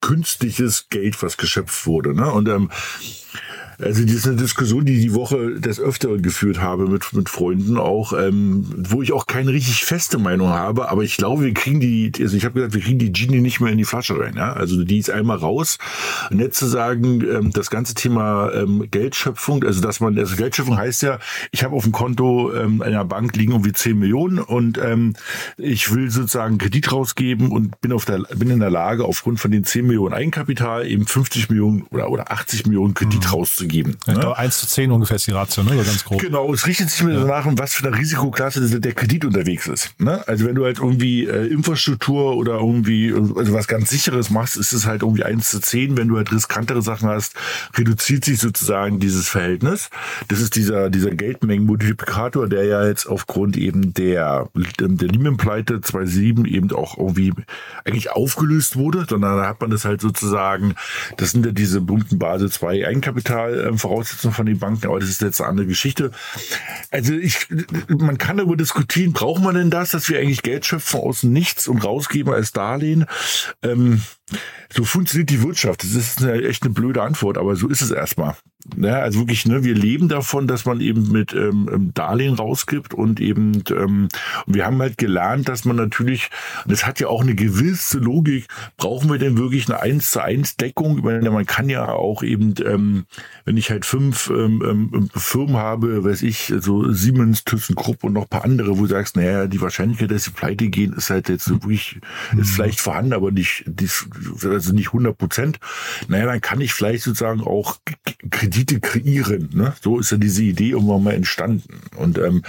künstliches 0.00 0.88
Geld, 0.90 1.22
was 1.22 1.36
geschöpft 1.36 1.86
wurde. 1.86 2.14
Ne? 2.14 2.28
Und 2.28 2.48
ähm, 2.48 2.70
also 3.80 4.02
das 4.04 4.14
ist 4.14 4.26
eine 4.26 4.36
Diskussion, 4.36 4.84
die 4.84 5.00
die 5.00 5.14
Woche 5.14 5.58
des 5.58 5.80
Öfteren 5.80 6.22
geführt 6.22 6.60
habe 6.60 6.88
mit, 6.88 7.12
mit 7.12 7.28
Freunden 7.28 7.78
auch, 7.78 8.12
ähm, 8.12 8.66
wo 8.76 9.02
ich 9.02 9.12
auch 9.12 9.26
keine 9.26 9.52
richtig 9.52 9.84
feste 9.84 10.18
Meinung 10.18 10.48
habe, 10.48 10.88
aber 10.88 11.02
ich 11.02 11.16
glaube, 11.16 11.44
wir 11.44 11.54
kriegen 11.54 11.80
die, 11.80 12.12
also 12.20 12.36
ich 12.36 12.44
habe 12.44 12.54
gesagt, 12.54 12.74
wir 12.74 12.80
kriegen 12.80 12.98
die 12.98 13.12
Genie 13.12 13.40
nicht 13.40 13.60
mehr 13.60 13.72
in 13.72 13.78
die 13.78 13.84
Flasche 13.84 14.18
rein. 14.18 14.34
Ja? 14.36 14.52
Also 14.52 14.84
die 14.84 14.98
ist 14.98 15.10
einmal 15.10 15.38
raus. 15.38 15.78
Und 16.30 16.40
jetzt 16.40 16.58
zu 16.58 16.66
sagen, 16.66 17.22
ähm, 17.22 17.50
das 17.52 17.70
ganze 17.70 17.94
Thema 17.94 18.52
ähm, 18.52 18.88
Geldschöpfung, 18.90 19.64
also 19.64 19.80
dass 19.80 20.00
man, 20.00 20.18
also 20.18 20.36
Geldschöpfung 20.36 20.76
heißt 20.76 21.02
ja, 21.02 21.18
ich 21.50 21.64
habe 21.64 21.74
auf 21.74 21.84
dem 21.84 21.92
Konto 21.92 22.52
ähm, 22.54 22.82
einer 22.82 23.04
Bank 23.04 23.36
liegen 23.36 23.52
irgendwie 23.52 23.72
10 23.72 23.98
Millionen 23.98 24.38
und 24.38 24.78
ähm, 24.78 25.14
ich 25.56 25.92
will 25.92 26.10
sozusagen 26.10 26.58
Kredit 26.58 26.92
rausgeben 26.92 27.50
und 27.50 27.80
bin 27.80 27.92
auf 27.92 28.04
der, 28.04 28.18
bin 28.36 28.50
in 28.50 28.60
der 28.60 28.70
Lage, 28.70 29.04
aufgrund 29.04 29.40
von 29.40 29.50
den 29.50 29.64
10 29.64 29.86
Millionen 29.86 30.14
Eigenkapital 30.14 30.86
eben 30.86 31.06
50 31.06 31.48
Millionen 31.48 31.82
oder, 31.90 32.10
oder 32.10 32.30
80 32.30 32.66
Millionen 32.66 32.94
Kredit 32.94 33.24
mhm. 33.24 33.30
rauszugeben 33.30 33.61
geben. 33.66 33.96
Ja, 34.06 34.14
ne? 34.14 34.36
1 34.36 34.58
zu 34.58 34.66
10 34.66 34.90
ungefähr 34.90 35.16
ist 35.16 35.26
die 35.26 35.32
Ratio, 35.32 35.62
ne? 35.62 35.70
So 35.70 35.84
ganz 35.84 36.04
grob. 36.04 36.20
Genau, 36.20 36.52
es 36.52 36.66
richtet 36.66 36.90
sich 36.90 37.02
mir 37.02 37.14
ja. 37.14 37.20
danach, 37.20 37.46
was 37.50 37.74
für 37.74 37.86
eine 37.86 37.96
Risikoklasse 37.96 38.80
der 38.80 38.92
Kredit 38.94 39.24
unterwegs 39.24 39.66
ist. 39.66 39.90
Ne? 39.98 40.26
Also 40.26 40.46
wenn 40.46 40.54
du 40.54 40.64
halt 40.64 40.78
irgendwie 40.78 41.26
äh, 41.26 41.46
Infrastruktur 41.46 42.36
oder 42.36 42.54
irgendwie 42.54 43.12
also 43.12 43.52
was 43.52 43.68
ganz 43.68 43.90
sicheres 43.90 44.30
machst, 44.30 44.56
ist 44.56 44.72
es 44.72 44.86
halt 44.86 45.02
irgendwie 45.02 45.24
1 45.24 45.50
zu 45.50 45.60
10. 45.60 45.96
Wenn 45.96 46.08
du 46.08 46.16
halt 46.16 46.32
riskantere 46.32 46.82
Sachen 46.82 47.08
hast, 47.08 47.34
reduziert 47.76 48.24
sich 48.24 48.40
sozusagen 48.40 49.00
dieses 49.00 49.28
Verhältnis. 49.28 49.90
Das 50.28 50.40
ist 50.40 50.56
dieser, 50.56 50.90
dieser 50.90 51.10
Geldmengenmultiplikator, 51.10 52.48
der 52.48 52.64
ja 52.64 52.86
jetzt 52.86 53.06
aufgrund 53.06 53.56
eben 53.56 53.94
der, 53.94 54.48
der 54.54 55.08
Lehman-Pleite 55.08 55.80
2007 55.80 56.44
eben 56.44 56.70
auch 56.72 56.98
irgendwie 56.98 57.32
eigentlich 57.84 58.10
aufgelöst 58.10 58.76
wurde, 58.76 59.06
sondern 59.08 59.38
da 59.38 59.48
hat 59.48 59.60
man 59.60 59.70
das 59.70 59.84
halt 59.84 60.00
sozusagen, 60.00 60.74
das 61.16 61.30
sind 61.30 61.46
ja 61.46 61.52
diese 61.52 61.80
berühmten 61.80 62.18
Basel 62.18 62.50
2 62.50 62.86
Eigenkapital 62.86 63.51
äh, 63.52 63.76
Voraussetzungen 63.76 64.34
von 64.34 64.46
den 64.46 64.58
Banken, 64.58 64.86
aber 64.86 65.00
das 65.00 65.08
ist 65.08 65.22
jetzt 65.22 65.40
eine 65.40 65.50
andere 65.50 65.66
Geschichte. 65.66 66.10
Also 66.90 67.14
ich, 67.14 67.46
man 67.88 68.18
kann 68.18 68.36
darüber 68.36 68.56
diskutieren, 68.56 69.12
braucht 69.12 69.42
man 69.42 69.54
denn 69.54 69.70
das, 69.70 69.90
dass 69.90 70.08
wir 70.08 70.18
eigentlich 70.18 70.42
Geld 70.42 70.66
schöpfen 70.66 71.00
aus 71.00 71.22
nichts 71.22 71.68
und 71.68 71.84
rausgeben 71.84 72.32
als 72.32 72.52
Darlehen? 72.52 73.06
Ähm, 73.62 74.02
so 74.72 74.84
funktioniert 74.84 75.30
die 75.30 75.42
Wirtschaft. 75.42 75.82
Das 75.82 75.94
ist 75.94 76.22
eine, 76.22 76.42
echt 76.42 76.62
eine 76.64 76.72
blöde 76.72 77.02
Antwort, 77.02 77.36
aber 77.36 77.56
so 77.56 77.68
ist 77.68 77.82
es 77.82 77.90
erstmal. 77.90 78.34
Ja, 78.76 79.00
also 79.00 79.18
wirklich, 79.18 79.44
ne, 79.44 79.64
wir 79.64 79.74
leben 79.74 80.08
davon, 80.08 80.46
dass 80.46 80.64
man 80.64 80.80
eben 80.80 81.10
mit 81.10 81.32
ähm, 81.32 81.68
ähm 81.72 81.90
Darlehen 81.94 82.34
rausgibt 82.34 82.94
und 82.94 83.20
eben 83.20 83.64
ähm, 83.70 84.08
wir 84.46 84.64
haben 84.64 84.78
halt 84.78 84.98
gelernt, 84.98 85.48
dass 85.48 85.64
man 85.64 85.76
natürlich, 85.76 86.30
und 86.64 86.70
das 86.70 86.86
hat 86.86 87.00
ja 87.00 87.08
auch 87.08 87.22
eine 87.22 87.34
gewisse 87.34 87.98
Logik, 87.98 88.46
brauchen 88.76 89.10
wir 89.10 89.18
denn 89.18 89.36
wirklich 89.36 89.68
eine 89.68 89.80
1 89.80 90.12
zu 90.12 90.22
1 90.22 90.56
Deckung? 90.58 90.98
Ich 90.98 91.04
meine, 91.04 91.28
man 91.30 91.44
kann 91.44 91.68
ja 91.68 91.88
auch 91.88 92.22
eben, 92.22 92.54
ähm, 92.64 93.04
wenn 93.44 93.56
ich 93.56 93.70
halt 93.70 93.84
fünf 93.84 94.30
ähm, 94.30 94.62
ähm, 94.92 95.10
Firmen 95.14 95.56
habe, 95.56 96.04
weiß 96.04 96.22
ich, 96.22 96.52
so 96.58 96.92
Siemens, 96.92 97.44
ThyssenKrupp 97.44 98.04
und 98.04 98.12
noch 98.12 98.28
paar 98.28 98.44
andere, 98.44 98.78
wo 98.78 98.82
du 98.82 98.88
sagst, 98.88 99.16
naja, 99.16 99.46
die 99.46 99.60
Wahrscheinlichkeit, 99.60 100.10
dass 100.10 100.24
sie 100.24 100.30
pleite 100.30 100.68
gehen, 100.68 100.92
ist 100.92 101.10
halt 101.10 101.28
jetzt 101.28 101.48
wirklich, 101.50 102.00
ist 102.32 102.36
mhm. 102.36 102.44
vielleicht 102.44 102.80
vorhanden, 102.80 103.12
aber 103.12 103.30
nicht, 103.30 103.64
also 104.44 104.72
nicht 104.72 104.88
100 104.88 105.16
Prozent. 105.16 105.60
Naja, 106.08 106.26
dann 106.26 106.40
kann 106.40 106.60
ich 106.60 106.72
vielleicht 106.72 107.04
sozusagen 107.04 107.40
auch 107.40 107.78
Kredite 108.30 108.80
kreieren. 108.80 109.50
Ne? 109.52 109.74
So 109.80 109.98
ist 109.98 110.10
ja 110.10 110.16
diese 110.16 110.42
Idee 110.42 110.70
irgendwann 110.70 111.02
mal 111.02 111.14
entstanden. 111.14 111.80
Und 111.96 112.18
ähm, 112.18 112.42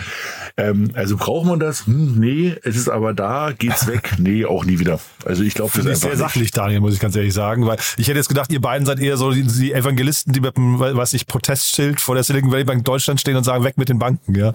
ähm, 0.57 0.91
also 0.93 1.17
braucht 1.17 1.47
man 1.47 1.59
das? 1.59 1.87
Hm, 1.87 2.19
nee, 2.19 2.55
es 2.63 2.75
ist 2.75 2.89
aber 2.89 3.13
da, 3.13 3.51
geht's 3.57 3.87
weg? 3.87 4.13
Nee, 4.17 4.45
auch 4.45 4.65
nie 4.65 4.79
wieder. 4.79 4.99
Also 5.25 5.43
ich 5.43 5.53
glaube, 5.53 5.71
das 5.75 5.85
ist 5.85 6.01
sehr 6.01 6.17
sachlich, 6.17 6.51
Daniel, 6.51 6.79
muss 6.79 6.93
ich 6.93 6.99
ganz 6.99 7.15
ehrlich 7.15 7.33
sagen, 7.33 7.65
weil 7.65 7.77
ich 7.97 8.07
hätte 8.07 8.17
jetzt 8.17 8.29
gedacht, 8.29 8.51
ihr 8.51 8.61
beiden 8.61 8.85
seid 8.85 8.99
eher 8.99 9.17
so 9.17 9.31
die, 9.31 9.43
die 9.43 9.73
Evangelisten, 9.73 10.33
die 10.33 10.39
mit 10.39 10.55
dem, 10.57 10.79
was 10.95 11.13
ich, 11.13 11.27
Protestschild 11.27 12.01
vor 12.01 12.15
der 12.15 12.23
Silicon 12.23 12.51
Valley 12.51 12.63
Bank 12.63 12.85
Deutschland 12.85 13.19
stehen 13.19 13.35
und 13.35 13.43
sagen, 13.43 13.63
weg 13.63 13.77
mit 13.77 13.89
den 13.89 13.99
Banken, 13.99 14.35
ja. 14.35 14.53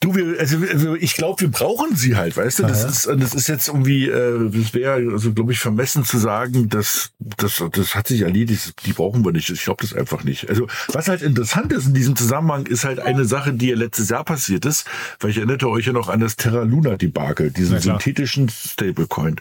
Du, 0.00 0.14
wir, 0.14 0.38
also, 0.38 0.58
also 0.70 0.94
ich 0.96 1.14
glaube, 1.14 1.40
wir 1.40 1.50
brauchen 1.50 1.96
sie 1.96 2.16
halt, 2.16 2.36
weißt 2.36 2.58
du? 2.58 2.62
Das 2.64 2.84
ist, 2.84 3.06
das 3.06 3.34
ist 3.34 3.48
jetzt 3.48 3.68
irgendwie, 3.68 4.08
äh, 4.08 4.50
das 4.50 4.74
wäre, 4.74 5.12
also 5.12 5.32
glaube 5.32 5.52
ich, 5.52 5.60
vermessen 5.60 6.04
zu 6.04 6.18
sagen, 6.18 6.68
dass 6.68 7.12
das, 7.18 7.62
das 7.72 7.94
hat 7.94 8.08
sich 8.08 8.20
erledigt, 8.20 8.74
die 8.84 8.92
brauchen 8.92 9.24
wir 9.24 9.32
nicht. 9.32 9.48
Ich 9.48 9.64
glaube 9.64 9.80
das 9.80 9.94
einfach 9.94 10.22
nicht. 10.22 10.50
Also 10.50 10.66
was 10.88 11.08
halt 11.08 11.22
interessant 11.22 11.72
ist 11.72 11.86
in 11.86 11.94
diesem 11.94 12.16
Zusammenhang, 12.16 12.66
ist 12.66 12.84
halt 12.84 13.00
eine 13.00 13.24
Sache, 13.24 13.54
die 13.54 13.68
ja 13.68 13.76
letztes 13.76 14.10
Jahr 14.10 14.24
passiert 14.24 14.66
ist, 14.66 14.84
weil 15.20 15.30
ich 15.30 15.38
erinnerte 15.38 15.70
euch 15.70 15.86
ja 15.86 15.94
noch 15.94 16.10
an 16.10 16.20
das 16.20 16.36
Terra 16.36 16.64
Luna 16.64 16.96
Debakel, 16.96 17.50
diesen 17.50 17.80
synthetischen 17.80 18.50
Stablecoin. 18.50 19.36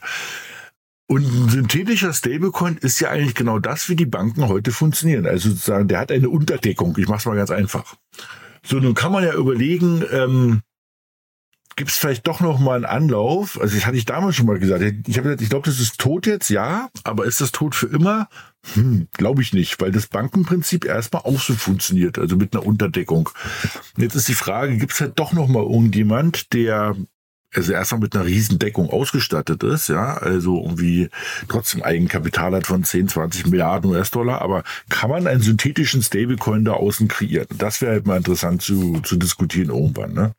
Und 1.07 1.23
ein 1.23 1.49
synthetischer 1.49 2.13
Stablecoin 2.13 2.77
ist 2.77 2.99
ja 2.99 3.09
eigentlich 3.09 3.35
genau 3.35 3.59
das, 3.59 3.89
wie 3.89 3.95
die 3.95 4.05
Banken 4.05 4.47
heute 4.47 4.71
funktionieren. 4.71 5.25
Also 5.25 5.49
sozusagen, 5.49 5.87
der 5.87 5.99
hat 5.99 6.11
eine 6.11 6.29
Unterdeckung. 6.29 6.97
Ich 6.97 7.07
mache 7.07 7.19
es 7.19 7.25
mal 7.25 7.35
ganz 7.35 7.51
einfach. 7.51 7.95
So, 8.65 8.79
nun 8.79 8.93
kann 8.93 9.11
man 9.11 9.23
ja 9.23 9.33
überlegen, 9.33 10.03
ähm, 10.11 10.61
gibt 11.75 11.91
es 11.91 11.97
vielleicht 11.97 12.27
doch 12.27 12.39
noch 12.39 12.59
mal 12.59 12.75
einen 12.75 12.85
Anlauf. 12.85 13.59
Also 13.59 13.75
das 13.75 13.85
hatte 13.85 13.97
ich 13.97 14.05
damals 14.05 14.35
schon 14.35 14.45
mal 14.45 14.59
gesagt. 14.59 14.81
Ich 15.07 15.17
habe 15.17 15.23
gesagt, 15.23 15.41
ich 15.41 15.49
glaube, 15.49 15.65
das 15.65 15.79
ist 15.79 15.99
tot 15.99 16.25
jetzt, 16.25 16.49
ja, 16.49 16.89
aber 17.03 17.25
ist 17.25 17.41
das 17.41 17.51
tot 17.51 17.75
für 17.75 17.87
immer? 17.87 18.29
Hm, 18.73 19.07
glaube 19.13 19.41
ich 19.41 19.53
nicht, 19.53 19.81
weil 19.81 19.91
das 19.91 20.07
Bankenprinzip 20.07 20.85
erstmal 20.85 21.23
auch 21.23 21.39
so 21.39 21.53
funktioniert, 21.53 22.17
also 22.17 22.37
mit 22.37 22.55
einer 22.55 22.65
Unterdeckung. 22.65 23.29
Jetzt 23.97 24.15
ist 24.15 24.27
die 24.27 24.33
Frage, 24.33 24.77
gibt 24.77 24.93
es 24.93 25.01
halt 25.01 25.19
doch 25.19 25.33
noch 25.33 25.47
mal 25.47 25.63
irgendjemand, 25.63 26.53
der 26.53 26.95
also 27.55 27.73
erstmal 27.73 28.01
mit 28.01 28.15
einer 28.15 28.25
Riesendeckung 28.25 28.89
ausgestattet 28.89 29.63
ist, 29.63 29.89
ja, 29.89 30.17
also 30.17 30.61
irgendwie 30.61 31.09
trotzdem 31.47 31.83
Eigenkapital 31.83 32.53
hat 32.55 32.67
von 32.67 32.83
10, 32.83 33.09
20 33.09 33.47
Milliarden 33.47 33.91
US-Dollar, 33.91 34.41
aber 34.41 34.63
kann 34.89 35.09
man 35.09 35.27
einen 35.27 35.41
synthetischen 35.41 36.01
Stablecoin 36.01 36.65
da 36.65 36.73
außen 36.73 37.07
kreieren? 37.07 37.47
Das 37.57 37.81
wäre 37.81 37.93
halt 37.93 38.07
mal 38.07 38.17
interessant 38.17 38.61
zu, 38.61 39.01
zu 39.01 39.15
diskutieren 39.15 39.69
irgendwann, 39.69 40.13
ne? 40.13 40.33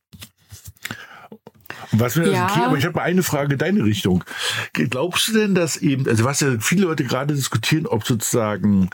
Was 1.93 2.17
mir 2.17 2.31
ja. 2.31 2.47
okay, 2.47 2.61
aber 2.61 2.79
ich 2.79 2.85
habe 2.85 3.03
eine 3.03 3.23
Frage 3.23 3.53
in 3.53 3.59
deine 3.59 3.85
Richtung. 3.85 4.25
Glaubst 4.73 5.29
du 5.29 5.33
denn, 5.35 5.55
dass 5.55 5.77
eben, 5.77 6.09
also 6.09 6.25
was 6.25 6.41
ja 6.41 6.59
viele 6.59 6.83
Leute 6.83 7.05
gerade 7.05 7.35
diskutieren, 7.35 7.87
ob 7.87 8.05
sozusagen 8.05 8.91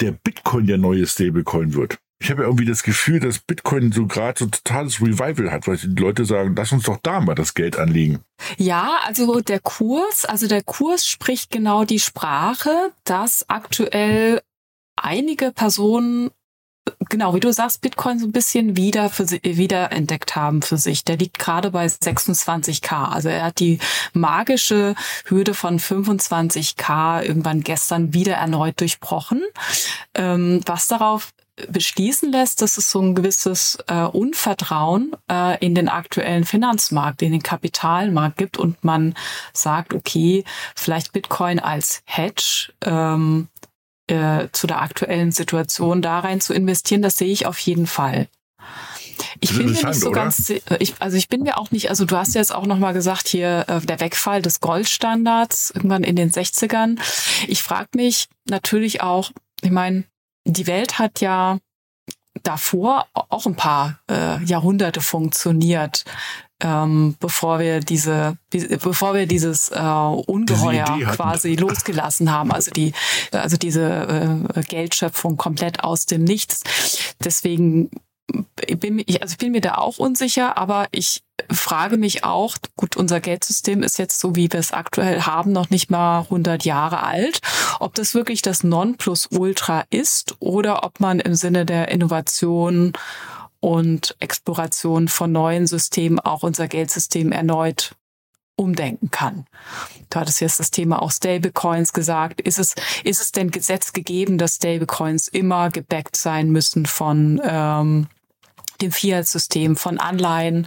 der 0.00 0.12
Bitcoin 0.12 0.66
der 0.66 0.78
neue 0.78 1.06
Stablecoin 1.06 1.74
wird? 1.74 1.98
Ich 2.24 2.30
habe 2.30 2.40
ja 2.40 2.48
irgendwie 2.48 2.64
das 2.64 2.82
Gefühl, 2.82 3.20
dass 3.20 3.38
Bitcoin 3.38 3.92
so 3.92 4.06
gerade 4.06 4.38
so 4.38 4.46
totales 4.46 4.98
Revival 4.98 5.52
hat, 5.52 5.68
weil 5.68 5.76
die 5.76 5.88
Leute 5.88 6.24
sagen, 6.24 6.54
lass 6.56 6.72
uns 6.72 6.84
doch 6.84 6.98
da 7.02 7.20
mal 7.20 7.34
das 7.34 7.52
Geld 7.52 7.76
anlegen. 7.76 8.20
Ja, 8.56 8.96
also 9.04 9.42
der 9.42 9.60
Kurs, 9.60 10.24
also 10.24 10.48
der 10.48 10.62
Kurs 10.62 11.06
spricht 11.06 11.50
genau 11.50 11.84
die 11.84 11.98
Sprache, 11.98 12.92
dass 13.04 13.44
aktuell 13.50 14.40
einige 14.96 15.52
Personen 15.52 16.30
genau, 17.10 17.34
wie 17.34 17.40
du 17.40 17.52
sagst, 17.52 17.82
Bitcoin 17.82 18.18
so 18.18 18.26
ein 18.26 18.32
bisschen 18.32 18.74
wieder 18.74 19.10
für 19.10 19.28
wieder 19.28 19.92
entdeckt 19.92 20.34
haben 20.34 20.62
für 20.62 20.78
sich. 20.78 21.04
Der 21.04 21.18
liegt 21.18 21.38
gerade 21.38 21.70
bei 21.70 21.84
26k. 21.84 23.10
Also 23.10 23.28
er 23.28 23.44
hat 23.44 23.60
die 23.60 23.80
magische 24.14 24.94
Hürde 25.26 25.52
von 25.52 25.78
25k 25.78 27.22
irgendwann 27.22 27.60
gestern 27.60 28.14
wieder 28.14 28.36
erneut 28.36 28.80
durchbrochen. 28.80 29.42
Ähm, 30.14 30.62
was 30.66 30.88
darauf 30.88 31.32
beschließen 31.68 32.32
lässt, 32.32 32.62
dass 32.62 32.78
es 32.78 32.90
so 32.90 33.00
ein 33.00 33.14
gewisses 33.14 33.78
äh, 33.86 34.02
Unvertrauen 34.02 35.12
äh, 35.30 35.58
in 35.64 35.74
den 35.74 35.88
aktuellen 35.88 36.44
Finanzmarkt, 36.44 37.22
in 37.22 37.32
den 37.32 37.42
Kapitalmarkt 37.42 38.36
gibt 38.36 38.58
und 38.58 38.82
man 38.82 39.14
sagt, 39.52 39.94
okay, 39.94 40.44
vielleicht 40.74 41.12
Bitcoin 41.12 41.60
als 41.60 42.02
Hedge 42.06 42.72
ähm, 42.82 43.48
äh, 44.08 44.48
zu 44.52 44.66
der 44.66 44.82
aktuellen 44.82 45.32
Situation 45.32 46.02
da 46.02 46.20
rein 46.20 46.40
zu 46.40 46.54
investieren, 46.54 47.02
das 47.02 47.16
sehe 47.16 47.32
ich 47.32 47.46
auf 47.46 47.58
jeden 47.58 47.86
Fall. 47.86 48.28
Ich 49.40 49.56
bin 49.56 49.72
mir 49.72 49.86
nicht 49.86 49.94
so 49.94 50.08
oder? 50.08 50.22
ganz, 50.22 50.50
äh, 50.50 50.60
ich, 50.80 50.94
also 50.98 51.16
ich 51.16 51.28
bin 51.28 51.42
mir 51.42 51.58
auch 51.58 51.70
nicht, 51.70 51.88
also 51.88 52.04
du 52.04 52.16
hast 52.16 52.34
jetzt 52.34 52.54
auch 52.54 52.66
nochmal 52.66 52.94
gesagt, 52.94 53.28
hier 53.28 53.64
äh, 53.68 53.80
der 53.80 54.00
Wegfall 54.00 54.42
des 54.42 54.60
Goldstandards 54.60 55.70
irgendwann 55.70 56.02
in 56.02 56.16
den 56.16 56.32
60ern. 56.32 56.98
Ich 57.46 57.62
frage 57.62 57.90
mich 57.94 58.28
natürlich 58.48 59.02
auch, 59.02 59.30
ich 59.62 59.70
meine, 59.70 60.04
die 60.44 60.66
Welt 60.66 60.98
hat 60.98 61.20
ja 61.20 61.58
davor 62.42 63.06
auch 63.12 63.46
ein 63.46 63.56
paar 63.56 64.00
äh, 64.10 64.42
Jahrhunderte 64.44 65.00
funktioniert 65.00 66.04
ähm, 66.64 67.16
bevor 67.20 67.58
wir 67.58 67.80
diese, 67.80 68.38
bevor 68.50 69.14
wir 69.14 69.26
dieses 69.26 69.70
äh, 69.70 69.78
Ungeheuer 69.78 70.98
quasi 71.12 71.56
losgelassen 71.56 72.30
haben, 72.32 72.52
also 72.52 72.70
die, 72.70 72.92
also 73.32 73.56
diese 73.56 74.46
äh, 74.54 74.62
Geldschöpfung 74.62 75.36
komplett 75.36 75.84
aus 75.84 76.06
dem 76.06 76.24
Nichts. 76.24 76.62
Deswegen 77.22 77.90
bin 78.78 79.02
ich, 79.04 79.22
also 79.22 79.32
ich 79.32 79.38
bin 79.38 79.52
mir 79.52 79.60
da 79.60 79.76
auch 79.76 79.98
unsicher, 79.98 80.56
aber 80.56 80.86
ich 80.90 81.22
frage 81.50 81.96
mich 81.96 82.24
auch, 82.24 82.56
gut, 82.76 82.96
unser 82.96 83.20
Geldsystem 83.20 83.82
ist 83.82 83.98
jetzt 83.98 84.20
so, 84.20 84.36
wie 84.36 84.50
wir 84.52 84.60
es 84.60 84.72
aktuell 84.72 85.22
haben, 85.22 85.52
noch 85.52 85.70
nicht 85.70 85.90
mal 85.90 86.20
100 86.20 86.64
Jahre 86.64 87.02
alt, 87.02 87.40
ob 87.80 87.94
das 87.94 88.14
wirklich 88.14 88.42
das 88.42 88.64
Nonplusultra 88.64 89.84
ist 89.90 90.36
oder 90.40 90.84
ob 90.84 91.00
man 91.00 91.20
im 91.20 91.34
Sinne 91.34 91.66
der 91.66 91.88
Innovation 91.88 92.92
und 93.60 94.16
Exploration 94.20 95.08
von 95.08 95.32
neuen 95.32 95.66
Systemen 95.66 96.20
auch 96.20 96.42
unser 96.42 96.68
Geldsystem 96.68 97.32
erneut 97.32 97.94
umdenken 98.56 99.10
kann. 99.10 99.46
Du 100.10 100.20
hattest 100.20 100.40
jetzt 100.40 100.60
das 100.60 100.70
Thema 100.70 101.02
auch 101.02 101.10
Stablecoins 101.10 101.92
gesagt. 101.92 102.40
Ist 102.40 102.58
es, 102.58 102.74
ist 103.02 103.20
es 103.20 103.32
denn 103.32 103.50
Gesetz 103.50 103.92
gegeben, 103.92 104.38
dass 104.38 104.56
Stablecoins 104.56 105.28
immer 105.28 105.70
gebackt 105.70 106.16
sein 106.16 106.50
müssen 106.50 106.86
von 106.86 107.40
ähm, 107.44 108.06
dem 108.80 108.92
Fiat-System 108.92 109.76
von 109.76 109.98
Anleihen 109.98 110.66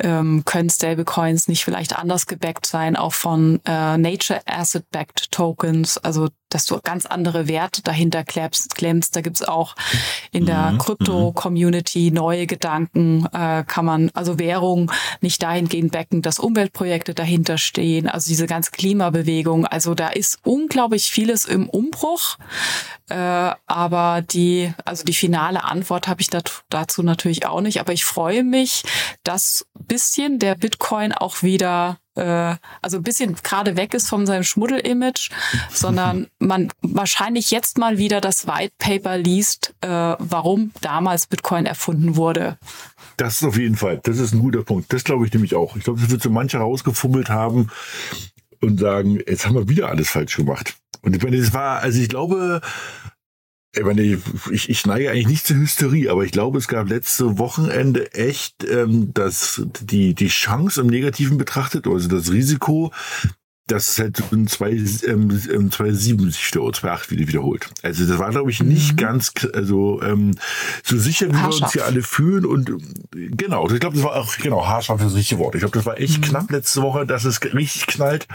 ähm, 0.00 0.44
können 0.44 0.70
Stablecoins 0.70 1.48
nicht 1.48 1.64
vielleicht 1.64 1.96
anders 1.96 2.26
gebackt 2.26 2.66
sein, 2.66 2.96
auch 2.96 3.12
von 3.12 3.60
äh, 3.66 3.96
Nature 3.96 4.40
Asset-Backed 4.46 5.30
Tokens, 5.32 5.98
also 5.98 6.28
dass 6.54 6.66
du 6.66 6.78
ganz 6.82 7.06
andere 7.06 7.48
Werte 7.48 7.82
dahinter 7.82 8.24
klemmst. 8.24 8.74
klemmst. 8.74 9.16
Da 9.16 9.20
gibt's 9.20 9.42
auch 9.42 9.74
in 10.30 10.46
der 10.46 10.72
mhm. 10.72 10.78
Krypto-Community 10.78 12.10
neue 12.10 12.46
Gedanken, 12.46 13.26
äh, 13.32 13.64
kann 13.66 13.84
man 13.84 14.10
also 14.14 14.38
Währung 14.38 14.90
nicht 15.20 15.42
dahingehend 15.42 15.92
backen, 15.92 16.22
dass 16.22 16.38
Umweltprojekte 16.38 17.14
dahinter 17.14 17.58
stehen, 17.58 18.08
also 18.08 18.28
diese 18.28 18.46
ganze 18.46 18.70
Klimabewegung. 18.70 19.66
Also 19.66 19.94
da 19.94 20.08
ist 20.08 20.38
unglaublich 20.44 21.10
vieles 21.10 21.44
im 21.44 21.68
Umbruch. 21.68 22.38
Äh, 23.08 23.52
aber 23.66 24.22
die, 24.22 24.72
also 24.84 25.04
die 25.04 25.12
finale 25.12 25.64
Antwort 25.64 26.08
habe 26.08 26.20
ich 26.20 26.30
dazu 26.30 27.02
natürlich 27.02 27.46
auch 27.46 27.60
nicht. 27.60 27.80
Aber 27.80 27.92
ich 27.92 28.04
freue 28.04 28.44
mich, 28.44 28.82
dass 29.24 29.66
bisschen 29.74 30.38
der 30.38 30.54
Bitcoin 30.54 31.12
auch 31.12 31.42
wieder 31.42 31.98
äh, 32.14 32.56
also 32.80 32.98
ein 32.98 33.02
bisschen 33.02 33.34
gerade 33.42 33.76
weg 33.76 33.94
ist 33.94 34.08
von 34.08 34.26
seinem 34.26 34.44
Schmuddel-Image, 34.44 35.30
sondern 35.70 36.28
man 36.38 36.72
wahrscheinlich 36.82 37.50
jetzt 37.50 37.78
mal 37.78 37.98
wieder 37.98 38.20
das 38.20 38.46
White 38.46 38.74
Paper 38.78 39.18
liest, 39.18 39.74
äh, 39.80 39.88
warum 39.88 40.72
damals 40.80 41.26
Bitcoin 41.26 41.66
erfunden 41.66 42.16
wurde. 42.16 42.58
Das 43.16 43.36
ist 43.36 43.44
auf 43.44 43.56
jeden 43.58 43.76
Fall, 43.76 44.00
das 44.02 44.18
ist 44.18 44.32
ein 44.32 44.40
guter 44.40 44.62
Punkt. 44.62 44.92
Das 44.92 45.04
glaube 45.04 45.26
ich 45.26 45.32
nämlich 45.32 45.54
auch. 45.54 45.76
Ich 45.76 45.84
glaube, 45.84 46.00
das 46.00 46.10
wird 46.10 46.22
so 46.22 46.30
manche 46.30 46.58
rausgefummelt 46.58 47.28
haben 47.28 47.70
und 48.60 48.80
sagen, 48.80 49.20
jetzt 49.26 49.46
haben 49.46 49.54
wir 49.54 49.68
wieder 49.68 49.88
alles 49.88 50.10
falsch 50.10 50.36
gemacht. 50.36 50.74
Und 51.02 51.16
ich 51.16 51.22
meine, 51.22 51.36
das 51.36 51.52
war, 51.52 51.80
also 51.80 52.00
ich 52.00 52.08
glaube, 52.08 52.60
ich, 53.74 53.82
meine, 53.82 54.02
ich, 54.02 54.68
ich 54.68 54.86
neige 54.86 55.10
eigentlich 55.10 55.28
nicht 55.28 55.46
zur 55.46 55.56
Hysterie, 55.56 56.10
aber 56.10 56.24
ich 56.24 56.32
glaube, 56.32 56.58
es 56.58 56.68
gab 56.68 56.88
letzte 56.88 57.38
Wochenende 57.38 58.12
echt 58.12 58.64
ähm, 58.64 59.12
das, 59.14 59.62
die, 59.80 60.14
die 60.14 60.28
Chance 60.28 60.80
im 60.82 60.88
Negativen 60.88 61.38
betrachtet, 61.38 61.86
also 61.86 62.08
das 62.08 62.30
Risiko, 62.30 62.92
dass 63.72 63.88
es 63.88 63.98
halt 63.98 64.22
in 64.30 64.46
2.7 64.46 65.08
ähm, 65.08 65.70
2.7 65.70 66.30
sich 66.30 66.48
wiederholt, 66.48 66.76
2.8 66.76 67.10
wieder 67.10 67.28
wiederholt. 67.28 67.70
Also 67.82 68.06
das 68.06 68.18
war, 68.18 68.30
glaube 68.30 68.50
ich, 68.50 68.62
nicht 68.62 68.92
mhm. 68.92 68.96
ganz 68.96 69.32
also 69.54 70.02
ähm, 70.02 70.34
so 70.84 70.98
sicher, 70.98 71.28
wie 71.28 71.34
wir 71.34 71.46
uns 71.46 71.72
hier 71.72 71.86
alle 71.86 72.02
fühlen. 72.02 72.44
Und 72.44 72.70
genau, 73.12 73.68
ich 73.70 73.80
glaube, 73.80 73.96
das 73.96 74.04
war 74.04 74.16
auch, 74.16 74.36
genau, 74.36 74.66
haarscharf 74.66 75.00
ist 75.00 75.06
das 75.06 75.14
richtige 75.14 75.40
Wort. 75.40 75.54
Ich 75.54 75.60
glaube, 75.60 75.76
das 75.76 75.86
war 75.86 75.98
echt 75.98 76.18
mhm. 76.18 76.22
knapp 76.22 76.50
letzte 76.50 76.82
Woche, 76.82 77.06
dass 77.06 77.24
es 77.24 77.42
richtig 77.42 77.86
knallt. 77.86 78.28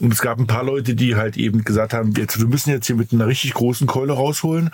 Und 0.00 0.12
es 0.12 0.20
gab 0.20 0.38
ein 0.38 0.46
paar 0.46 0.64
Leute, 0.64 0.94
die 0.94 1.16
halt 1.16 1.38
eben 1.38 1.64
gesagt 1.64 1.94
haben, 1.94 2.12
jetzt, 2.12 2.38
wir 2.38 2.46
müssen 2.46 2.70
jetzt 2.70 2.86
hier 2.86 2.96
mit 2.96 3.12
einer 3.12 3.26
richtig 3.26 3.54
großen 3.54 3.86
Keule 3.86 4.12
rausholen. 4.12 4.70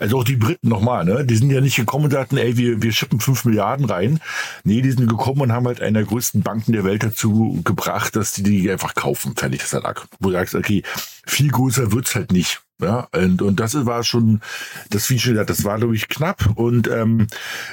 Also 0.00 0.18
auch 0.18 0.24
die 0.24 0.36
Briten 0.36 0.68
nochmal, 0.68 1.04
ne? 1.04 1.24
Die 1.24 1.36
sind 1.36 1.50
ja 1.50 1.60
nicht 1.60 1.76
gekommen 1.76 2.06
und 2.06 2.10
sagten, 2.10 2.38
ey, 2.38 2.56
wir, 2.56 2.82
wir 2.82 2.92
schippen 2.92 3.20
5 3.20 3.44
Milliarden 3.44 3.86
rein. 3.86 4.18
Nee, 4.64 4.82
die 4.82 4.90
sind 4.90 5.08
gekommen 5.08 5.42
und 5.42 5.52
haben 5.52 5.66
halt 5.66 5.80
einer 5.80 6.00
der 6.00 6.08
größten 6.08 6.42
Banken 6.42 6.72
der 6.72 6.84
Welt 6.84 7.04
dazu 7.04 7.60
gebracht, 7.64 8.16
dass 8.16 8.32
die 8.32 8.42
die 8.42 8.70
einfach 8.70 8.94
kaufen. 8.94 9.34
Fertig 9.36 9.59
das 9.62 9.72
halt 9.72 9.84
ab. 9.84 10.06
Wo 10.18 10.28
du 10.28 10.34
sagst, 10.34 10.54
okay, 10.54 10.82
viel 11.26 11.50
größer 11.50 11.92
wird's 11.92 12.14
halt 12.14 12.32
nicht. 12.32 12.62
Ja, 12.82 13.08
und, 13.12 13.42
und 13.42 13.60
das 13.60 13.84
war 13.84 14.02
schon, 14.04 14.40
das 14.88 15.06
Feature, 15.06 15.44
das 15.44 15.64
war, 15.64 15.76
glaube 15.76 15.94
ich, 15.94 16.08
knapp. 16.08 16.48
Und 16.54 16.88
ähm, 16.88 17.26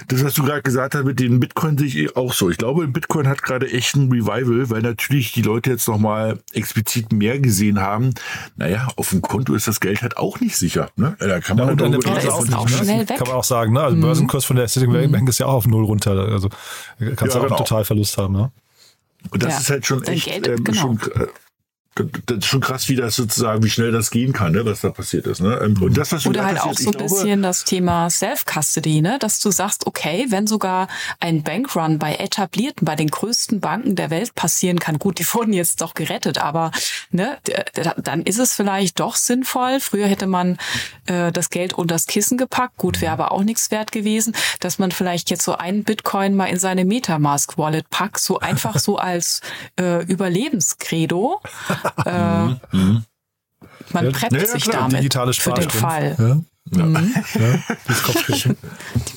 das, 0.10 0.24
was 0.24 0.34
du 0.34 0.44
gerade 0.44 0.62
gesagt 0.62 0.96
hast 0.96 1.06
mit 1.06 1.20
den 1.20 1.40
Bitcoin, 1.40 1.78
sehe 1.78 1.88
ich 1.88 2.16
auch 2.18 2.34
so. 2.34 2.50
Ich 2.50 2.58
glaube, 2.58 2.88
Bitcoin 2.88 3.28
hat 3.28 3.42
gerade 3.42 3.72
echt 3.72 3.96
ein 3.96 4.12
Revival, 4.12 4.70
weil 4.70 4.82
natürlich 4.82 5.32
die 5.32 5.42
Leute 5.42 5.70
jetzt 5.70 5.88
nochmal 5.88 6.40
explizit 6.52 7.14
mehr 7.14 7.40
gesehen 7.40 7.80
haben. 7.80 8.14
Naja, 8.58 8.90
auf 8.98 9.12
dem 9.12 9.22
Konto 9.22 9.54
ist 9.54 9.68
das 9.68 9.80
Geld 9.80 10.02
halt 10.02 10.18
auch 10.18 10.42
nicht 10.42 10.58
sicher. 10.58 10.90
Ne? 10.98 11.16
Da 11.20 11.40
kann 11.40 11.58
man, 11.58 11.78
ja, 11.78 11.86
und 11.86 12.06
halt 12.06 12.30
auch, 12.30 12.52
auch 12.52 12.70
nicht, 12.70 12.84
ne? 12.84 13.06
Kann 13.06 13.28
man 13.28 13.38
auch 13.38 13.44
sagen, 13.46 13.74
ne? 13.74 13.82
Also 13.82 13.96
mhm. 13.96 14.02
Börsenkurs 14.02 14.44
von 14.44 14.58
der 14.58 14.68
Citibank 14.68 15.08
mhm. 15.08 15.12
Bank 15.14 15.30
ist 15.30 15.38
ja 15.40 15.46
auch 15.46 15.54
auf 15.54 15.68
Null 15.68 15.86
runter. 15.86 16.12
Also 16.12 16.50
kannst 17.00 17.22
du 17.22 17.26
ja, 17.28 17.36
auch 17.38 17.44
genau. 17.44 17.58
total 17.58 17.86
Verlust 17.86 18.18
haben, 18.18 18.34
ne? 18.34 18.52
Und 19.32 19.44
das 19.44 19.54
ja, 19.54 19.60
ist 19.60 19.70
halt 19.70 19.86
schon 19.86 20.04
echt, 20.04 20.26
Geld, 20.26 20.48
ähm, 20.48 20.64
genau. 20.64 20.82
schon, 20.82 21.00
äh, 21.16 21.28
das 22.26 22.38
ist 22.40 22.46
schon 22.46 22.62
krass, 22.62 22.90
wie 22.90 22.96
das 22.96 23.16
sozusagen, 23.16 23.64
wie 23.64 23.70
schnell 23.70 23.92
das 23.92 24.12
gehen 24.12 24.34
kann, 24.34 24.54
ne, 24.54 24.66
was 24.66 24.82
da 24.82 24.90
passiert 24.90 25.28
ist. 25.28 25.42
Ne? 25.42 25.60
Und 25.60 25.98
das, 25.98 26.12
was 26.12 26.26
Oder 26.26 26.46
halt 26.46 26.62
auch 26.62 26.74
so 26.74 26.92
ein 26.92 26.98
bisschen 26.98 27.44
das 27.44 27.64
Thema 27.64 28.10
Self-Custody, 28.10 29.02
ne? 29.02 29.18
dass 29.20 29.40
du 29.40 29.52
sagst, 29.52 29.88
okay, 29.88 30.28
wenn 30.30 30.48
sogar 30.48 30.88
ein 31.20 31.44
Bankrun 31.44 32.00
bei 32.00 32.16
etablierten, 32.16 32.86
bei 32.86 32.96
den 32.96 33.08
größten 33.08 33.60
Banken 33.60 33.96
der 33.96 34.10
Welt 34.10 34.36
passieren 34.36 34.80
kann, 34.80 35.00
gut, 35.00 35.20
die 35.20 35.26
wurden 35.34 35.54
jetzt 35.54 35.82
doch 35.82 35.94
gerettet, 35.94 36.38
aber 36.38 36.72
ne, 37.12 37.38
dann 37.98 38.24
ist 38.24 38.40
es 38.40 38.54
vielleicht 38.54 39.00
doch 39.00 39.16
sinnvoll. 39.16 39.80
Früher 39.80 40.08
hätte 40.08 40.28
man 40.28 40.58
äh, 41.06 41.32
das 41.32 41.50
Geld 41.50 41.74
unter 41.74 41.96
das 41.96 42.06
Kissen 42.06 42.38
gepackt, 42.38 42.78
gut, 42.78 43.02
wäre 43.02 43.12
aber 43.12 43.32
auch 43.32 43.44
nichts 43.44 43.72
wert 43.72 43.92
gewesen, 43.92 44.36
dass 44.60 44.78
man 44.78 44.92
vielleicht 44.92 45.30
jetzt 45.30 45.44
so 45.44 45.56
einen 45.56 45.84
Bitcoin 45.84 46.36
mal 46.36 46.46
in 46.46 46.60
seine 46.60 46.86
Metamask-Wallet 46.86 47.90
packt, 47.90 48.20
so 48.20 48.40
einfach 48.40 48.78
so 48.78 48.98
als 48.98 49.42
äh, 49.80 50.04
Überlebenskredo. 50.04 51.42
Äh, 52.06 52.76
mhm. 52.76 53.04
Man 53.94 54.06
ja, 54.06 54.12
preppt 54.12 54.34
ja, 54.34 54.46
sich 54.46 54.64
klar, 54.64 54.90
damit 54.90 55.14
für 55.14 55.54
den 55.54 55.70
Fall. 55.70 56.16
Ja. 56.18 56.42
Ja. 56.78 56.86
Mhm. 56.86 57.14
ja 57.36 57.60
das 57.88 58.04
Kopfkissen. 58.04 58.58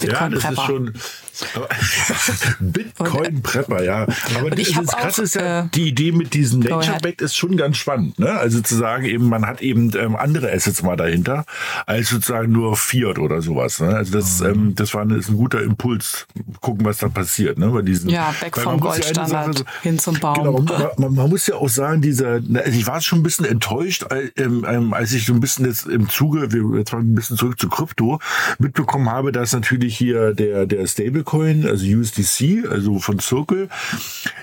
Die 0.00 0.06
ja, 0.06 0.28
das 0.28 0.44
ist 0.44 0.62
schon 0.62 0.94
Bitcoin 2.60 3.42
Prepper, 3.42 3.82
ja. 3.82 4.06
Aber 4.38 4.50
das 4.50 4.72
Krasse 4.72 5.22
ist 5.22 5.34
ja, 5.34 5.60
äh, 5.60 5.68
die 5.74 5.88
Idee 5.88 6.12
mit 6.12 6.34
diesem 6.34 6.60
Nature 6.60 6.98
Backed 7.00 7.22
ist 7.22 7.36
schon 7.36 7.56
ganz 7.56 7.76
spannend. 7.76 8.18
Ne? 8.18 8.30
Also 8.30 8.60
zu 8.60 8.76
sagen, 8.76 9.04
eben, 9.04 9.28
man 9.28 9.46
hat 9.46 9.62
eben 9.62 9.90
ähm, 9.96 10.16
andere 10.16 10.52
Assets 10.52 10.82
mal 10.82 10.96
dahinter, 10.96 11.44
als 11.86 12.10
sozusagen 12.10 12.52
nur 12.52 12.76
Fiat 12.76 13.18
oder 13.18 13.42
sowas. 13.42 13.80
Ne? 13.80 13.88
Also 13.88 14.12
das, 14.12 14.40
mhm. 14.40 14.46
ähm, 14.46 14.74
das 14.74 14.94
war 14.94 15.02
ein, 15.02 15.10
ist 15.10 15.28
ein 15.28 15.36
guter 15.36 15.62
Impuls. 15.62 16.26
Gucken, 16.60 16.84
was 16.84 16.98
da 16.98 17.08
passiert. 17.08 17.58
Ne? 17.58 17.68
Bei 17.68 17.82
diesen, 17.82 18.10
ja, 18.10 18.34
weg 18.40 18.56
vom 18.56 18.80
Goldstandard 18.80 19.60
ja 19.60 19.64
hin 19.82 19.98
zum 19.98 20.18
Baum. 20.18 20.34
Genau, 20.34 20.92
man, 20.98 21.14
man, 21.14 21.30
muss 21.30 21.46
ja 21.46 21.54
auch 21.56 21.68
sagen, 21.68 22.02
dieser, 22.02 22.34
also 22.34 22.78
ich 22.78 22.86
war 22.86 23.00
schon 23.00 23.20
ein 23.20 23.22
bisschen 23.22 23.46
enttäuscht, 23.46 24.04
ähm, 24.36 24.64
ähm, 24.68 24.92
als 24.92 25.12
ich 25.12 25.26
so 25.26 25.32
ein 25.32 25.40
bisschen 25.40 25.66
jetzt 25.66 25.86
im 25.86 26.08
Zuge, 26.08 26.52
wir 26.52 26.78
jetzt 26.78 26.92
mal 26.92 27.00
ein 27.00 27.14
bisschen 27.14 27.36
zurück 27.36 27.58
zu 27.58 27.68
Krypto, 27.68 28.20
mitbekommen 28.58 29.10
habe, 29.10 29.32
dass 29.32 29.52
natürlich 29.52 29.96
hier 29.96 30.34
der, 30.34 30.66
der 30.66 30.86
Stablecoin, 31.20 31.66
also 31.66 31.86
USDC, 31.86 32.68
also 32.68 32.98
von 32.98 33.18
Circle, 33.18 33.68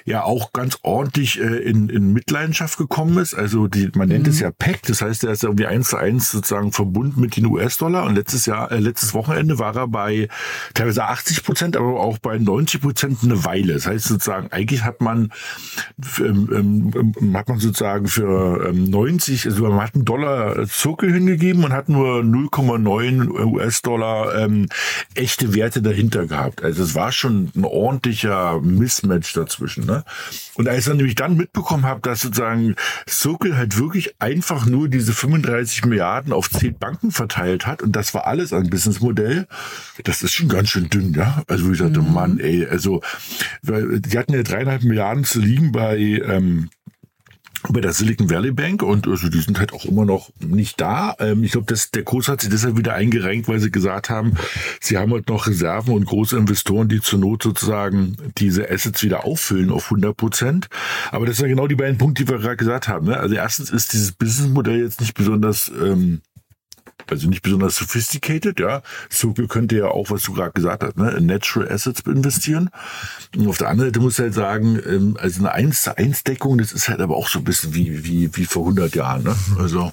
ja 0.06 0.24
auch 0.24 0.54
ganz 0.54 0.78
ordentlich 0.84 1.40
äh, 1.40 1.58
in, 1.58 1.90
in 1.90 2.14
Mitleidenschaft 2.14 2.78
gekommen 2.78 3.18
ist. 3.18 3.34
Also 3.34 3.68
die, 3.68 3.90
man 3.96 4.10
nennt 4.10 4.26
mhm. 4.26 4.32
es 4.32 4.40
ja 4.40 4.52
PEC, 4.52 4.84
das 4.84 5.02
heißt, 5.02 5.24
er 5.24 5.32
ist 5.32 5.44
irgendwie 5.44 5.66
eins 5.66 5.90
zu 5.90 5.98
eins 5.98 6.32
sozusagen 6.32 6.72
verbunden 6.72 7.20
mit 7.20 7.36
den 7.36 7.46
US-Dollar 7.46 8.06
und 8.06 8.16
letztes 8.16 8.46
Jahr, 8.46 8.72
äh, 8.72 8.80
letztes 8.80 9.14
Wochenende 9.14 9.60
war 9.60 9.76
er 9.76 9.88
bei 9.88 10.28
teilweise 10.74 11.06
80 11.06 11.44
Prozent, 11.44 11.78
aber 11.78 12.00
auch 12.00 12.18
bei 12.20 12.38
90 12.38 12.82
Prozent 12.82 13.18
eine 13.24 13.44
Weile. 13.44 13.74
Das 13.74 13.88
heißt 13.88 14.06
sozusagen, 14.06 14.52
eigentlich 14.52 14.84
hat 14.84 15.02
man, 15.02 15.32
ähm, 16.20 16.94
ähm, 16.94 17.36
hat 17.36 17.50
man 17.50 17.60
sozusagen 17.60 18.08
für 18.08 18.68
ähm, 18.70 18.90
90, 18.90 19.46
also 19.46 19.64
man 19.64 19.82
hat 19.82 19.96
einen 19.96 20.06
Dollar 20.06 20.66
Circle 20.68 21.12
hingegeben 21.12 21.64
und 21.64 21.74
hat 21.74 21.90
nur 21.90 22.20
0,9 22.22 23.46
US-Dollar 23.46 24.36
ähm, 24.36 24.68
echte 25.16 25.54
Werte 25.54 25.82
dahinter 25.82 26.28
gehabt. 26.28 26.64
Also 26.68 26.84
es 26.84 26.96
war 26.96 27.14
schon 27.14 27.50
ein 27.56 27.64
ordentlicher 27.64 28.60
Mismatch 28.60 29.32
dazwischen. 29.32 29.86
Ne? 29.86 30.04
Und 30.56 30.68
als 30.68 30.80
ich 30.80 30.86
dann 30.86 30.98
nämlich 30.98 31.16
dann 31.16 31.38
mitbekommen 31.38 31.86
habe, 31.86 32.02
dass 32.02 32.22
sozusagen 32.22 32.76
Circle 33.10 33.56
halt 33.56 33.78
wirklich 33.78 34.16
einfach 34.20 34.66
nur 34.66 34.90
diese 34.90 35.14
35 35.14 35.86
Milliarden 35.86 36.34
auf 36.34 36.50
zehn 36.50 36.78
Banken 36.78 37.12
verteilt 37.12 37.66
hat 37.66 37.82
und 37.82 37.96
das 37.96 38.14
war 38.14 38.28
alles 38.28 38.52
ein 38.52 38.70
Businessmodell, 38.70 39.48
das 40.04 40.24
ist 40.24 40.34
schon 40.34 40.50
ganz 40.50 40.70
schön 40.70 40.90
dünn, 40.90 41.14
ja. 41.14 41.42
Also 41.48 41.72
ich 41.72 41.78
sagte, 41.78 42.02
mhm. 42.02 42.14
Mann, 42.14 42.40
ey, 42.40 42.68
also 42.68 43.02
die 43.64 44.18
hatten 44.18 44.34
ja 44.34 44.44
dreieinhalb 44.44 44.84
Milliarden 44.84 45.24
zu 45.24 45.40
liegen 45.40 45.72
bei 45.72 45.98
ähm, 45.98 46.70
bei 47.72 47.82
der 47.82 47.94
Silicon 47.94 48.30
Valley 48.30 48.52
Bank 48.52 48.84
und 48.84 49.08
also 49.08 49.30
die 49.30 49.42
sind 49.42 49.60
halt 49.60 49.74
auch 49.74 49.86
immer 49.86 50.06
noch 50.06 50.32
nicht 50.40 50.80
da. 50.80 51.16
Ähm, 51.20 51.44
ich 51.44 51.52
glaube, 51.52 51.74
der 51.94 52.04
Kurs 52.04 52.28
hat 52.28 52.42
sich 52.42 52.50
deshalb 52.50 52.78
wieder 52.78 52.94
eingerenkt, 52.94 53.48
weil 53.48 53.60
sie 53.60 53.72
gesagt 53.72 54.10
haben, 54.10 54.34
sie 54.80 54.98
haben 54.98 55.12
halt 55.12 55.30
noch 55.30 55.48
Reserven 55.48 55.94
und 55.94 56.06
große 56.06 56.38
Investoren, 56.38 56.88
die 56.88 57.02
zur 57.02 57.20
Not 57.20 57.44
sozusagen 57.44 58.18
diese 58.38 58.70
Assets 58.70 59.04
wieder 59.04 59.26
auffüllen 59.26 59.72
auf 59.72 59.86
100 59.86 60.16
Prozent. 60.16 60.68
Aber 61.12 61.26
das 61.26 61.38
sind 61.38 61.50
genau 61.50 61.68
die 61.68 61.76
beiden 61.76 61.98
Punkte, 61.98 62.24
die 62.24 62.30
wir 62.30 62.40
gerade 62.40 62.58
gesagt 62.58 62.88
haben. 62.88 63.08
Ne? 63.08 63.18
Also 63.18 63.36
erstens 63.36 63.70
ist 63.70 63.94
dieses 63.94 64.12
Businessmodell 64.12 64.82
jetzt 64.82 65.02
nicht 65.02 65.14
besonders 65.14 65.72
ähm, 65.82 66.22
also 67.10 67.30
nicht 67.30 67.42
besonders 67.42 67.76
sophisticated, 67.76 68.60
ja. 68.60 68.82
Circle 69.12 69.48
könnte 69.48 69.78
ja 69.78 69.86
auch, 69.86 70.10
was 70.10 70.24
du 70.24 70.34
gerade 70.34 70.52
gesagt 70.52 70.84
hast, 70.84 70.98
ne, 70.98 71.12
in 71.12 71.26
Natural 71.26 71.70
Assets 71.70 72.02
investieren. 72.02 72.70
Und 73.36 73.48
auf 73.48 73.58
der 73.58 73.70
anderen 73.70 73.90
Seite 73.90 74.00
muss 74.00 74.20
halt 74.20 74.34
sagen, 74.34 74.80
ähm, 74.86 75.18
also 75.20 75.40
eine 75.40 75.52
1 75.52 75.84
zu 75.84 75.98
1 75.98 76.24
Deckung, 76.24 76.58
das 76.58 76.72
ist 76.72 76.90
halt 76.90 77.00
aber 77.00 77.16
auch 77.16 77.28
so 77.28 77.40
ein 77.40 77.46
bisschen 77.46 77.74
wie, 77.74 78.04
wie, 78.04 78.36
wie 78.36 78.46
vor 78.46 78.64
100 78.64 78.96
Jahren, 78.96 79.24
ne? 79.24 79.36
Also. 79.58 79.92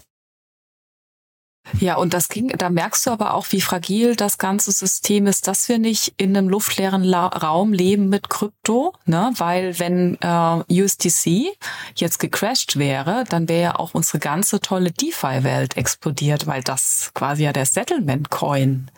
Ja, 1.80 1.96
und 1.96 2.12
das 2.12 2.28
ging, 2.28 2.48
da 2.48 2.68
merkst 2.68 3.06
du 3.06 3.10
aber 3.10 3.34
auch, 3.34 3.46
wie 3.50 3.60
fragil 3.60 4.16
das 4.16 4.38
ganze 4.38 4.70
System 4.70 5.26
ist, 5.26 5.48
dass 5.48 5.68
wir 5.68 5.78
nicht 5.78 6.12
in 6.18 6.36
einem 6.36 6.48
luftleeren 6.48 7.02
La 7.02 7.26
Raum 7.26 7.72
leben 7.72 8.08
mit 8.08 8.28
Krypto, 8.28 8.92
ne? 9.06 9.32
Weil 9.38 9.78
wenn 9.78 10.18
äh, 10.20 10.82
USDC 10.82 11.56
jetzt 11.96 12.18
gecrashed 12.18 12.78
wäre, 12.78 13.24
dann 13.28 13.48
wäre 13.48 13.62
ja 13.62 13.76
auch 13.76 13.94
unsere 13.94 14.18
ganze 14.18 14.60
tolle 14.60 14.92
DeFi-Welt 14.92 15.76
explodiert, 15.76 16.46
weil 16.46 16.62
das 16.62 17.10
quasi 17.14 17.44
ja 17.44 17.52
der 17.52 17.66
Settlement-Coin 17.66 18.90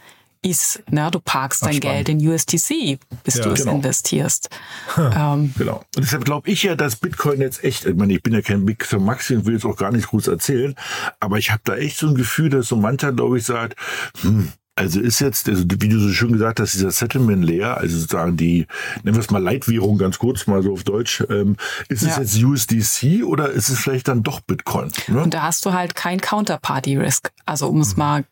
ist. 0.46 0.82
Ne? 0.90 1.10
Du 1.10 1.20
parkst 1.20 1.62
Ach, 1.62 1.66
dein 1.68 1.76
spannend. 1.76 2.06
Geld 2.06 2.22
in 2.22 2.28
USDC, 2.28 2.98
bis 3.24 3.36
ja, 3.36 3.44
du 3.44 3.50
es 3.50 3.60
genau. 3.60 3.76
investierst. 3.76 4.48
Ähm, 4.96 5.52
genau. 5.56 5.84
Und 5.94 6.04
deshalb 6.04 6.24
glaube 6.24 6.48
ich 6.50 6.62
ja, 6.62 6.74
dass 6.74 6.96
Bitcoin 6.96 7.40
jetzt 7.40 7.64
echt, 7.64 7.86
ich 7.86 7.96
meine, 7.96 8.14
ich 8.14 8.22
bin 8.22 8.32
ja 8.32 8.40
kein 8.40 8.64
Bitcoin 8.64 9.04
Maxi 9.04 9.34
und 9.34 9.46
will 9.46 9.54
jetzt 9.54 9.64
auch 9.64 9.76
gar 9.76 9.92
nicht 9.92 10.08
groß 10.08 10.28
erzählen, 10.28 10.74
aber 11.20 11.38
ich 11.38 11.50
habe 11.50 11.62
da 11.64 11.76
echt 11.76 11.98
so 11.98 12.08
ein 12.08 12.14
Gefühl, 12.14 12.50
dass 12.50 12.68
so 12.68 12.76
mancher, 12.76 13.12
glaube 13.12 13.38
ich, 13.38 13.44
sagt, 13.44 13.76
hm, 14.20 14.52
also 14.76 15.00
ist 15.00 15.20
jetzt, 15.20 15.48
also 15.48 15.64
wie 15.66 15.88
du 15.88 15.98
so 15.98 16.10
schön 16.10 16.32
gesagt 16.32 16.60
hast, 16.60 16.74
dieser 16.74 16.90
Settlement 16.90 17.44
Layer, 17.44 17.78
also 17.78 17.96
sozusagen 17.98 18.36
die, 18.36 18.66
nennen 19.02 19.16
wir 19.16 19.20
es 19.20 19.30
mal 19.30 19.42
Leitwährung 19.42 19.96
ganz 19.96 20.18
kurz 20.18 20.46
mal 20.46 20.62
so 20.62 20.72
auf 20.72 20.84
Deutsch, 20.84 21.24
ähm, 21.30 21.56
ist 21.88 22.02
ja. 22.02 22.10
es 22.10 22.34
jetzt 22.34 22.44
USDC 22.44 23.24
oder 23.24 23.50
ist 23.50 23.70
es 23.70 23.78
vielleicht 23.78 24.08
dann 24.08 24.22
doch 24.22 24.40
Bitcoin? 24.40 24.92
Ne? 25.08 25.22
Und 25.22 25.32
da 25.32 25.42
hast 25.42 25.64
du 25.64 25.72
halt 25.72 25.94
kein 25.94 26.20
Counterparty 26.20 26.98
Risk. 26.98 27.32
Also 27.46 27.68
um 27.68 27.80
es 27.80 27.96
mhm. 27.96 27.98
mal 27.98 28.24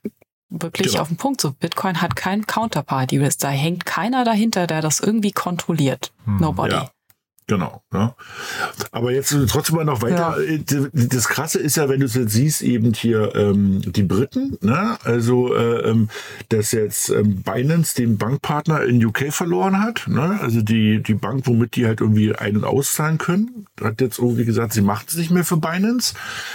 wirklich 0.50 0.92
genau. 0.92 1.02
auf 1.02 1.09
den 1.09 1.16
Punkt. 1.16 1.40
So, 1.40 1.52
Bitcoin 1.52 2.00
hat 2.00 2.16
kein 2.16 2.46
Counterparty 2.46 3.18
Risk. 3.18 3.40
Da 3.40 3.50
hängt 3.50 3.87
keiner 3.87 4.24
dahinter, 4.24 4.66
der 4.66 4.80
das 4.80 5.00
irgendwie 5.00 5.33
kontrolliert. 5.33 6.12
Hm, 6.24 6.38
Nobody. 6.38 6.74
Ja. 6.74 6.90
Genau. 7.46 7.83
Ja. 7.92 8.14
Aber 8.90 9.12
jetzt 9.12 9.37
trotzdem 9.48 9.76
mal 9.76 9.85
noch 9.85 10.00
weiter. 10.00 10.37
Ja. 10.42 10.88
Das 10.92 11.28
Krasse 11.28 11.59
ist 11.59 11.76
ja, 11.76 11.90
wenn 11.90 12.00
du 12.00 12.07
es 12.07 12.14
jetzt 12.14 12.33
siehst, 12.33 12.62
eben 12.62 12.94
hier 12.94 13.35
ähm, 13.35 13.83
die 13.85 14.02
Briten, 14.02 14.57
ne? 14.62 14.96
also 15.04 15.54
äh, 15.54 15.90
ähm, 15.90 16.09
dass 16.48 16.72
jetzt 16.72 17.11
ähm, 17.11 17.42
Binance 17.42 17.94
den 17.96 18.16
Bankpartner 18.16 18.83
in 18.85 19.04
UK 19.04 19.30
verloren 19.30 19.83
hat, 19.83 20.07
ne? 20.09 20.38
also 20.40 20.62
die, 20.62 21.02
die 21.02 21.14
Bank, 21.14 21.46
womit 21.46 21.76
die 21.76 21.87
halt 21.87 22.00
irgendwie 22.00 22.35
ein- 22.35 22.57
und 22.57 22.64
auszahlen 22.64 23.18
können, 23.18 23.66
hat 23.80 24.00
jetzt 24.00 24.18
irgendwie 24.18 24.46
gesagt, 24.46 24.72
sie 24.72 24.83
macht 24.83 25.11
es 25.11 25.16
nicht 25.16 25.30
mehr 25.30 25.44
für 25.44 25.59
Binance. 25.59 26.14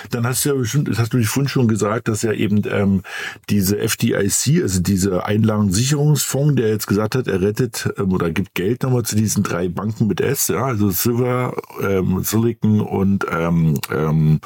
Dann 0.09 0.25
hast 0.25 0.43
du 0.43 0.49
ja 0.49 0.55
bestimmt, 0.55 0.87
das 0.87 0.97
hast 0.97 1.13
du 1.13 1.17
dich 1.17 1.27
vorhin 1.27 1.49
schon 1.49 1.67
gesagt, 1.67 2.07
dass 2.07 2.23
ja 2.23 2.33
eben 2.33 2.63
ähm, 2.67 3.03
diese 3.49 3.77
FDIC, 3.77 4.63
also 4.63 4.81
diese 4.81 5.23
Einlagensicherungsfonds, 5.23 6.55
der 6.55 6.69
jetzt 6.69 6.87
gesagt 6.87 7.13
hat, 7.13 7.27
er 7.27 7.41
rettet 7.41 7.93
ähm, 7.97 8.11
oder 8.11 8.31
gibt 8.31 8.55
Geld 8.55 8.81
nochmal 8.81 9.03
zu 9.03 9.15
diesen 9.15 9.43
drei 9.43 9.69
Banken 9.69 10.07
mit 10.07 10.19
S, 10.19 10.47
ja, 10.47 10.78
also 10.79 10.91
Silver, 10.91 11.53
ähm, 11.81 12.23
Silicon 12.23 12.81
und 12.81 13.25
ähm, 13.31 13.79
ähm, 13.91 14.39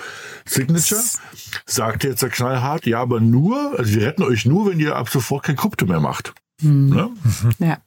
Signature, 0.45 1.01
sagt 1.65 2.03
jetzt 2.03 2.23
der 2.23 2.29
knallhart, 2.29 2.85
ja, 2.85 2.99
aber 2.99 3.19
nur, 3.19 3.77
also 3.77 3.93
wir 3.93 4.07
retten 4.07 4.23
euch 4.23 4.45
nur, 4.45 4.69
wenn 4.69 4.79
ihr 4.79 4.95
ab 4.95 5.09
sofort 5.09 5.43
kein 5.43 5.55
Krypto 5.55 5.85
mehr 5.85 5.99
macht. 5.99 6.33
Mhm. 6.61 6.89
Ne? 6.89 7.09
Ja. 7.59 7.77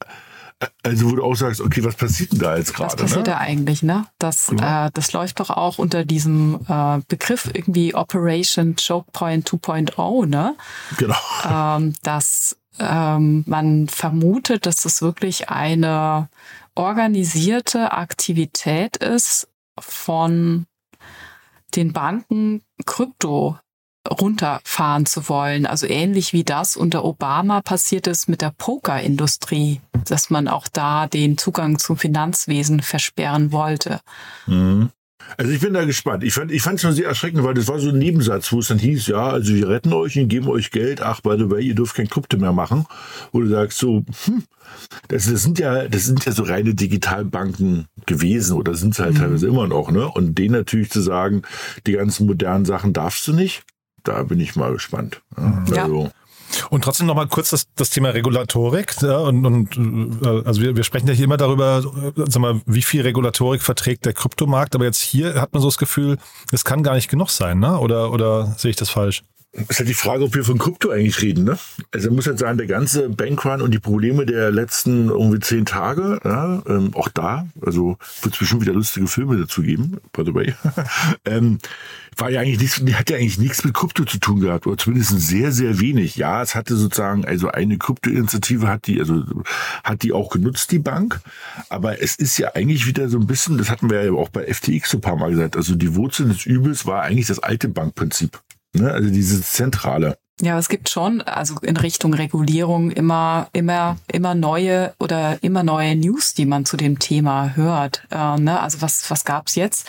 Also 0.83 1.11
wo 1.11 1.17
du 1.17 1.23
auch 1.23 1.35
sagst, 1.35 1.61
okay, 1.61 1.85
was 1.85 1.97
passiert 1.97 2.33
denn 2.33 2.39
da 2.39 2.57
jetzt 2.57 2.73
gerade? 2.73 2.93
Was 2.93 2.97
passiert 2.97 3.27
ne? 3.27 3.33
da 3.33 3.39
eigentlich, 3.39 3.83
ne? 3.83 4.07
Das, 4.19 4.47
genau. 4.47 4.87
äh, 4.87 4.91
das 4.95 5.13
läuft 5.13 5.41
doch 5.41 5.51
auch 5.51 5.79
unter 5.79 6.05
diesem 6.05 6.61
äh, 6.67 7.01
Begriff 7.09 7.51
irgendwie 7.53 7.95
Operation 7.95 8.75
Choke 8.77 9.11
Point 9.13 9.51
2.0, 9.51 10.27
ne? 10.27 10.57
Genau. 10.97 11.17
Ähm, 11.47 11.95
dass 12.03 12.57
ähm, 12.79 13.45
man 13.47 13.89
vermutet, 13.89 14.65
dass 14.65 14.77
das 14.77 15.03
wirklich 15.03 15.51
eine 15.51 16.29
organisierte 16.77 17.93
Aktivität 17.93 18.97
ist 18.99 19.49
von 19.79 20.67
den 21.75 21.93
Banken 21.93 22.63
Krypto 22.85 23.59
runterfahren 24.09 25.07
zu 25.07 25.29
wollen. 25.29 25.67
Also 25.67 25.87
ähnlich 25.87 26.33
wie 26.33 26.45
das 26.45 26.77
unter 26.77 27.05
Obama 27.05 27.61
passiert 27.61 28.07
ist 28.07 28.29
mit 28.29 28.41
der 28.41 28.53
Pokerindustrie, 28.57 29.81
dass 30.05 30.31
man 30.31 30.49
auch 30.49 30.69
da 30.69 31.07
den 31.07 31.37
Zugang 31.39 31.79
zum 31.79 31.97
Finanzwesen 31.97 32.83
versperren 32.83 33.53
wollte. 33.53 34.01
Mhm. 34.47 34.91
Also 35.37 35.53
ich 35.53 35.61
bin 35.61 35.75
da 35.75 35.85
gespannt. 35.85 36.25
Ich 36.25 36.35
fand 36.35 36.51
ich 36.51 36.63
fand 36.63 36.77
es 36.77 36.83
schon 36.83 36.93
sehr 36.93 37.09
erschreckend, 37.09 37.45
weil 37.45 37.55
das 37.55 37.69
war 37.69 37.79
so 37.79 37.91
ein 37.91 37.99
Nebensatz, 37.99 38.53
wo 38.53 38.59
es 38.59 38.69
dann 38.69 38.79
hieß, 38.79 39.09
ja, 39.09 39.29
also 39.29 39.55
wir 39.55 39.69
retten 39.69 39.93
euch 39.93 40.19
und 40.19 40.29
geben 40.29 40.49
euch 40.49 40.71
Geld. 40.71 41.03
Ach, 41.03 41.21
by 41.21 41.37
the 41.39 41.51
way, 41.51 41.63
ihr 41.63 41.75
dürft 41.75 41.95
kein 41.95 42.09
Krypto 42.09 42.37
mehr 42.39 42.53
machen. 42.53 42.87
Wo 43.33 43.41
du 43.41 43.49
sagst 43.49 43.79
so, 43.79 44.05
hm, 44.25 44.45
das, 45.09 45.31
das 45.31 45.43
sind 45.43 45.59
ja 45.59 45.89
das 45.89 46.07
sind 46.07 46.25
ja 46.25 46.33
so 46.33 46.43
reine 46.43 46.75
Digitalbanken 46.75 47.87
gewesen 48.07 48.57
oder 48.57 48.75
sind 48.75 48.95
es 48.95 48.99
halt 48.99 49.15
mhm. 49.15 49.19
teilweise 49.19 49.47
immer 49.47 49.67
noch, 49.67 49.91
ne? 49.91 50.09
Und 50.09 50.37
denen 50.37 50.55
natürlich 50.55 50.91
zu 50.91 51.01
sagen, 51.01 51.43
die 51.87 51.93
ganzen 51.93 52.27
modernen 52.27 52.65
Sachen 52.65 52.93
darfst 52.93 53.27
du 53.27 53.33
nicht, 53.33 53.65
da 54.05 54.23
bin 54.23 54.41
ich 54.41 54.57
mal 54.57 54.73
gespannt. 54.73 55.23
Ja. 55.37 55.85
Also, 55.85 56.11
und 56.71 56.85
trotzdem 56.85 57.07
noch 57.07 57.15
mal 57.15 57.27
kurz 57.27 57.51
das, 57.51 57.67
das 57.77 57.91
Thema 57.91 58.11
Regulatorik. 58.11 58.97
Ja, 59.03 59.19
und, 59.19 59.45
und 59.45 60.23
äh, 60.25 60.43
also 60.47 60.61
wir, 60.61 60.77
wir 60.77 60.85
sprechen 60.85 61.09
ja 61.09 61.15
hier 61.15 61.25
immer 61.25 61.37
darüber, 61.37 61.79
äh, 61.79 62.23
sag 62.27 62.41
mal, 62.41 62.61
wie 62.67 62.83
viel 62.83 63.03
Regulatorik 63.03 63.63
verträgt 63.63 64.07
der 64.07 64.13
Kryptomarkt. 64.13 64.75
Aber 64.75 64.85
jetzt 64.85 65.01
hier 65.01 65.41
hat 65.41 65.53
man 65.53 65.63
so 65.63 65.69
das 65.69 65.79
Gefühl, 65.79 66.19
es 66.53 66.65
kann 66.65 66.83
gar 66.83 66.95
nicht 66.95 67.09
genug 67.09 67.31
sein, 67.31 67.59
ne? 67.59 67.79
Oder, 67.79 68.13
oder 68.13 68.55
sehe 68.57 68.71
ich 68.71 68.77
das 68.77 68.91
falsch? 68.91 69.23
Ist 69.69 69.79
halt 69.79 69.89
die 69.89 69.95
Frage, 69.95 70.25
ob 70.25 70.35
wir 70.35 70.45
von 70.45 70.59
Krypto 70.59 70.91
eigentlich 70.91 71.23
reden. 71.23 71.45
Ne? 71.45 71.59
Also 71.93 72.11
muss 72.11 72.27
halt 72.27 72.39
sagen, 72.39 72.59
der 72.59 72.67
ganze 72.67 73.09
Bankrun 73.09 73.63
und 73.63 73.73
die 73.73 73.79
Probleme 73.79 74.27
der 74.27 74.51
letzten 74.51 75.09
irgendwie 75.09 75.41
zehn 75.41 75.65
Tage, 75.65 76.21
ja, 76.25 76.63
ähm, 76.67 76.91
auch 76.95 77.09
da, 77.09 77.47
also 77.65 77.97
wird 78.23 78.35
es 78.35 78.39
bestimmt 78.39 78.63
wieder 78.63 78.75
lustige 78.75 79.07
Filme 79.07 79.39
dazu 79.39 79.63
geben, 79.63 79.99
by 80.13 80.25
the 80.25 80.35
way, 80.35 80.55
ähm, 81.25 81.59
war 82.17 82.31
ja 82.31 82.41
eigentlich 82.41 82.61
nichts, 82.61 82.99
hat 82.99 83.11
ja 83.11 83.17
eigentlich 83.17 83.39
nichts 83.39 83.65
mit 83.65 83.75
Krypto 83.75 84.05
zu 84.05 84.19
tun 84.19 84.41
gehabt, 84.41 84.67
oder 84.67 84.79
zumindest 84.79 85.21
sehr, 85.21 85.53
sehr 85.53 85.81
wenig. 85.81 86.17
Ja, 86.17 86.43
es 86.43 86.55
hatte 86.55 86.77
sozusagen, 86.77 87.25
also 87.25 87.49
eine 87.49 87.79
Krypto-Initiative 87.79 88.69
hat 88.69 88.87
die, 88.87 89.01
also 89.01 89.23
hat 89.85 90.03
die 90.03 90.13
auch 90.13 90.31
genutzt, 90.31 90.71
die 90.73 90.79
Bank, 90.79 91.21
aber 91.69 92.03
es 92.03 92.17
ist 92.17 92.39
ja 92.39 92.55
eigentlich 92.55 92.87
wieder 92.87 93.09
so 93.09 93.19
ein 93.19 93.27
bisschen, 93.27 93.59
das 93.59 93.71
hatten 93.71 93.91
wir 93.91 94.03
ja 94.03 94.13
auch 94.13 94.31
bei 94.31 94.53
FTX 94.53 94.91
so 94.91 94.99
ein 94.99 95.03
paar 95.03 95.17
Mal 95.17 95.31
gesagt, 95.31 95.57
also 95.57 95.75
die 95.75 95.95
Wurzel 95.95 96.29
des 96.29 96.47
Übels 96.47 96.87
war 96.87 97.03
eigentlich 97.03 97.27
das 97.27 97.39
alte 97.39 97.69
Bankprinzip. 97.69 98.41
Ne? 98.75 98.93
Also 98.93 99.11
diese 99.11 99.43
Zentrale. 99.43 100.19
Ja, 100.43 100.59
es 100.59 100.69
gibt 100.69 100.91
schon, 100.91 101.23
also 101.23 101.57
in 101.63 101.79
Richtung 101.79 102.13
Regulierung 102.13 102.91
immer, 102.91 103.49
immer, 103.55 103.97
immer 104.13 104.35
neue 104.35 104.93
oder 104.99 105.43
immer 105.43 105.63
neue 105.63 105.97
News, 105.97 106.35
die 106.35 106.45
man 106.45 106.67
zu 106.67 106.77
dem 106.77 106.99
Thema 106.99 107.57
hört. 107.57 108.03
Äh, 108.11 108.39
ne? 108.39 108.61
Also 108.61 108.83
was, 108.83 109.11
was 109.11 109.25
gab's 109.25 109.55
jetzt? 109.55 109.87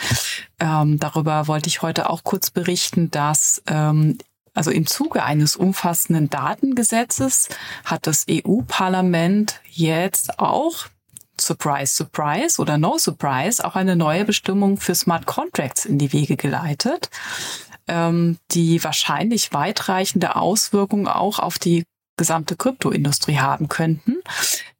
Ähm, 0.59 0.99
darüber 0.99 1.47
wollte 1.47 1.67
ich 1.67 1.81
heute 1.81 2.09
auch 2.09 2.23
kurz 2.23 2.49
berichten, 2.49 3.11
dass 3.11 3.61
ähm, 3.67 4.17
also 4.53 4.71
im 4.71 4.87
Zuge 4.87 5.21
eines 5.21 5.57
umfassenden 5.57 6.29
Datengesetzes 6.29 7.49
hat 7.83 8.07
das 8.07 8.25
EU-Parlament 8.29 9.59
jetzt 9.69 10.39
auch 10.39 10.87
Surprise, 11.39 11.93
Surprise 11.93 12.59
oder 12.59 12.77
No 12.77 12.97
Surprise 12.97 13.63
auch 13.63 13.75
eine 13.75 13.95
neue 13.97 14.25
Bestimmung 14.25 14.77
für 14.77 14.95
Smart 14.95 15.25
Contracts 15.25 15.85
in 15.85 15.99
die 15.99 16.13
Wege 16.13 16.37
geleitet 16.37 17.09
ähm, 17.87 18.37
die 18.51 18.83
wahrscheinlich 18.83 19.53
weitreichende 19.53 20.35
Auswirkungen 20.35 21.07
auch 21.07 21.39
auf 21.39 21.59
die 21.59 21.83
gesamte 22.17 22.55
Kryptoindustrie 22.55 23.37
haben 23.37 23.67
könnten. 23.67 24.17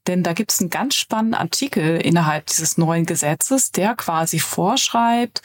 Denn 0.08 0.24
da 0.24 0.34
gibt 0.34 0.52
es 0.52 0.62
einen 0.62 0.70
ganz 0.70 0.96
spannenden 0.96 1.40
Artikel 1.40 1.98
innerhalb 1.98 2.48
dieses 2.48 2.78
neuen 2.78 3.06
Gesetzes, 3.06 3.72
der 3.72 3.96
quasi 3.96 4.40
vorschreibt, 4.40 5.42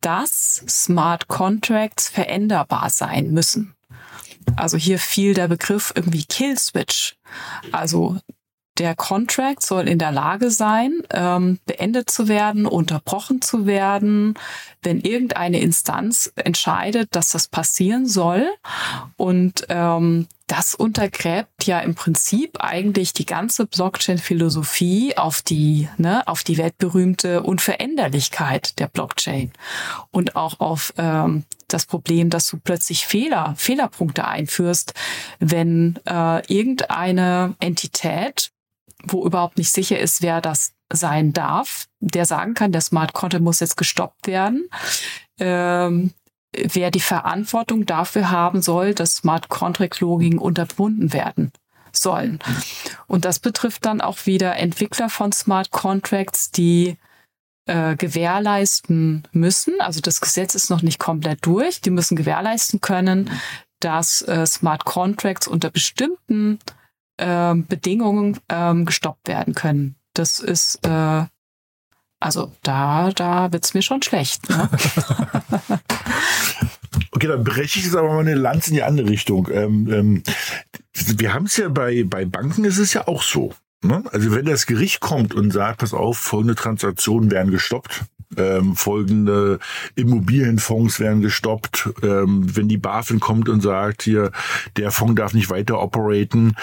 dass 0.00 0.64
Smart 0.68 1.28
Contracts 1.28 2.08
veränderbar 2.08 2.90
sein 2.90 3.30
müssen. 3.30 3.74
Also 4.56 4.76
hier 4.76 4.98
fiel 4.98 5.34
der 5.34 5.48
Begriff 5.48 5.92
irgendwie 5.94 6.24
Kill 6.24 6.58
Switch. 6.58 7.16
Also 7.72 8.16
der 8.78 8.94
Contract 8.94 9.62
soll 9.62 9.88
in 9.88 9.98
der 9.98 10.12
Lage 10.12 10.50
sein, 10.50 11.02
ähm, 11.10 11.58
beendet 11.66 12.10
zu 12.10 12.28
werden, 12.28 12.66
unterbrochen 12.66 13.42
zu 13.42 13.66
werden, 13.66 14.34
wenn 14.82 15.00
irgendeine 15.00 15.60
Instanz 15.60 16.32
entscheidet, 16.36 17.08
dass 17.12 17.30
das 17.30 17.48
passieren 17.48 18.06
soll. 18.06 18.48
Und 19.16 19.66
ähm, 19.68 20.26
das 20.46 20.74
untergräbt 20.76 21.64
ja 21.64 21.80
im 21.80 21.96
Prinzip 21.96 22.58
eigentlich 22.60 23.12
die 23.12 23.26
ganze 23.26 23.66
Blockchain-Philosophie 23.66 25.16
auf 25.16 25.42
die, 25.42 25.88
ne, 25.96 26.26
auf 26.28 26.44
die 26.44 26.56
weltberühmte 26.56 27.42
Unveränderlichkeit 27.42 28.78
der 28.78 28.86
Blockchain 28.86 29.50
und 30.12 30.36
auch 30.36 30.60
auf 30.60 30.94
ähm, 30.98 31.44
das 31.66 31.86
Problem, 31.86 32.30
dass 32.30 32.48
du 32.48 32.58
plötzlich 32.58 33.06
Fehler, 33.06 33.54
Fehlerpunkte 33.56 34.24
einführst, 34.24 34.94
wenn 35.40 35.98
äh, 36.06 36.46
irgendeine 36.46 37.56
Entität 37.58 38.52
wo 39.04 39.24
überhaupt 39.24 39.58
nicht 39.58 39.72
sicher 39.72 39.98
ist, 39.98 40.22
wer 40.22 40.40
das 40.40 40.72
sein 40.92 41.32
darf, 41.32 41.86
der 42.00 42.24
sagen 42.24 42.54
kann, 42.54 42.72
der 42.72 42.80
Smart 42.80 43.12
Content 43.12 43.44
muss 43.44 43.60
jetzt 43.60 43.76
gestoppt 43.76 44.26
werden. 44.26 44.68
Ähm, 45.38 46.12
wer 46.52 46.90
die 46.90 47.00
Verantwortung 47.00 47.86
dafür 47.86 48.30
haben 48.30 48.62
soll, 48.62 48.94
dass 48.94 49.16
Smart 49.16 49.48
Contract 49.48 50.00
Logging 50.00 50.38
unterbunden 50.38 51.12
werden 51.12 51.52
sollen. 51.92 52.38
Und 53.06 53.24
das 53.24 53.38
betrifft 53.38 53.84
dann 53.86 54.00
auch 54.00 54.26
wieder 54.26 54.56
Entwickler 54.56 55.08
von 55.08 55.32
Smart 55.32 55.70
Contracts, 55.70 56.50
die 56.50 56.96
äh, 57.66 57.96
gewährleisten 57.96 59.26
müssen, 59.32 59.80
also 59.80 60.00
das 60.00 60.20
Gesetz 60.20 60.54
ist 60.54 60.70
noch 60.70 60.82
nicht 60.82 60.98
komplett 61.00 61.44
durch, 61.44 61.80
die 61.80 61.90
müssen 61.90 62.16
gewährleisten 62.16 62.80
können, 62.80 63.30
dass 63.80 64.22
äh, 64.22 64.46
Smart 64.46 64.84
Contracts 64.84 65.48
unter 65.48 65.70
bestimmten 65.70 66.58
ähm, 67.18 67.66
Bedingungen 67.66 68.38
ähm, 68.48 68.84
gestoppt 68.84 69.28
werden 69.28 69.54
können. 69.54 69.96
Das 70.14 70.40
ist, 70.40 70.86
äh, 70.86 71.24
also 72.20 72.52
da, 72.62 73.10
da 73.10 73.52
wird's 73.52 73.74
mir 73.74 73.82
schon 73.82 74.02
schlecht. 74.02 74.48
Ne? 74.48 74.68
okay, 77.12 77.26
dann 77.26 77.44
breche 77.44 77.78
ich 77.78 77.84
jetzt 77.84 77.96
aber 77.96 78.08
mal 78.08 78.20
eine 78.20 78.34
Lanze 78.34 78.70
in 78.70 78.76
die 78.76 78.82
andere 78.82 79.08
Richtung. 79.08 79.48
Ähm, 79.52 79.92
ähm, 79.92 80.22
wir 80.94 81.34
haben 81.34 81.46
es 81.46 81.56
ja 81.56 81.68
bei, 81.68 82.04
bei 82.04 82.24
Banken 82.24 82.64
ist 82.64 82.78
es 82.78 82.92
ja 82.94 83.06
auch 83.06 83.22
so. 83.22 83.54
Ne? 83.82 84.02
Also 84.12 84.34
wenn 84.34 84.46
das 84.46 84.66
Gericht 84.66 85.00
kommt 85.00 85.34
und 85.34 85.50
sagt, 85.50 85.80
pass 85.80 85.92
auf, 85.94 86.18
folgende 86.18 86.54
Transaktionen 86.54 87.30
werden 87.30 87.52
gestoppt, 87.52 88.04
ähm, 88.36 88.76
folgende 88.76 89.58
Immobilienfonds 89.94 91.00
werden 91.00 91.22
gestoppt. 91.22 91.90
Ähm, 92.02 92.56
wenn 92.56 92.68
die 92.68 92.78
BaFin 92.78 93.20
kommt 93.20 93.48
und 93.48 93.60
sagt, 93.60 94.02
hier, 94.02 94.32
der 94.76 94.90
Fonds 94.90 95.16
darf 95.16 95.34
nicht 95.34 95.50
weiter 95.50 95.80
operaten, 95.80 96.54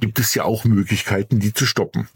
gibt 0.00 0.18
es 0.18 0.34
ja 0.34 0.44
auch 0.44 0.64
Möglichkeiten, 0.64 1.38
die 1.40 1.52
zu 1.52 1.66
stoppen. 1.66 2.08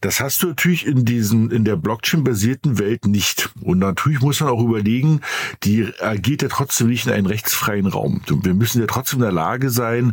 Das 0.00 0.20
hast 0.20 0.42
du 0.42 0.48
natürlich 0.48 0.86
in 0.86 1.04
diesen, 1.04 1.50
in 1.50 1.64
der 1.64 1.76
Blockchain-basierten 1.76 2.78
Welt 2.78 3.06
nicht. 3.06 3.50
Und 3.62 3.78
natürlich 3.78 4.20
muss 4.20 4.40
man 4.40 4.50
auch 4.50 4.62
überlegen, 4.62 5.20
die 5.62 5.90
agiert 6.00 6.42
ja 6.42 6.48
trotzdem 6.48 6.88
nicht 6.88 7.06
in 7.06 7.12
einen 7.12 7.26
rechtsfreien 7.26 7.86
Raum. 7.86 8.22
Wir 8.26 8.54
müssen 8.54 8.80
ja 8.80 8.86
trotzdem 8.86 9.20
in 9.20 9.24
der 9.24 9.32
Lage 9.32 9.70
sein, 9.70 10.12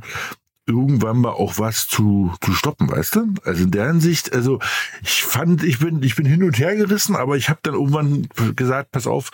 irgendwann 0.66 1.18
mal 1.18 1.32
auch 1.32 1.60
was 1.60 1.88
zu, 1.88 2.34
zu 2.42 2.54
stoppen, 2.54 2.90
weißt 2.90 3.16
du? 3.16 3.34
Also 3.44 3.64
in 3.64 3.72
der 3.72 3.88
Hinsicht, 3.88 4.34
also 4.34 4.60
ich 5.02 5.24
fand, 5.24 5.64
ich 5.64 5.80
bin, 5.80 6.02
ich 6.04 6.16
bin 6.16 6.26
hin 6.26 6.44
und 6.44 6.58
her 6.58 6.76
gerissen, 6.76 7.16
aber 7.16 7.36
ich 7.36 7.50
habe 7.50 7.60
dann 7.64 7.74
irgendwann 7.74 8.28
gesagt, 8.56 8.92
pass 8.92 9.06
auf, 9.06 9.32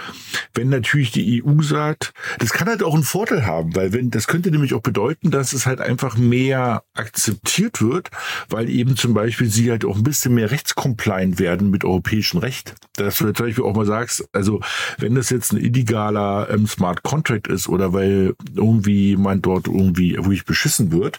wenn 0.55 0.69
natürlich 0.69 1.11
die 1.11 1.43
EU 1.43 1.61
sagt, 1.61 2.13
das 2.39 2.51
kann 2.51 2.67
halt 2.67 2.81
auch 2.81 2.95
einen 2.95 3.03
Vorteil 3.03 3.45
haben, 3.45 3.75
weil 3.75 3.93
wenn, 3.93 4.09
das 4.09 4.25
könnte 4.25 4.49
nämlich 4.49 4.73
auch 4.73 4.81
bedeuten, 4.81 5.29
dass 5.29 5.53
es 5.53 5.67
halt 5.67 5.81
einfach 5.81 6.17
mehr 6.17 6.83
akzeptiert 6.95 7.81
wird, 7.81 8.09
weil 8.49 8.67
eben 8.69 8.95
zum 8.95 9.13
Beispiel 9.13 9.49
sie 9.49 9.69
halt 9.69 9.85
auch 9.85 9.97
ein 9.97 10.03
bisschen 10.03 10.33
mehr 10.33 10.49
rechtscompliant 10.49 11.37
werden 11.37 11.69
mit 11.69 11.83
europäischem 11.85 12.39
Recht. 12.39 12.73
Dass 12.95 13.17
du 13.17 13.31
zum 13.33 13.45
Beispiel 13.45 13.63
auch 13.63 13.75
mal 13.75 13.85
sagst, 13.85 14.27
also 14.33 14.61
wenn 14.97 15.13
das 15.13 15.29
jetzt 15.29 15.53
ein 15.53 15.57
illegaler 15.57 16.49
ähm, 16.49 16.65
Smart 16.65 17.03
Contract 17.03 17.47
ist 17.47 17.69
oder 17.69 17.93
weil 17.93 18.33
irgendwie 18.55 19.15
man 19.15 19.41
dort 19.43 19.67
irgendwie, 19.67 20.17
wo 20.19 20.31
ich 20.31 20.45
beschissen 20.45 20.91
wird, 20.91 21.18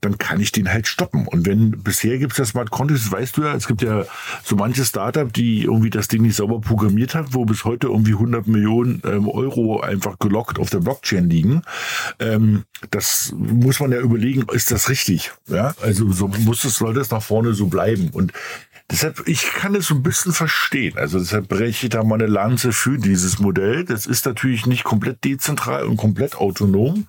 dann 0.00 0.18
kann 0.18 0.40
ich 0.40 0.52
den 0.52 0.72
halt 0.72 0.86
stoppen. 0.86 1.26
Und 1.26 1.46
wenn 1.46 1.70
bisher 1.82 2.18
gibt 2.18 2.32
es 2.32 2.38
das 2.38 2.48
Smart 2.50 2.70
Contracts, 2.70 3.10
weißt 3.10 3.36
du 3.36 3.42
ja, 3.42 3.54
es 3.54 3.66
gibt 3.66 3.82
ja 3.82 4.04
so 4.42 4.56
manche 4.56 4.84
Startup, 4.84 5.32
die 5.32 5.62
irgendwie 5.62 5.90
das 5.90 6.08
Ding 6.08 6.22
nicht 6.22 6.36
sauber 6.36 6.60
programmiert 6.60 7.14
hat, 7.14 7.34
wo 7.34 7.44
bis 7.44 7.64
heute 7.64 7.88
irgendwie 7.88 8.12
100 8.12 8.46
Millionen 8.46 9.02
ähm, 9.04 9.28
Euro 9.28 9.80
einfach 9.80 10.18
gelockt 10.18 10.58
auf 10.58 10.70
der 10.70 10.80
Blockchain 10.80 11.28
liegen. 11.28 11.62
Ähm, 12.18 12.64
das 12.90 13.32
muss 13.36 13.80
man 13.80 13.92
ja 13.92 14.00
überlegen, 14.00 14.46
ist 14.52 14.70
das 14.70 14.88
richtig? 14.88 15.32
Ja, 15.48 15.74
also 15.80 16.10
so 16.12 16.28
muss 16.28 16.64
es, 16.64 16.76
soll 16.76 16.94
das 16.94 17.10
nach 17.10 17.22
vorne 17.22 17.54
so 17.54 17.66
bleiben. 17.66 18.10
Und 18.12 18.32
Deshalb, 18.90 19.26
ich 19.26 19.42
kann 19.44 19.74
es 19.74 19.86
so 19.86 19.94
ein 19.94 20.02
bisschen 20.02 20.32
verstehen. 20.32 20.98
Also 20.98 21.18
deshalb 21.18 21.48
breche 21.48 21.86
ich 21.86 21.90
da 21.90 22.04
mal 22.04 22.16
eine 22.16 22.26
Lanze 22.26 22.72
für 22.72 22.98
dieses 22.98 23.38
Modell. 23.38 23.84
Das 23.84 24.06
ist 24.06 24.26
natürlich 24.26 24.66
nicht 24.66 24.84
komplett 24.84 25.24
dezentral 25.24 25.84
und 25.84 25.96
komplett 25.96 26.36
autonom, 26.36 27.08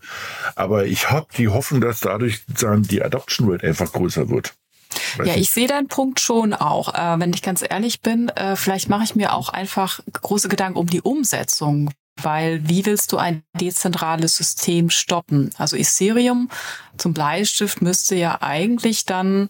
aber 0.55 0.85
ich 0.85 1.11
habe 1.11 1.27
die 1.37 1.49
Hoffnung, 1.49 1.81
dass 1.81 1.99
dadurch 1.99 2.41
die 2.47 3.03
Adoption 3.03 3.51
Rate 3.51 3.67
einfach 3.67 3.91
größer 3.91 4.29
wird. 4.29 4.53
Weiß 5.17 5.27
ja, 5.27 5.35
ich 5.35 5.49
sehe 5.49 5.67
deinen 5.67 5.87
Punkt 5.89 6.19
schon 6.19 6.53
auch. 6.53 6.93
Äh, 6.93 7.19
wenn 7.19 7.33
ich 7.33 7.41
ganz 7.41 7.63
ehrlich 7.67 8.01
bin, 8.01 8.29
äh, 8.29 8.55
vielleicht 8.55 8.89
mache 8.89 9.03
ich 9.03 9.15
mir 9.15 9.33
auch 9.33 9.49
einfach 9.49 9.99
große 10.13 10.47
Gedanken 10.47 10.79
um 10.79 10.87
die 10.87 11.01
Umsetzung. 11.01 11.91
Weil 12.21 12.67
wie 12.69 12.85
willst 12.85 13.11
du 13.11 13.17
ein 13.17 13.43
dezentrales 13.53 14.37
System 14.37 14.89
stoppen? 14.89 15.49
Also 15.57 15.75
Ethereum 15.75 16.49
zum 16.97 17.13
Bleistift 17.13 17.81
müsste 17.81 18.15
ja 18.15 18.41
eigentlich 18.41 19.03
dann 19.03 19.49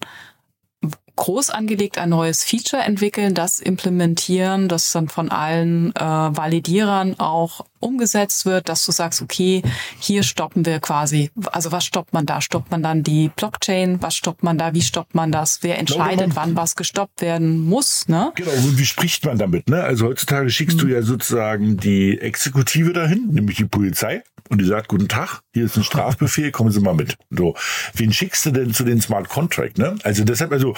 groß 1.15 1.49
angelegt 1.49 1.97
ein 1.97 2.10
neues 2.10 2.43
Feature 2.43 2.84
entwickeln, 2.84 3.34
das 3.34 3.60
implementieren, 3.60 4.67
das 4.67 4.91
dann 4.91 5.08
von 5.08 5.30
allen 5.30 5.95
äh, 5.95 5.99
Validierern 5.99 7.19
auch 7.19 7.65
umgesetzt 7.80 8.45
wird, 8.45 8.67
dass 8.67 8.86
du 8.86 8.91
sagst, 8.91 9.21
okay, 9.21 9.62
hier 9.99 10.23
stoppen 10.23 10.65
wir 10.65 10.80
quasi. 10.80 11.32
Also 11.51 11.71
was 11.71 11.86
stoppt 11.86 12.13
man 12.13 12.25
da? 12.25 12.41
Stoppt 12.41 12.71
man 12.71 12.82
dann 12.82 13.04
die 13.04 13.30
Blockchain? 13.36 14.01
Was 14.01 14.15
stoppt 14.15 14.43
man 14.43 14.58
da? 14.58 14.73
Wie 14.73 14.82
stoppt 14.82 15.13
man 15.13 15.32
das? 15.32 15.60
Wer 15.62 15.78
entscheidet, 15.78 16.30
genau, 16.30 16.36
wann 16.36 16.56
was 16.56 16.75
gestoppt 16.75 17.21
werden 17.21 17.60
muss? 17.60 18.08
Ne? 18.08 18.32
Genau, 18.36 18.51
und 18.51 18.78
wie 18.78 18.86
spricht 18.86 19.25
man 19.25 19.38
damit? 19.38 19.69
Ne? 19.69 19.84
Also 19.84 20.08
heutzutage 20.08 20.49
schickst 20.49 20.78
mhm. 20.78 20.82
du 20.82 20.88
ja 20.88 21.01
sozusagen 21.04 21.78
die 21.78 22.19
Exekutive 22.19 22.93
dahin, 22.93 23.28
nämlich 23.32 23.58
die 23.58 23.65
Polizei, 23.65 24.23
und 24.49 24.62
die 24.62 24.65
sagt, 24.65 24.89
guten 24.89 25.08
Tag, 25.08 25.41
hier 25.53 25.65
ist 25.65 25.75
ein 25.77 25.84
Strafbefehl, 25.84 26.51
kommen 26.51 26.71
Sie 26.71 26.79
mal 26.79 26.93
mit. 26.93 27.17
So, 27.31 27.55
wen 27.93 28.13
schickst 28.13 28.45
du 28.45 28.51
denn 28.51 28.73
zu 28.73 28.84
den 28.84 29.01
Smart 29.01 29.27
Contract? 29.27 29.77
Ne? 29.77 29.95
Also 30.03 30.23
deshalb, 30.23 30.51
also 30.51 30.75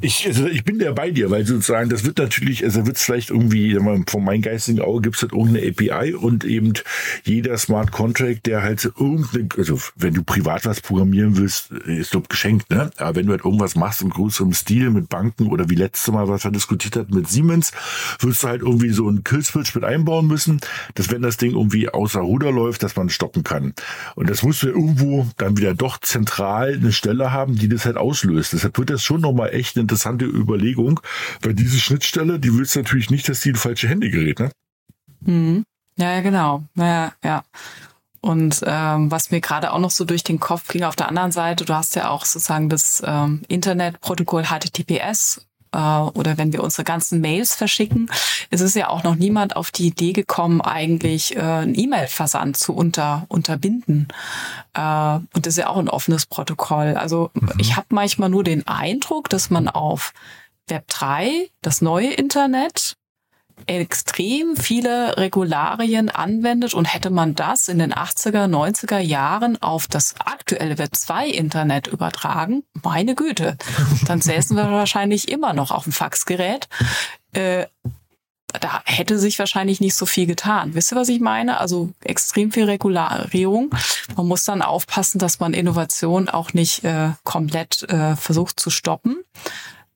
ich, 0.00 0.26
also 0.26 0.46
ich 0.46 0.64
bin 0.64 0.78
ja 0.78 0.92
bei 0.92 1.10
dir, 1.10 1.30
weil 1.30 1.44
sozusagen 1.44 1.90
das 1.90 2.04
wird 2.04 2.18
natürlich, 2.18 2.64
also 2.64 2.86
wird 2.86 2.96
es 2.96 3.02
vielleicht 3.02 3.30
irgendwie, 3.30 3.76
von 4.08 4.24
meinem 4.24 4.42
geistigen 4.42 4.80
Auge 4.80 5.02
gibt 5.02 5.16
es 5.16 5.22
halt 5.22 5.32
irgendeine 5.32 5.68
API 5.68 6.14
und 6.14 6.44
eben 6.44 6.74
jeder 7.24 7.58
Smart 7.58 7.90
Contract, 7.90 8.46
der 8.46 8.62
halt 8.62 8.84
irgendeine, 8.84 9.48
also 9.56 9.80
wenn 9.96 10.14
du 10.14 10.22
privat 10.22 10.64
was 10.64 10.80
programmieren 10.80 11.36
willst, 11.36 11.72
ist 11.72 12.14
doch 12.14 12.22
geschenkt, 12.28 12.70
ne? 12.70 12.90
Aber 12.98 13.16
wenn 13.16 13.26
du 13.26 13.32
halt 13.32 13.44
irgendwas 13.44 13.74
machst 13.74 14.02
im 14.02 14.10
größeren 14.10 14.52
Stil 14.52 14.90
mit 14.90 15.08
Banken 15.08 15.48
oder 15.48 15.68
wie 15.68 15.74
letztes 15.74 16.12
Mal, 16.12 16.28
was 16.28 16.44
wir 16.44 16.50
diskutiert 16.50 16.96
hat 16.96 17.10
mit 17.10 17.28
Siemens, 17.28 17.72
wirst 18.20 18.42
du 18.42 18.48
halt 18.48 18.62
irgendwie 18.62 18.90
so 18.90 19.08
einen 19.08 19.24
Killswitch 19.24 19.74
mit 19.74 19.84
einbauen 19.84 20.26
müssen, 20.26 20.60
dass 20.94 21.10
wenn 21.10 21.22
das 21.22 21.36
Ding 21.36 21.52
irgendwie 21.52 21.88
außer 21.88 22.20
Ruder 22.20 22.52
läuft, 22.52 22.82
dass 22.82 22.94
man 22.96 23.07
stoppen 23.10 23.44
kann. 23.44 23.74
Und 24.14 24.30
das 24.30 24.42
ja 24.62 24.68
irgendwo 24.68 25.26
dann 25.36 25.56
wieder 25.56 25.74
doch 25.74 25.98
zentral 25.98 26.74
eine 26.74 26.92
Stelle 26.92 27.32
haben, 27.32 27.56
die 27.56 27.68
das 27.68 27.84
halt 27.84 27.96
auslöst. 27.96 28.52
Deshalb 28.52 28.78
wird 28.78 28.90
das 28.90 29.02
schon 29.02 29.20
nochmal 29.20 29.50
echt 29.54 29.76
eine 29.76 29.82
interessante 29.82 30.24
Überlegung, 30.24 31.00
weil 31.42 31.54
diese 31.54 31.78
Schnittstelle, 31.78 32.38
die 32.38 32.54
willst 32.54 32.74
du 32.74 32.80
natürlich 32.80 33.10
nicht, 33.10 33.28
dass 33.28 33.40
die 33.40 33.50
in 33.50 33.56
falsche 33.56 33.88
Hände 33.88 34.10
gerät, 34.10 34.40
ne? 34.40 34.50
Mhm. 35.20 35.64
Ja, 35.96 36.20
genau. 36.20 36.62
Ja, 36.76 37.12
ja. 37.24 37.42
Und 38.20 38.62
ähm, 38.66 39.10
was 39.10 39.30
mir 39.30 39.40
gerade 39.40 39.72
auch 39.72 39.78
noch 39.78 39.90
so 39.90 40.04
durch 40.04 40.24
den 40.24 40.40
Kopf 40.40 40.68
ging, 40.68 40.82
auf 40.84 40.96
der 40.96 41.08
anderen 41.08 41.32
Seite, 41.32 41.64
du 41.64 41.74
hast 41.74 41.94
ja 41.94 42.10
auch 42.10 42.24
sozusagen 42.24 42.68
das 42.68 43.02
ähm, 43.04 43.42
Internetprotokoll 43.48 44.44
HTTPS 44.44 45.47
äh, 45.72 45.78
oder 45.78 46.38
wenn 46.38 46.52
wir 46.52 46.62
unsere 46.62 46.84
ganzen 46.84 47.20
Mails 47.20 47.54
verschicken, 47.54 48.10
es 48.50 48.60
ist 48.60 48.76
ja 48.76 48.88
auch 48.88 49.02
noch 49.04 49.14
niemand 49.14 49.56
auf 49.56 49.70
die 49.70 49.86
Idee 49.86 50.12
gekommen, 50.12 50.60
eigentlich 50.60 51.36
äh, 51.36 51.40
einen 51.40 51.78
E-Mail-Versand 51.78 52.56
zu 52.56 52.74
unter, 52.74 53.26
unterbinden. 53.28 54.08
Äh, 54.74 54.80
und 54.80 55.46
das 55.46 55.54
ist 55.54 55.58
ja 55.58 55.68
auch 55.68 55.78
ein 55.78 55.88
offenes 55.88 56.26
Protokoll. 56.26 56.94
Also 56.96 57.30
mhm. 57.34 57.52
ich 57.58 57.76
habe 57.76 57.86
manchmal 57.90 58.28
nur 58.28 58.44
den 58.44 58.66
Eindruck, 58.66 59.28
dass 59.28 59.50
man 59.50 59.68
auf 59.68 60.12
Web 60.68 60.86
3, 60.88 61.48
das 61.62 61.80
neue 61.80 62.12
Internet, 62.12 62.97
extrem 63.66 64.56
viele 64.56 65.16
Regularien 65.16 66.10
anwendet 66.10 66.74
und 66.74 66.86
hätte 66.86 67.10
man 67.10 67.34
das 67.34 67.68
in 67.68 67.78
den 67.78 67.92
80er, 67.92 68.46
90er 68.46 68.98
Jahren 68.98 69.60
auf 69.62 69.86
das 69.86 70.14
aktuelle 70.24 70.78
Web 70.78 70.94
2 70.94 71.28
Internet 71.28 71.86
übertragen, 71.86 72.62
meine 72.82 73.14
Güte, 73.14 73.56
dann 74.06 74.20
säßen 74.20 74.56
wir 74.56 74.70
wahrscheinlich 74.70 75.28
immer 75.28 75.52
noch 75.52 75.70
auf 75.70 75.84
dem 75.84 75.92
Faxgerät. 75.92 76.68
Äh, 77.32 77.66
da 78.60 78.82
hätte 78.86 79.18
sich 79.18 79.38
wahrscheinlich 79.38 79.80
nicht 79.80 79.94
so 79.94 80.06
viel 80.06 80.26
getan. 80.26 80.74
Wisst 80.74 80.92
ihr, 80.92 80.96
was 80.96 81.10
ich 81.10 81.20
meine? 81.20 81.60
Also 81.60 81.90
extrem 82.02 82.50
viel 82.50 82.64
Regularierung. 82.64 83.74
Man 84.16 84.26
muss 84.26 84.44
dann 84.44 84.62
aufpassen, 84.62 85.18
dass 85.18 85.38
man 85.38 85.52
Innovation 85.52 86.28
auch 86.28 86.54
nicht 86.54 86.82
äh, 86.84 87.10
komplett 87.24 87.82
äh, 87.90 88.16
versucht 88.16 88.58
zu 88.58 88.70
stoppen. 88.70 89.22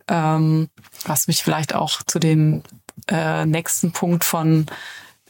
Ähm, 0.09 0.69
was 1.07 1.29
mich 1.29 1.43
vielleicht 1.43 1.75
auch 1.75 2.03
zu 2.03 2.19
dem 2.19 2.63
äh, 3.09 3.47
nächsten 3.47 3.93
Punkt 3.93 4.24
von 4.24 4.66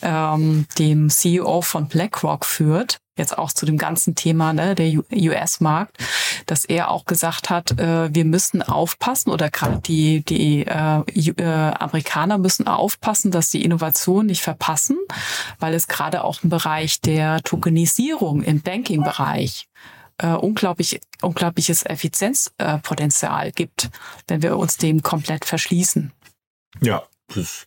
ähm, 0.03 0.67
dem 0.79 1.09
CEO 1.11 1.63
von 1.63 1.89
BlackRock 1.89 2.45
führt, 2.45 2.99
jetzt 3.17 3.39
auch 3.39 3.53
zu 3.53 3.67
dem 3.67 3.79
ganzen 3.79 4.15
Thema 4.15 4.53
ne, 4.53 4.75
der 4.75 4.93
US-Markt, 5.13 5.99
dass 6.47 6.65
er 6.65 6.91
auch 6.91 7.05
gesagt 7.05 7.51
hat, 7.51 7.79
äh, 7.79 8.13
wir 8.15 8.25
müssen 8.25 8.63
aufpassen 8.63 9.31
oder 9.31 9.51
gerade 9.51 9.81
die, 9.81 10.25
die 10.25 10.67
äh, 10.67 11.01
äh, 11.01 11.73
Amerikaner 11.79 12.39
müssen 12.39 12.67
aufpassen, 12.67 13.31
dass 13.31 13.51
die 13.51 13.65
Innovation 13.65 14.27
nicht 14.27 14.43
verpassen, 14.43 14.99
weil 15.59 15.75
es 15.75 15.89
gerade 15.89 16.25
auch 16.25 16.43
im 16.43 16.51
Bereich 16.51 17.01
der 17.01 17.41
Tokenisierung 17.43 18.43
im 18.43 18.61
Banking-Bereich 18.61 19.69
äh, 20.19 20.29
unglaublich, 20.29 21.01
unglaubliches 21.21 21.85
Effizienzpotenzial 21.85 23.53
gibt, 23.53 23.91
wenn 24.27 24.43
wir 24.43 24.57
uns 24.57 24.79
dem 24.79 25.03
komplett 25.03 25.45
verschließen. 25.45 26.13
Ja, 26.81 27.03
das, 27.35 27.67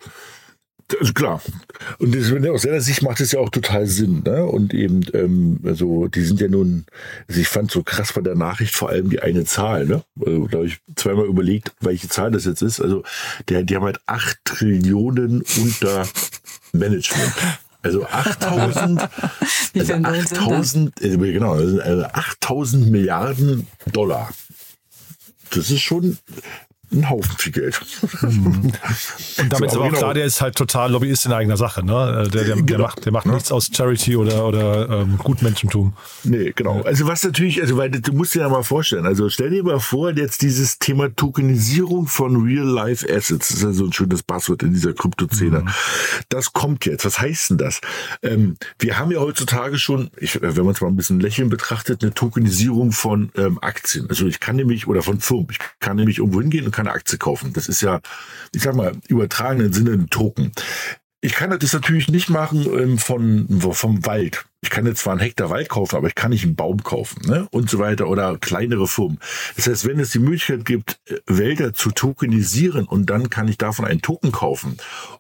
also 1.00 1.14
klar. 1.14 1.42
Und 1.98 2.16
das, 2.16 2.32
aus 2.32 2.62
seiner 2.62 2.82
Sicht 2.82 3.02
macht 3.02 3.20
es 3.20 3.32
ja 3.32 3.40
auch 3.40 3.50
total 3.50 3.88
Sinn. 3.88 4.22
Ne? 4.24 4.46
Und 4.46 4.74
eben, 4.74 5.02
ähm, 5.14 5.60
also 5.64 6.08
die 6.08 6.22
sind 6.22 6.40
ja 6.40 6.48
nun, 6.48 6.86
also 7.28 7.42
ich 7.42 7.48
fand 7.48 7.72
so 7.72 7.82
krass 7.82 8.14
bei 8.14 8.22
der 8.22 8.36
Nachricht 8.36 8.76
vor 8.76 8.90
allem 8.90 9.10
die 9.10 9.22
eine 9.22 9.46
Zahl. 9.46 9.86
Ne? 9.86 10.04
Also, 10.24 10.48
da 10.48 10.58
habe 10.58 10.68
ich 10.68 10.80
zweimal 10.96 11.26
überlegt, 11.26 11.74
welche 11.82 12.08
Zahl 12.08 12.32
das 12.32 12.46
jetzt 12.46 12.62
ist. 12.62 12.80
Also 12.82 13.04
der, 13.50 13.64
die 13.64 13.76
haben 13.76 13.86
halt 13.86 14.00
acht 14.06 14.38
Trillionen 14.44 15.44
unter 15.58 16.08
Management. 16.72 17.34
Also 17.82 18.06
8000, 18.06 19.02
also 19.76 19.94
8000, 19.94 21.02
äh, 21.04 21.18
genau, 21.18 21.54
also 21.54 21.80
8000 21.82 22.90
Milliarden 22.90 23.68
Dollar. 23.92 24.32
Das 25.52 25.70
ist 25.70 25.82
schon, 25.82 26.18
ein 26.96 27.10
Haufen 27.10 27.36
viel 27.38 27.52
Geld. 27.52 27.80
Mhm. 28.22 28.72
Und 29.38 29.52
damit 29.52 29.52
so, 29.52 29.66
ist 29.66 29.76
aber 29.76 29.84
auch 29.84 29.90
genau. 29.90 30.00
klar, 30.00 30.14
der 30.14 30.26
ist 30.26 30.42
halt 30.42 30.56
total 30.56 30.92
Lobbyist 30.92 31.26
in 31.26 31.34
eigener 31.34 31.58
Sache. 31.58 31.86
Ne? 31.86 32.30
Der, 32.34 32.44
der, 32.44 32.56
genau. 32.56 32.66
der 32.66 32.80
macht, 32.80 33.06
der 33.06 33.12
macht 33.12 33.26
ja. 33.26 33.34
nichts 33.34 33.52
aus 33.52 33.70
Charity 33.74 34.16
oder, 34.16 34.46
oder 34.46 34.90
ähm, 34.90 35.18
Gutmenschentum. 35.18 35.94
Nee, 36.24 36.54
genau. 36.56 36.82
Also 36.82 37.08
was 37.08 37.24
natürlich, 37.24 37.62
also 37.62 37.78
weil 37.78 37.92
du 37.92 38.14
musst 38.14 38.36
dir 38.36 38.42
ja 38.42 38.50
mal 38.50 38.64
vorstellen, 38.64 39.06
also 39.06 39.30
stell 39.30 39.50
dir 39.50 39.64
mal 39.64 39.80
vor, 39.80 40.12
jetzt 40.12 40.42
dieses 40.42 40.80
Thema 40.80 41.14
Tokenisierung 41.16 42.08
von 42.08 42.44
Real-Life 42.44 43.06
Assets, 43.10 43.50
das 43.50 43.58
ist 43.58 43.64
ja 43.64 43.72
so 43.72 43.86
ein 43.86 43.94
schönes 43.94 44.24
Passwort 44.24 44.64
in 44.64 44.74
dieser 44.74 44.94
Kryptoszene. 44.94 45.62
Mhm. 45.62 45.70
Das 46.30 46.54
kommt 46.54 46.86
jetzt. 46.86 47.06
Was 47.06 47.20
heißt 47.20 47.52
denn 47.52 47.58
das? 47.58 47.82
Ähm, 48.22 48.58
wir 48.80 48.98
haben 48.98 49.12
ja 49.12 49.20
heutzutage 49.20 49.78
schon, 49.78 50.10
ich, 50.18 50.42
wenn 50.42 50.66
man 50.66 50.74
es 50.74 50.82
mal 50.82 50.88
ein 50.88 50.96
bisschen 50.96 51.20
lächeln 51.20 51.50
betrachtet, 51.50 52.02
eine 52.04 52.14
Tokenisierung 52.14 52.92
von 52.92 53.32
ähm, 53.36 53.60
Aktien. 53.62 54.08
Also 54.10 54.28
ich 54.28 54.40
kann 54.40 54.56
nämlich, 54.56 54.88
oder 54.88 55.02
von 55.02 55.20
Firmen, 55.20 55.48
ich 55.52 55.60
kann 55.80 55.98
nämlich 55.98 56.20
irgendwo 56.20 56.42
hingehen 56.42 56.66
und 56.66 56.72
kann 56.72 56.85
eine 56.86 56.96
Aktie 56.96 57.18
kaufen. 57.18 57.54
Das 57.54 57.68
ist 57.68 57.82
ja, 57.82 58.00
ich 58.54 58.64
sag 58.64 58.76
mal, 58.76 58.94
übertragenen 59.08 59.74
Sinne 59.74 59.92
ein 59.92 60.10
Token. 60.10 60.52
Ich 61.22 61.34
kann 61.34 61.50
das 61.50 61.74
natürlich 61.74 62.08
nicht 62.10 62.30
machen 62.30 62.66
ähm, 62.66 62.98
von, 62.98 63.48
vom 63.74 64.06
Wald 64.06 64.46
ich 64.66 64.72
kann 64.72 64.88
jetzt 64.88 65.02
zwar 65.02 65.14
einen 65.14 65.22
Hektar 65.22 65.52
Wald 65.52 65.70
kaufen, 65.70 65.96
aber 65.96 66.08
ich 66.08 66.16
kann 66.16 66.32
nicht 66.32 66.44
einen 66.44 66.56
Baum 66.56 66.82
kaufen 66.84 67.22
ne? 67.28 67.48
und 67.52 67.70
so 67.70 67.78
weiter 67.78 68.08
oder 68.08 68.38
kleinere 68.40 68.88
Firmen. 68.88 69.20
Das 69.56 69.68
heißt, 69.68 69.86
wenn 69.88 70.00
es 70.00 70.10
die 70.10 70.20
Möglichkeit 70.20 70.66
gibt, 70.66 71.00
äh, 71.06 71.20
Wälder 71.28 71.74
zu 71.74 71.92
tokenisieren 71.92 72.86
und 72.86 73.10
dann 73.12 73.30
kann 73.30 73.48
ich 73.48 73.60
davon 73.60 73.86
einen 73.86 74.02
Token 74.02 74.32
kaufen 74.32 74.78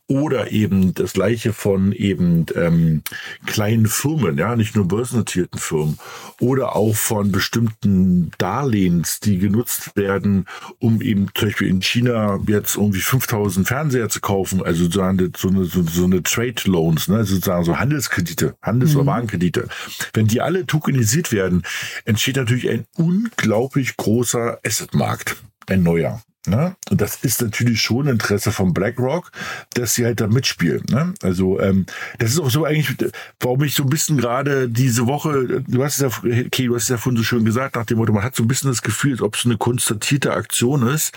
oder 0.07 0.51
eben 0.51 0.93
das 0.93 1.13
gleiche 1.13 1.53
von 1.53 1.91
eben 1.91 2.45
ähm, 2.55 3.03
kleinen 3.45 3.85
Firmen, 3.85 4.37
ja, 4.37 4.55
nicht 4.55 4.75
nur 4.75 4.87
börsennotierten 4.87 5.59
Firmen 5.59 5.99
oder 6.39 6.75
auch 6.75 6.95
von 6.95 7.31
bestimmten 7.31 8.31
Darlehens, 8.37 9.19
die 9.19 9.37
genutzt 9.37 9.95
werden, 9.95 10.45
um 10.79 11.01
eben 11.01 11.27
zum 11.35 11.47
Beispiel 11.47 11.67
in 11.67 11.81
China 11.81 12.39
jetzt 12.47 12.77
irgendwie 12.77 12.99
5000 12.99 13.67
Fernseher 13.67 14.09
zu 14.09 14.21
kaufen, 14.21 14.63
also 14.63 14.89
so 14.89 15.01
eine, 15.01 15.31
so 15.35 15.49
eine, 15.49 15.65
so 15.65 16.03
eine 16.03 16.23
Trade 16.23 16.55
Loans, 16.65 17.07
ne, 17.07 17.23
sozusagen 17.25 17.63
so 17.63 17.77
Handelskredite, 17.77 18.55
Handels- 18.61 18.93
mhm. 18.93 19.01
oder 19.01 19.07
Warenkredite 19.07 19.34
Kredite. 19.35 19.67
Wenn 20.13 20.27
die 20.27 20.41
alle 20.41 20.65
tokenisiert 20.65 21.31
werden, 21.31 21.63
entsteht 22.05 22.37
natürlich 22.37 22.69
ein 22.69 22.85
unglaublich 22.95 23.97
großer 23.97 24.59
Assetmarkt, 24.65 25.35
ein 25.67 25.83
neuer. 25.83 26.21
Ne? 26.47 26.75
Und 26.91 27.01
das 27.01 27.23
ist 27.23 27.41
natürlich 27.41 27.81
schon 27.81 28.07
Interesse 28.07 28.51
von 28.51 28.73
BlackRock, 28.73 29.31
dass 29.73 29.95
sie 29.95 30.05
halt 30.05 30.21
da 30.21 30.27
mitspielen. 30.27 30.83
Ne? 30.89 31.13
Also 31.23 31.59
ähm, 31.59 31.87
das 32.19 32.31
ist 32.31 32.39
auch 32.39 32.51
so 32.51 32.65
eigentlich, 32.65 32.95
warum 33.39 33.63
ich 33.63 33.73
so 33.73 33.83
ein 33.83 33.89
bisschen 33.89 34.17
gerade 34.17 34.69
diese 34.69 35.07
Woche, 35.07 35.63
du 35.67 35.83
hast 35.83 35.99
es 35.99 36.01
ja, 36.01 36.45
okay, 36.45 36.67
du 36.67 36.75
hast 36.75 36.83
es 36.83 36.89
ja 36.89 36.97
vorhin 36.97 37.17
so 37.17 37.23
schön 37.23 37.45
gesagt, 37.45 37.75
nach 37.75 37.85
dem 37.85 37.97
Motto, 37.97 38.13
man 38.13 38.23
hat 38.23 38.35
so 38.35 38.43
ein 38.43 38.47
bisschen 38.47 38.69
das 38.69 38.83
Gefühl, 38.83 39.13
als 39.13 39.21
ob 39.21 39.35
es 39.35 39.45
eine 39.45 39.57
konstatierte 39.57 40.33
Aktion 40.33 40.87
ist, 40.87 41.13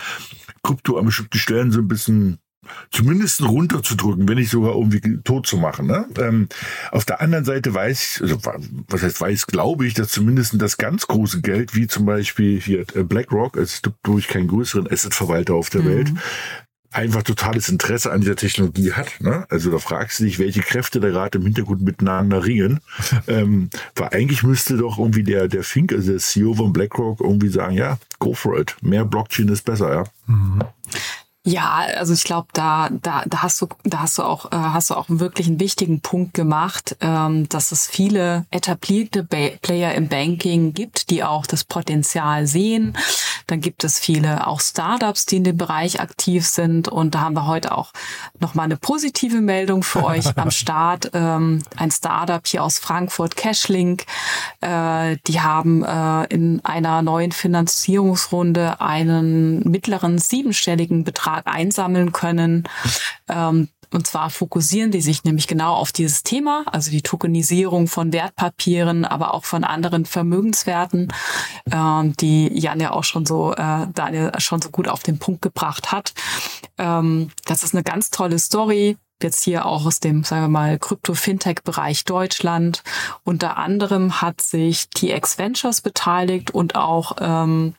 Krypto 0.63 0.97
an 0.97 1.05
bestimmten 1.05 1.37
Stellen 1.37 1.71
so 1.71 1.79
ein 1.79 1.87
bisschen 1.87 2.39
zumindest 2.91 3.41
runterzudrücken, 3.41 4.27
wenn 4.27 4.37
nicht 4.37 4.51
sogar 4.51 4.75
irgendwie 4.75 5.21
tot 5.23 5.47
zu 5.47 5.57
machen. 5.57 5.87
Ne? 5.87 6.07
Ähm, 6.17 6.49
auf 6.91 7.05
der 7.05 7.21
anderen 7.21 7.45
Seite 7.45 7.73
weiß 7.73 8.03
ich, 8.17 8.21
also, 8.21 8.37
was 8.87 9.03
heißt 9.03 9.21
weiß, 9.21 9.47
glaube 9.47 9.87
ich, 9.87 9.93
dass 9.93 10.09
zumindest 10.09 10.61
das 10.61 10.77
ganz 10.77 11.07
große 11.07 11.41
Geld, 11.41 11.75
wie 11.75 11.87
zum 11.87 12.05
Beispiel 12.05 12.59
hier 12.59 12.85
äh, 12.95 13.03
BlackRock, 13.03 13.57
es 13.57 13.81
gibt 13.81 13.97
durch 14.03 14.27
keinen 14.27 14.47
größeren 14.47 14.91
Assetverwalter 14.91 15.53
auf 15.53 15.69
der 15.69 15.81
mhm. 15.81 15.87
Welt, 15.87 16.11
einfach 16.91 17.23
totales 17.23 17.69
Interesse 17.69 18.11
an 18.11 18.21
dieser 18.21 18.35
Technologie 18.35 18.93
hat. 18.93 19.21
Ne? 19.21 19.45
Also 19.49 19.71
da 19.71 19.77
fragst 19.77 20.19
du 20.19 20.23
dich, 20.23 20.39
welche 20.39 20.61
Kräfte 20.61 20.99
da 20.99 21.09
gerade 21.09 21.37
im 21.37 21.43
Hintergrund 21.43 21.81
miteinander 21.81 22.43
ringen. 22.43 22.79
ähm, 23.27 23.69
weil 23.95 24.09
eigentlich 24.09 24.43
müsste 24.43 24.77
doch 24.77 24.97
irgendwie 24.97 25.23
der, 25.23 25.47
der 25.47 25.63
Fink, 25.63 25.93
also 25.93 26.11
der 26.11 26.19
CEO 26.19 26.55
von 26.55 26.73
BlackRock, 26.73 27.21
irgendwie 27.21 27.49
sagen, 27.49 27.75
ja, 27.75 27.99
go 28.17 28.33
for 28.33 28.59
it. 28.59 28.75
Mehr 28.81 29.05
Blockchain 29.05 29.49
ist 29.49 29.65
besser, 29.65 29.93
ja. 29.93 30.03
Mhm. 30.25 30.63
Ja, 31.49 31.87
also 31.97 32.13
ich 32.13 32.23
glaube, 32.25 32.47
da, 32.53 32.89
da, 32.91 33.23
da 33.25 33.41
hast 33.41 33.59
du, 33.59 33.67
da 33.83 34.01
hast 34.01 34.19
du 34.19 34.23
auch, 34.23 34.51
äh, 34.51 34.55
hast 34.55 34.91
du 34.91 34.93
auch 34.93 35.05
wirklich 35.07 35.47
einen 35.47 35.59
wichtigen 35.59 35.99
Punkt 35.99 36.35
gemacht, 36.35 36.95
ähm, 37.01 37.49
dass 37.49 37.71
es 37.71 37.87
viele 37.87 38.45
etablierte 38.51 39.23
ba 39.23 39.49
Player 39.59 39.95
im 39.95 40.09
Banking 40.09 40.73
gibt, 40.73 41.09
die 41.09 41.23
auch 41.23 41.47
das 41.47 41.63
Potenzial 41.63 42.45
sehen. 42.45 42.95
Dann 43.47 43.61
gibt 43.61 43.83
es 43.83 43.97
viele 43.97 44.45
auch 44.45 44.61
Startups, 44.61 45.25
die 45.25 45.37
in 45.37 45.43
dem 45.43 45.57
Bereich 45.57 45.99
aktiv 45.99 46.45
sind. 46.45 46.87
Und 46.87 47.15
da 47.15 47.21
haben 47.21 47.33
wir 47.33 47.47
heute 47.47 47.75
auch 47.75 47.93
nochmal 48.39 48.65
eine 48.65 48.77
positive 48.77 49.41
Meldung 49.41 49.81
für 49.81 50.03
euch 50.03 50.25
am 50.37 50.51
Start. 50.51 51.09
Ähm, 51.13 51.63
ein 51.77 51.89
Startup 51.89 52.45
hier 52.45 52.63
aus 52.63 52.77
Frankfurt, 52.77 53.35
Cashlink, 53.35 54.05
äh, 54.61 55.17
die 55.25 55.41
haben 55.41 55.83
äh, 55.83 56.25
in 56.25 56.63
einer 56.63 57.01
neuen 57.01 57.31
Finanzierungsrunde 57.31 58.81
einen 58.81 59.61
mittleren 59.61 60.19
siebenstelligen 60.19 61.03
Betrag 61.03 61.38
Betrag 61.39 61.53
einsammeln 61.53 62.11
können. 62.11 62.67
Ähm, 63.27 63.69
und 63.91 64.05
zwar 64.05 64.29
fokussieren 64.29 64.91
die 64.91 65.01
sich 65.01 65.23
nämlich 65.23 65.47
genau 65.47 65.73
auf 65.73 65.91
dieses 65.91 66.21
Thema, 66.21 66.63
also 66.71 66.91
die 66.91 67.01
Tokenisierung 67.01 67.87
von 67.87 68.13
Wertpapieren, 68.13 69.03
aber 69.03 69.33
auch 69.33 69.45
von 69.45 69.63
anderen 69.63 70.05
Vermögenswerten, 70.05 71.11
ähm, 71.71 72.15
die 72.17 72.49
Jan 72.53 72.79
ja 72.79 72.91
auch 72.91 73.03
schon 73.03 73.25
so, 73.25 73.53
äh, 73.53 73.87
Daniel 73.93 74.31
schon 74.37 74.61
so 74.61 74.69
gut 74.69 74.87
auf 74.87 75.01
den 75.01 75.17
Punkt 75.17 75.41
gebracht 75.41 75.91
hat. 75.91 76.13
Ähm, 76.77 77.31
das 77.45 77.63
ist 77.63 77.73
eine 77.73 77.83
ganz 77.83 78.11
tolle 78.11 78.37
Story 78.37 78.97
jetzt 79.21 79.43
hier 79.43 79.65
auch 79.65 79.85
aus 79.85 79.99
dem, 79.99 80.23
sagen 80.23 80.43
wir 80.43 80.47
mal, 80.47 80.79
Krypto-Fintech-Bereich 80.79 82.05
Deutschland. 82.05 82.83
Unter 83.25 83.57
anderem 83.57 84.21
hat 84.21 84.39
sich 84.39 84.89
TX 84.91 85.37
Ventures 85.37 85.81
beteiligt 85.81 86.51
und 86.51 86.75
auch 86.75 87.17
ähm, 87.19 87.75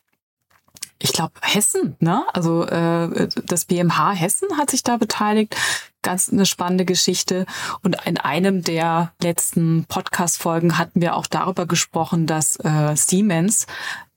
ich 1.03 1.13
glaube, 1.13 1.33
Hessen, 1.41 1.97
ne? 1.99 2.25
Also 2.35 2.65
äh, 2.67 3.29
das 3.45 3.65
BMH 3.65 4.13
Hessen 4.13 4.59
hat 4.59 4.71
sich 4.71 4.83
da 4.83 4.99
beteiligt. 4.99 5.57
Ganz 6.03 6.31
eine 6.31 6.47
spannende 6.47 6.85
Geschichte. 6.85 7.47
Und 7.83 7.97
in 8.05 8.19
einem 8.19 8.63
der 8.63 9.13
letzten 9.23 9.87
Podcast-Folgen 9.87 10.79
hatten 10.79 11.01
wir 11.01 11.17
auch 11.17 11.27
darüber 11.27 11.67
gesprochen, 11.67 12.27
dass 12.27 12.57
äh, 12.57 12.95
Siemens 12.97 13.67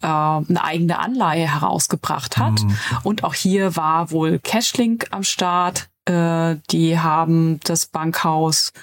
äh, 0.02 0.08
eine 0.08 0.64
eigene 0.64 1.00
Anleihe 1.00 1.52
herausgebracht 1.52 2.38
hat. 2.38 2.62
Mhm. 2.62 2.78
Und 3.04 3.24
auch 3.24 3.34
hier 3.34 3.76
war 3.76 4.12
wohl 4.12 4.40
Cashlink 4.40 5.08
am 5.12 5.24
Start. 5.24 5.90
Äh, 6.06 6.58
die 6.70 7.00
haben 7.00 7.62
das 7.64 7.86
Bankhaus 7.86 8.74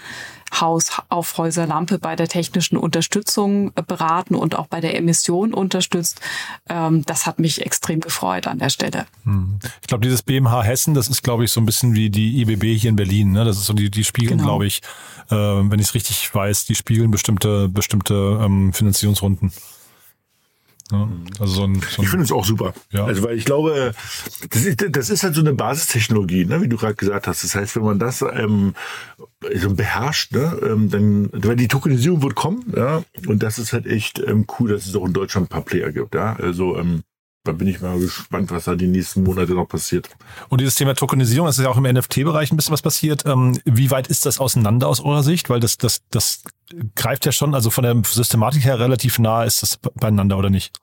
Haus 0.53 0.90
auf 1.09 1.36
Häuser 1.38 1.66
Lampe 1.66 1.98
bei 1.98 2.16
der 2.16 2.28
technischen 2.28 2.76
Unterstützung 2.76 3.72
beraten 3.86 4.34
und 4.34 4.57
auch 4.57 4.66
bei 4.66 4.80
der 4.80 4.96
Emission 4.96 5.55
unterstützt. 5.55 6.20
Ähm, 6.68 7.05
das 7.07 7.26
hat 7.26 7.38
mich 7.38 7.64
extrem 7.64 8.01
gefreut 8.01 8.46
an 8.46 8.59
der 8.59 8.70
Stelle. 8.70 9.07
Hm. 9.24 9.59
Ich 9.80 9.86
glaube, 9.86 10.03
dieses 10.03 10.22
BMH 10.22 10.62
Hessen, 10.62 10.94
das 10.94 11.09
ist, 11.09 11.22
glaube 11.22 11.44
ich, 11.44 11.53
so 11.53 11.61
ein 11.61 11.66
bisschen 11.66 11.94
wie 11.94 12.11
die 12.11 12.40
IBB 12.42 12.78
hier 12.78 12.90
in 12.90 12.96
Berlin. 12.96 13.32
Ne? 13.32 13.44
Das 13.44 13.57
ist 13.57 13.66
so 13.66 13.72
die, 13.72 13.90
die 13.90 14.05
spiegeln, 14.05 14.38
genau. 14.38 14.51
glaube 14.51 14.66
ich, 14.66 14.80
äh, 15.30 15.34
wenn 15.34 15.78
ich 15.78 15.88
es 15.88 15.94
richtig 15.94 16.34
weiß, 16.34 16.66
die 16.66 16.74
spiegeln 16.74 17.11
bestimmte, 17.11 17.68
bestimmte 17.68 18.40
ähm, 18.42 18.72
Finanzierungsrunden. 18.72 19.53
Ja, 20.91 21.09
also 21.38 21.53
so 21.55 21.64
ein, 21.64 21.80
so 21.80 22.03
ein, 22.03 22.05
ich 22.05 22.09
finde 22.09 22.24
es 22.24 22.32
auch 22.32 22.45
super. 22.45 22.74
Ja. 22.91 23.05
Also 23.05 23.22
weil 23.22 23.36
ich 23.36 23.45
glaube, 23.45 23.95
das 24.51 24.64
ist, 24.64 24.84
das 24.91 25.11
ist 25.11 25.22
halt 25.22 25.34
so 25.34 25.41
eine 25.41 25.55
Basistechnologie, 25.55 26.45
ne, 26.45 26.61
wie 26.62 26.68
du 26.68 26.76
gerade 26.76 26.95
gesagt 26.95 27.26
hast. 27.26 27.45
Das 27.45 27.55
heißt, 27.55 27.76
wenn 27.76 27.84
man 27.84 27.99
das 27.99 28.22
ähm, 28.22 28.74
so 29.55 29.74
beherrscht, 29.74 30.32
ne, 30.32 30.59
ähm, 30.62 30.91
dann, 30.91 31.30
weil 31.32 31.57
die 31.57 31.68
Tokenisierung 31.68 32.22
wird 32.22 32.34
kommen, 32.34 32.72
ja, 32.76 33.03
und 33.26 33.43
das 33.43 33.59
ist 33.59 33.72
halt 33.72 33.86
echt 33.86 34.18
ähm, 34.18 34.47
cool, 34.59 34.70
dass 34.70 34.86
es 34.86 34.97
auch 34.97 35.07
in 35.07 35.12
Deutschland 35.12 35.47
ein 35.47 35.49
paar 35.51 35.64
Player 35.64 35.93
gibt, 35.93 36.14
ja. 36.14 36.34
Also 36.36 36.76
ähm, 36.76 37.03
da 37.45 37.53
bin 37.53 37.68
ich 37.68 37.80
mal 37.80 37.99
gespannt, 37.99 38.51
was 38.51 38.64
da 38.64 38.74
die 38.74 38.86
nächsten 38.86 39.22
Monate 39.22 39.53
noch 39.55 39.66
passiert. 39.66 40.09
Und 40.51 40.61
dieses 40.61 40.74
Thema 40.74 40.95
Tokenisierung, 40.95 41.47
das 41.47 41.59
ist 41.59 41.64
ja 41.64 41.70
auch 41.70 41.78
im 41.78 41.84
NFT-Bereich 41.84 42.53
ein 42.53 42.57
bisschen 42.57 42.72
was 42.72 42.82
passiert. 42.82 43.24
Ähm, 43.24 43.59
wie 43.64 43.91
weit 43.91 44.09
ist 44.09 44.26
das 44.26 44.38
auseinander 44.38 44.88
aus 44.88 45.01
eurer 45.01 45.22
Sicht? 45.22 45.49
Weil 45.49 45.61
das, 45.61 45.78
das, 45.78 46.03
das 46.11 46.45
greift 46.97 47.24
ja 47.24 47.32
schon, 47.32 47.55
also 47.55 47.70
von 47.70 47.84
der 47.84 47.97
Systematik 48.05 48.64
her 48.64 48.78
relativ 48.78 49.18
nah 49.18 49.45
ist 49.45 49.62
das 49.62 49.78
beieinander, 49.78 50.36
oder 50.36 50.51
nicht? 50.51 50.78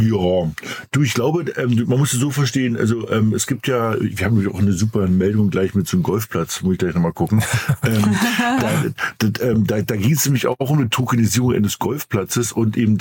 Ja, 0.00 0.50
du, 0.92 1.02
ich 1.02 1.14
glaube, 1.14 1.44
ähm, 1.56 1.84
man 1.86 1.98
muss 1.98 2.12
es 2.12 2.20
so 2.20 2.30
verstehen, 2.30 2.76
also 2.76 3.08
ähm, 3.10 3.34
es 3.34 3.46
gibt 3.46 3.68
ja, 3.68 3.96
wir 4.00 4.24
haben 4.24 4.48
auch 4.48 4.58
eine 4.58 4.72
super 4.72 5.06
Meldung 5.08 5.50
gleich 5.50 5.74
mit 5.74 5.86
so 5.86 5.96
einem 5.96 6.02
Golfplatz, 6.02 6.62
muss 6.62 6.74
ich 6.74 6.78
gleich 6.78 6.94
nochmal 6.94 7.12
gucken. 7.12 7.42
ähm, 7.84 8.16
da 8.60 9.28
da, 9.28 9.46
ähm, 9.46 9.66
da, 9.66 9.82
da 9.82 9.96
ging 9.96 10.12
es 10.12 10.24
nämlich 10.24 10.46
auch 10.46 10.56
um 10.58 10.78
eine 10.78 10.90
Tokenisierung 10.90 11.52
eines 11.52 11.78
Golfplatzes 11.78 12.52
und 12.52 12.76
eben 12.76 12.98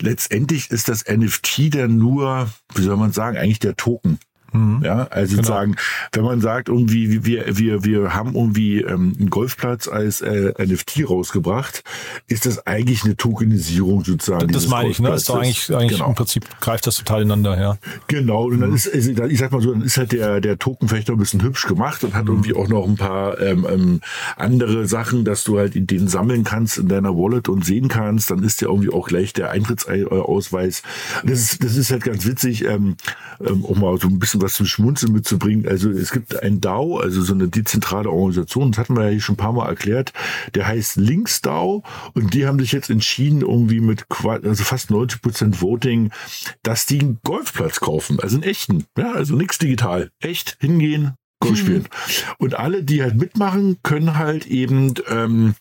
letztendlich 0.00 0.70
ist 0.70 0.88
das 0.88 1.04
NFT 1.06 1.74
dann 1.74 1.96
nur, 1.96 2.50
wie 2.74 2.82
soll 2.82 2.96
man 2.96 3.12
sagen, 3.12 3.36
eigentlich 3.36 3.60
der 3.60 3.76
Token. 3.76 4.18
Mhm. 4.52 4.82
Ja, 4.84 5.06
also 5.10 5.36
genau. 5.36 5.42
sozusagen, 5.42 5.76
wenn 6.12 6.24
man 6.24 6.40
sagt, 6.40 6.68
irgendwie, 6.68 7.24
wir, 7.24 7.58
wir, 7.58 7.84
wir 7.84 8.14
haben 8.14 8.34
irgendwie 8.34 8.80
ähm, 8.80 9.14
einen 9.18 9.30
Golfplatz 9.30 9.88
als 9.88 10.20
äh, 10.20 10.52
NFT 10.58 11.08
rausgebracht, 11.08 11.84
ist 12.26 12.46
das 12.46 12.66
eigentlich 12.66 13.04
eine 13.04 13.16
Tokenisierung 13.16 14.04
sozusagen. 14.04 14.48
Das 14.48 14.68
meine 14.68 14.90
ich, 14.90 15.00
ne? 15.00 15.14
Ist 15.14 15.28
doch 15.28 15.36
eigentlich, 15.36 15.72
eigentlich 15.74 15.92
genau. 15.92 16.08
im 16.08 16.14
Prinzip 16.14 16.44
greift 16.60 16.86
das 16.86 16.96
total 16.96 17.22
ineinander, 17.22 17.60
ja. 17.60 17.78
Genau, 18.06 18.44
und 18.44 18.60
dann 18.60 18.70
mhm. 18.70 18.76
ist, 18.76 18.86
ich 18.86 19.38
sag 19.38 19.52
mal 19.52 19.60
so, 19.60 19.72
dann 19.72 19.82
ist 19.82 19.96
halt 19.96 20.12
der, 20.12 20.40
der 20.40 20.58
Token 20.58 20.88
vielleicht 20.88 21.08
noch 21.08 21.16
ein 21.16 21.20
bisschen 21.20 21.42
hübsch 21.42 21.66
gemacht 21.66 22.04
und 22.04 22.14
hat 22.14 22.24
mhm. 22.24 22.30
irgendwie 22.30 22.54
auch 22.54 22.68
noch 22.68 22.86
ein 22.86 22.96
paar 22.96 23.40
ähm, 23.40 23.66
ähm, 23.68 24.00
andere 24.36 24.86
Sachen, 24.86 25.24
dass 25.24 25.44
du 25.44 25.58
halt 25.58 25.76
in 25.76 25.86
den 25.86 26.08
sammeln 26.08 26.44
kannst 26.44 26.78
in 26.78 26.88
deiner 26.88 27.16
Wallet 27.16 27.48
und 27.48 27.64
sehen 27.64 27.88
kannst. 27.88 28.30
Dann 28.30 28.42
ist 28.42 28.60
ja 28.60 28.68
irgendwie 28.68 28.90
auch 28.90 29.08
gleich 29.08 29.32
der 29.32 29.50
Eintrittsausweis. 29.50 30.82
Das 31.24 31.40
ist, 31.40 31.64
das 31.64 31.76
ist 31.76 31.90
halt 31.90 32.04
ganz 32.04 32.26
witzig, 32.26 32.64
ähm, 32.64 32.96
ähm, 33.44 33.64
um 33.64 33.80
mal 33.80 33.98
so 33.98 34.08
ein 34.08 34.18
bisschen 34.18 34.39
was 34.42 34.54
zum 34.54 34.66
Schmunzeln 34.66 35.12
mitzubringen. 35.12 35.66
Also 35.68 35.90
es 35.90 36.12
gibt 36.12 36.42
ein 36.42 36.60
DAO, 36.60 36.98
also 36.98 37.22
so 37.22 37.34
eine 37.34 37.48
dezentrale 37.48 38.10
Organisation, 38.10 38.72
das 38.72 38.78
hatten 38.78 38.96
wir 38.96 39.04
ja 39.04 39.10
hier 39.10 39.20
schon 39.20 39.34
ein 39.34 39.38
paar 39.38 39.52
Mal 39.52 39.68
erklärt, 39.68 40.12
der 40.54 40.66
heißt 40.66 40.96
Links 40.96 41.40
DAO. 41.42 41.82
Und 42.14 42.34
die 42.34 42.46
haben 42.46 42.58
sich 42.58 42.72
jetzt 42.72 42.90
entschieden, 42.90 43.42
irgendwie 43.42 43.80
mit 43.80 44.06
also 44.24 44.64
fast 44.64 44.90
90 44.90 45.22
Prozent 45.22 45.62
Voting, 45.62 46.10
dass 46.62 46.86
die 46.86 47.00
einen 47.00 47.18
Golfplatz 47.24 47.80
kaufen, 47.80 48.20
also 48.20 48.36
einen 48.36 48.44
echten, 48.44 48.84
ja, 48.96 49.12
also 49.12 49.36
nichts 49.36 49.58
digital, 49.58 50.10
echt 50.20 50.56
hingehen, 50.60 51.14
Golf 51.40 51.52
mhm. 51.52 51.56
spielen. 51.56 51.88
Und 52.38 52.54
alle, 52.58 52.84
die 52.84 53.02
halt 53.02 53.16
mitmachen, 53.16 53.78
können 53.82 54.18
halt 54.18 54.46
eben 54.46 54.94
ähm, 55.08 55.54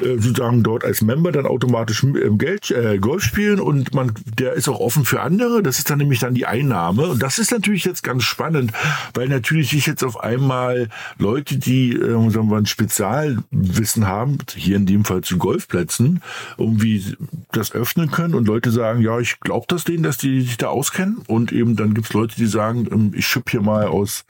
äh, 0.00 0.16
sozusagen 0.18 0.62
dort 0.62 0.84
als 0.84 1.02
Member 1.02 1.32
dann 1.32 1.46
automatisch 1.46 2.04
ähm, 2.04 2.38
Geld 2.38 2.70
äh, 2.70 2.98
Golf 2.98 3.24
spielen 3.24 3.58
und 3.58 3.92
man, 3.92 4.12
der 4.38 4.52
ist 4.52 4.68
auch 4.68 4.78
offen 4.78 5.04
für 5.04 5.20
andere. 5.20 5.62
Das 5.62 5.78
ist 5.78 5.90
dann 5.90 5.98
nämlich 5.98 6.20
dann 6.20 6.34
die 6.34 6.46
Einnahme. 6.46 7.08
Und 7.08 7.22
das 7.22 7.38
ist 7.38 7.50
natürlich 7.50 7.84
jetzt 7.84 8.02
ganz 8.04 8.22
spannend, 8.22 8.72
weil 9.14 9.28
natürlich 9.28 9.70
sich 9.70 9.86
jetzt 9.86 10.04
auf 10.04 10.20
einmal 10.20 10.88
Leute, 11.18 11.58
die 11.58 11.92
äh, 11.92 12.30
sagen 12.30 12.48
wir, 12.48 12.56
ein 12.56 12.66
Spezialwissen 12.66 14.06
haben, 14.06 14.38
hier 14.54 14.76
in 14.76 14.86
dem 14.86 15.04
Fall 15.04 15.22
zu 15.22 15.38
Golfplätzen, 15.38 16.22
irgendwie 16.56 17.16
das 17.50 17.72
öffnen 17.72 18.12
können 18.12 18.34
und 18.34 18.46
Leute 18.46 18.70
sagen, 18.70 19.00
ja, 19.00 19.18
ich 19.18 19.40
glaube 19.40 19.66
das 19.68 19.82
denen, 19.82 20.04
dass 20.04 20.18
die 20.18 20.42
sich 20.42 20.56
da 20.56 20.68
auskennen. 20.68 21.18
Und 21.26 21.50
eben 21.50 21.74
dann 21.74 21.94
gibt's 21.94 22.12
Leute, 22.12 22.36
die 22.36 22.46
sagen, 22.46 22.86
ähm, 22.92 23.12
ich 23.16 23.26
schipp 23.26 23.50
hier 23.50 23.62
mal 23.62 23.86
aus 23.86 24.24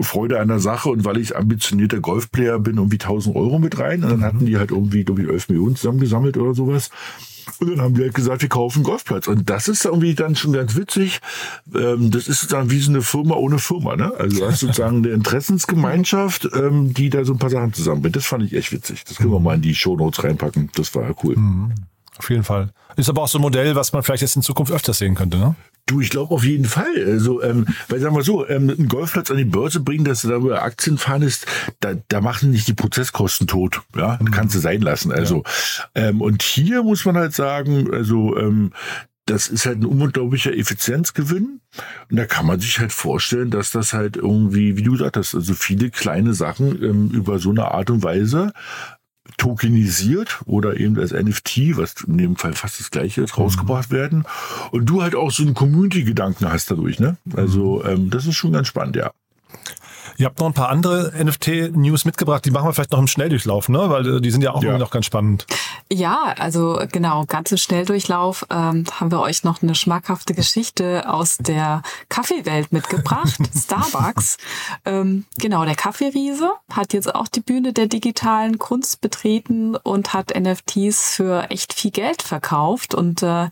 Freude 0.00 0.40
an 0.40 0.48
der 0.48 0.60
Sache 0.60 0.88
und 0.88 1.04
weil 1.04 1.18
ich 1.18 1.36
ambitionierter 1.36 2.00
Golfplayer 2.00 2.58
bin, 2.58 2.76
irgendwie 2.76 2.98
1000 2.98 3.36
Euro 3.36 3.58
mit 3.58 3.78
rein. 3.78 4.04
Und 4.04 4.10
dann 4.10 4.24
hatten 4.24 4.46
die 4.46 4.58
halt 4.58 4.70
irgendwie, 4.70 5.04
glaube 5.04 5.22
ich, 5.22 5.28
11 5.28 5.48
Millionen 5.48 5.76
zusammengesammelt 5.76 6.36
oder 6.36 6.54
sowas. 6.54 6.90
Und 7.58 7.70
dann 7.70 7.80
haben 7.80 7.94
die 7.94 8.02
halt 8.02 8.14
gesagt, 8.14 8.42
wir 8.42 8.48
kaufen 8.48 8.78
einen 8.78 8.84
Golfplatz. 8.84 9.26
Und 9.26 9.50
das 9.50 9.68
ist 9.68 9.84
irgendwie 9.84 10.14
dann 10.14 10.36
schon 10.36 10.52
ganz 10.52 10.76
witzig. 10.76 11.20
Ähm, 11.74 12.10
das 12.10 12.28
ist 12.28 12.40
sozusagen 12.40 12.70
wie 12.70 12.78
so 12.78 12.90
eine 12.90 13.02
Firma 13.02 13.34
ohne 13.34 13.58
Firma. 13.58 13.96
Ne? 13.96 14.12
Also 14.16 14.40
du 14.40 14.46
hast 14.46 14.60
sozusagen 14.60 14.98
eine 14.98 15.08
Interessensgemeinschaft, 15.08 16.48
ähm, 16.54 16.94
die 16.94 17.10
da 17.10 17.24
so 17.24 17.32
ein 17.32 17.38
paar 17.38 17.50
Sachen 17.50 17.72
zusammenbringt. 17.72 18.16
Das 18.16 18.26
fand 18.26 18.44
ich 18.44 18.54
echt 18.54 18.72
witzig. 18.72 19.04
Das 19.04 19.16
können 19.16 19.32
wir 19.32 19.40
mal 19.40 19.54
in 19.54 19.62
die 19.62 19.74
Shownotes 19.74 20.22
reinpacken. 20.22 20.70
Das 20.74 20.94
war 20.94 21.04
ja 21.04 21.14
cool. 21.24 21.36
Mhm. 21.36 21.74
Auf 22.18 22.28
jeden 22.28 22.44
Fall. 22.44 22.70
Ist 22.96 23.08
aber 23.08 23.22
auch 23.22 23.28
so 23.28 23.38
ein 23.38 23.42
Modell, 23.42 23.74
was 23.76 23.92
man 23.92 24.02
vielleicht 24.02 24.22
jetzt 24.22 24.36
in 24.36 24.42
Zukunft 24.42 24.72
öfters 24.72 24.98
sehen 24.98 25.14
könnte, 25.14 25.38
ne? 25.38 25.54
Du, 25.90 26.00
ich 26.00 26.10
glaube 26.10 26.32
auf 26.32 26.44
jeden 26.44 26.66
Fall. 26.66 26.92
Also, 27.04 27.42
ähm, 27.42 27.66
weil 27.88 27.98
sagen 27.98 28.14
wir 28.14 28.22
so, 28.22 28.46
ähm, 28.48 28.70
einen 28.70 28.86
Golfplatz 28.86 29.28
an 29.32 29.38
die 29.38 29.44
Börse 29.44 29.80
bringen, 29.80 30.04
dass 30.04 30.22
du 30.22 30.28
darüber 30.28 30.62
Aktien 30.62 30.98
fahren 30.98 31.22
ist, 31.22 31.46
da, 31.80 31.94
da 32.06 32.20
machen 32.20 32.52
nicht 32.52 32.68
die 32.68 32.74
Prozesskosten 32.74 33.48
tot. 33.48 33.82
Ja, 33.96 34.16
mhm. 34.20 34.30
kannst 34.30 34.54
du 34.54 34.60
sein 34.60 34.82
lassen. 34.82 35.10
Also, 35.10 35.42
ja. 35.96 36.08
ähm, 36.08 36.20
und 36.20 36.44
hier 36.44 36.84
muss 36.84 37.04
man 37.04 37.16
halt 37.16 37.34
sagen, 37.34 37.92
also 37.92 38.36
ähm, 38.36 38.72
das 39.26 39.48
ist 39.48 39.66
halt 39.66 39.80
ein 39.80 39.84
unglaublicher 39.84 40.56
Effizienzgewinn. 40.56 41.60
Und 42.08 42.16
da 42.16 42.26
kann 42.26 42.46
man 42.46 42.60
sich 42.60 42.78
halt 42.78 42.92
vorstellen, 42.92 43.50
dass 43.50 43.72
das 43.72 43.92
halt 43.92 44.16
irgendwie, 44.16 44.76
wie 44.76 44.82
du 44.82 44.92
gesagt 44.92 45.16
hast, 45.16 45.34
also 45.34 45.54
viele 45.54 45.90
kleine 45.90 46.34
Sachen 46.34 46.80
ähm, 46.82 47.10
über 47.10 47.40
so 47.40 47.50
eine 47.50 47.66
Art 47.66 47.90
und 47.90 48.04
Weise 48.04 48.52
tokenisiert 49.40 50.42
oder 50.44 50.78
eben 50.78 50.98
als 50.98 51.12
NFT, 51.12 51.78
was 51.78 51.94
in 52.06 52.18
dem 52.18 52.36
Fall 52.36 52.52
fast 52.52 52.78
das 52.78 52.90
gleiche 52.90 53.22
ist, 53.22 53.38
rausgebracht 53.38 53.90
mhm. 53.90 53.96
werden. 53.96 54.24
Und 54.70 54.84
du 54.84 55.02
halt 55.02 55.14
auch 55.14 55.30
so 55.30 55.42
einen 55.42 55.54
Community-Gedanken 55.54 56.52
hast 56.52 56.70
dadurch, 56.70 57.00
ne? 57.00 57.16
Also 57.34 57.82
mhm. 57.82 57.90
ähm, 57.90 58.10
das 58.10 58.26
ist 58.26 58.36
schon 58.36 58.52
ganz 58.52 58.68
spannend, 58.68 58.96
ja. 58.96 59.12
Ihr 60.20 60.26
habt 60.26 60.38
noch 60.38 60.48
ein 60.48 60.52
paar 60.52 60.68
andere 60.68 61.12
NFT-News 61.24 62.04
mitgebracht, 62.04 62.44
die 62.44 62.50
machen 62.50 62.66
wir 62.66 62.74
vielleicht 62.74 62.92
noch 62.92 62.98
im 62.98 63.06
Schnelldurchlauf, 63.06 63.70
ne? 63.70 63.88
Weil 63.88 64.16
äh, 64.16 64.20
die 64.20 64.30
sind 64.30 64.42
ja 64.42 64.50
auch 64.50 64.62
Ja. 64.62 64.68
irgendwie 64.68 64.84
noch 64.84 64.90
ganz 64.90 65.06
spannend. 65.06 65.46
Ja, 65.90 66.34
also 66.38 66.78
genau, 66.92 67.24
ganz 67.26 67.50
im 67.52 67.56
Schnelldurchlauf 67.56 68.44
ähm, 68.50 68.84
haben 69.00 69.10
wir 69.10 69.20
euch 69.20 69.44
noch 69.44 69.62
eine 69.62 69.74
schmackhafte 69.74 70.34
Geschichte 70.34 71.08
aus 71.08 71.38
der 71.38 71.80
Kaffeewelt 72.10 72.70
mitgebracht. 72.70 73.38
Starbucks. 73.56 74.36
Ähm, 74.84 75.24
genau, 75.38 75.64
der 75.64 75.74
Kaffeeriese 75.74 76.50
hat 76.70 76.92
jetzt 76.92 77.14
auch 77.14 77.26
die 77.28 77.40
Bühne 77.40 77.72
der 77.72 77.86
digitalen 77.86 78.58
Kunst 78.58 79.00
betreten 79.00 79.74
und 79.74 80.12
hat 80.12 80.38
NFTs 80.38 81.14
für 81.14 81.50
echt 81.50 81.72
viel 81.72 81.92
Geld 81.92 82.20
verkauft. 82.20 82.94
Und 82.94 83.22
äh, 83.22 83.48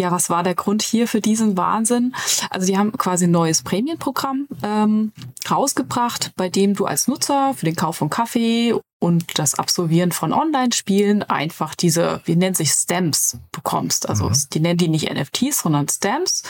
ja, 0.00 0.10
was 0.10 0.30
war 0.30 0.42
der 0.42 0.54
Grund 0.54 0.82
hier 0.82 1.06
für 1.06 1.20
diesen 1.20 1.56
Wahnsinn? 1.56 2.14
Also 2.48 2.66
die 2.66 2.78
haben 2.78 2.92
quasi 2.92 3.26
ein 3.26 3.30
neues 3.30 3.62
Prämienprogramm 3.62 4.48
ähm, 4.62 5.12
rausgebracht, 5.50 6.32
bei 6.36 6.48
dem 6.48 6.74
du 6.74 6.86
als 6.86 7.06
Nutzer 7.06 7.52
für 7.54 7.66
den 7.66 7.76
Kauf 7.76 7.96
von 7.96 8.08
Kaffee 8.08 8.74
und 9.00 9.38
das 9.38 9.54
Absolvieren 9.54 10.12
von 10.12 10.34
Online-Spielen 10.34 11.22
einfach 11.22 11.74
diese, 11.74 12.20
wie 12.26 12.36
nennt 12.36 12.58
sich 12.58 12.70
Stamps 12.70 13.38
bekommst. 13.50 14.06
Also 14.08 14.30
die 14.52 14.60
nennen 14.60 14.76
die 14.76 14.88
nicht 14.88 15.10
NFTs, 15.10 15.60
sondern 15.60 15.88
Stamps. 15.88 16.42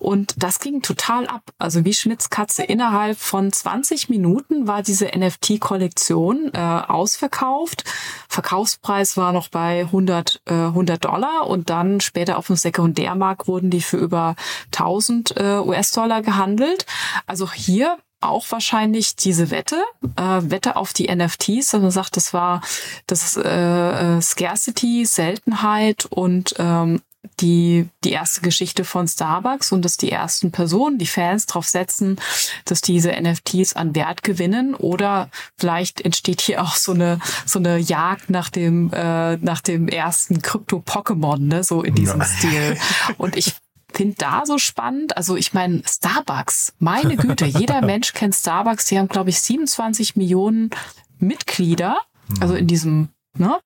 Und 0.00 0.34
das 0.36 0.58
ging 0.58 0.82
total 0.82 1.28
ab. 1.28 1.52
Also 1.56 1.84
wie 1.84 1.94
Schnitzkatze 1.94 2.64
innerhalb 2.64 3.16
von 3.16 3.52
20 3.52 4.08
Minuten 4.08 4.66
war 4.66 4.82
diese 4.82 5.06
NFT-Kollektion 5.06 6.50
äh, 6.52 6.58
ausverkauft. 6.58 7.84
Verkaufspreis 8.28 9.16
war 9.16 9.32
noch 9.32 9.48
bei 9.48 9.82
100, 9.82 10.42
äh, 10.46 10.52
100 10.52 11.04
Dollar 11.04 11.46
und 11.46 11.70
dann 11.70 12.00
später 12.00 12.38
auf 12.38 12.48
dem 12.48 12.56
Sekundärmarkt 12.56 13.46
wurden 13.46 13.70
die 13.70 13.82
für 13.82 13.98
über 13.98 14.34
1000 14.72 15.36
äh, 15.36 15.58
US-Dollar 15.58 16.22
gehandelt. 16.22 16.86
Also 17.28 17.52
hier 17.52 17.98
auch 18.24 18.50
wahrscheinlich 18.50 19.16
diese 19.16 19.50
Wette, 19.50 19.82
äh, 20.16 20.40
Wette 20.42 20.76
auf 20.76 20.92
die 20.92 21.14
NFTs. 21.14 21.74
Also 21.74 21.80
man 21.80 21.90
sagt, 21.90 22.16
das 22.16 22.32
war 22.32 22.60
das 23.06 23.36
äh, 23.36 24.16
äh, 24.16 24.20
Scarcity, 24.20 25.04
Seltenheit 25.06 26.06
und 26.06 26.54
ähm, 26.58 27.00
die, 27.40 27.88
die 28.04 28.12
erste 28.12 28.40
Geschichte 28.42 28.84
von 28.84 29.08
Starbucks 29.08 29.72
und 29.72 29.84
dass 29.84 29.96
die 29.96 30.10
ersten 30.10 30.52
Personen, 30.52 30.98
die 30.98 31.06
Fans 31.06 31.46
darauf 31.46 31.66
setzen, 31.66 32.20
dass 32.64 32.80
diese 32.80 33.12
NFTs 33.12 33.74
an 33.74 33.94
Wert 33.94 34.22
gewinnen 34.22 34.74
oder 34.74 35.30
vielleicht 35.56 36.00
entsteht 36.02 36.40
hier 36.40 36.62
auch 36.62 36.76
so 36.76 36.92
eine, 36.92 37.18
so 37.46 37.58
eine 37.58 37.78
Jagd 37.78 38.30
nach 38.30 38.50
dem, 38.50 38.92
äh, 38.92 39.36
nach 39.38 39.60
dem 39.60 39.88
ersten 39.88 40.42
Krypto-Pokémon, 40.42 41.38
ne, 41.38 41.64
so 41.64 41.82
in 41.82 41.94
diesem 41.94 42.22
Stil. 42.22 42.76
Und 43.18 43.36
ich 43.36 43.54
finde 43.94 44.16
da 44.18 44.44
so 44.44 44.58
spannend. 44.58 45.16
Also 45.16 45.36
ich 45.36 45.54
meine, 45.54 45.82
Starbucks, 45.86 46.74
meine 46.78 47.16
Güte, 47.16 47.46
jeder 47.46 47.80
Mensch 47.86 48.12
kennt 48.12 48.34
Starbucks. 48.34 48.86
Die 48.86 48.98
haben, 48.98 49.08
glaube 49.08 49.30
ich, 49.30 49.40
27 49.40 50.16
Millionen 50.16 50.70
Mitglieder, 51.18 51.98
also 52.40 52.54
in 52.54 52.66
diesem 52.66 53.08
ne, 53.38 53.58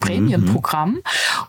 Prämienprogramm. 0.00 1.00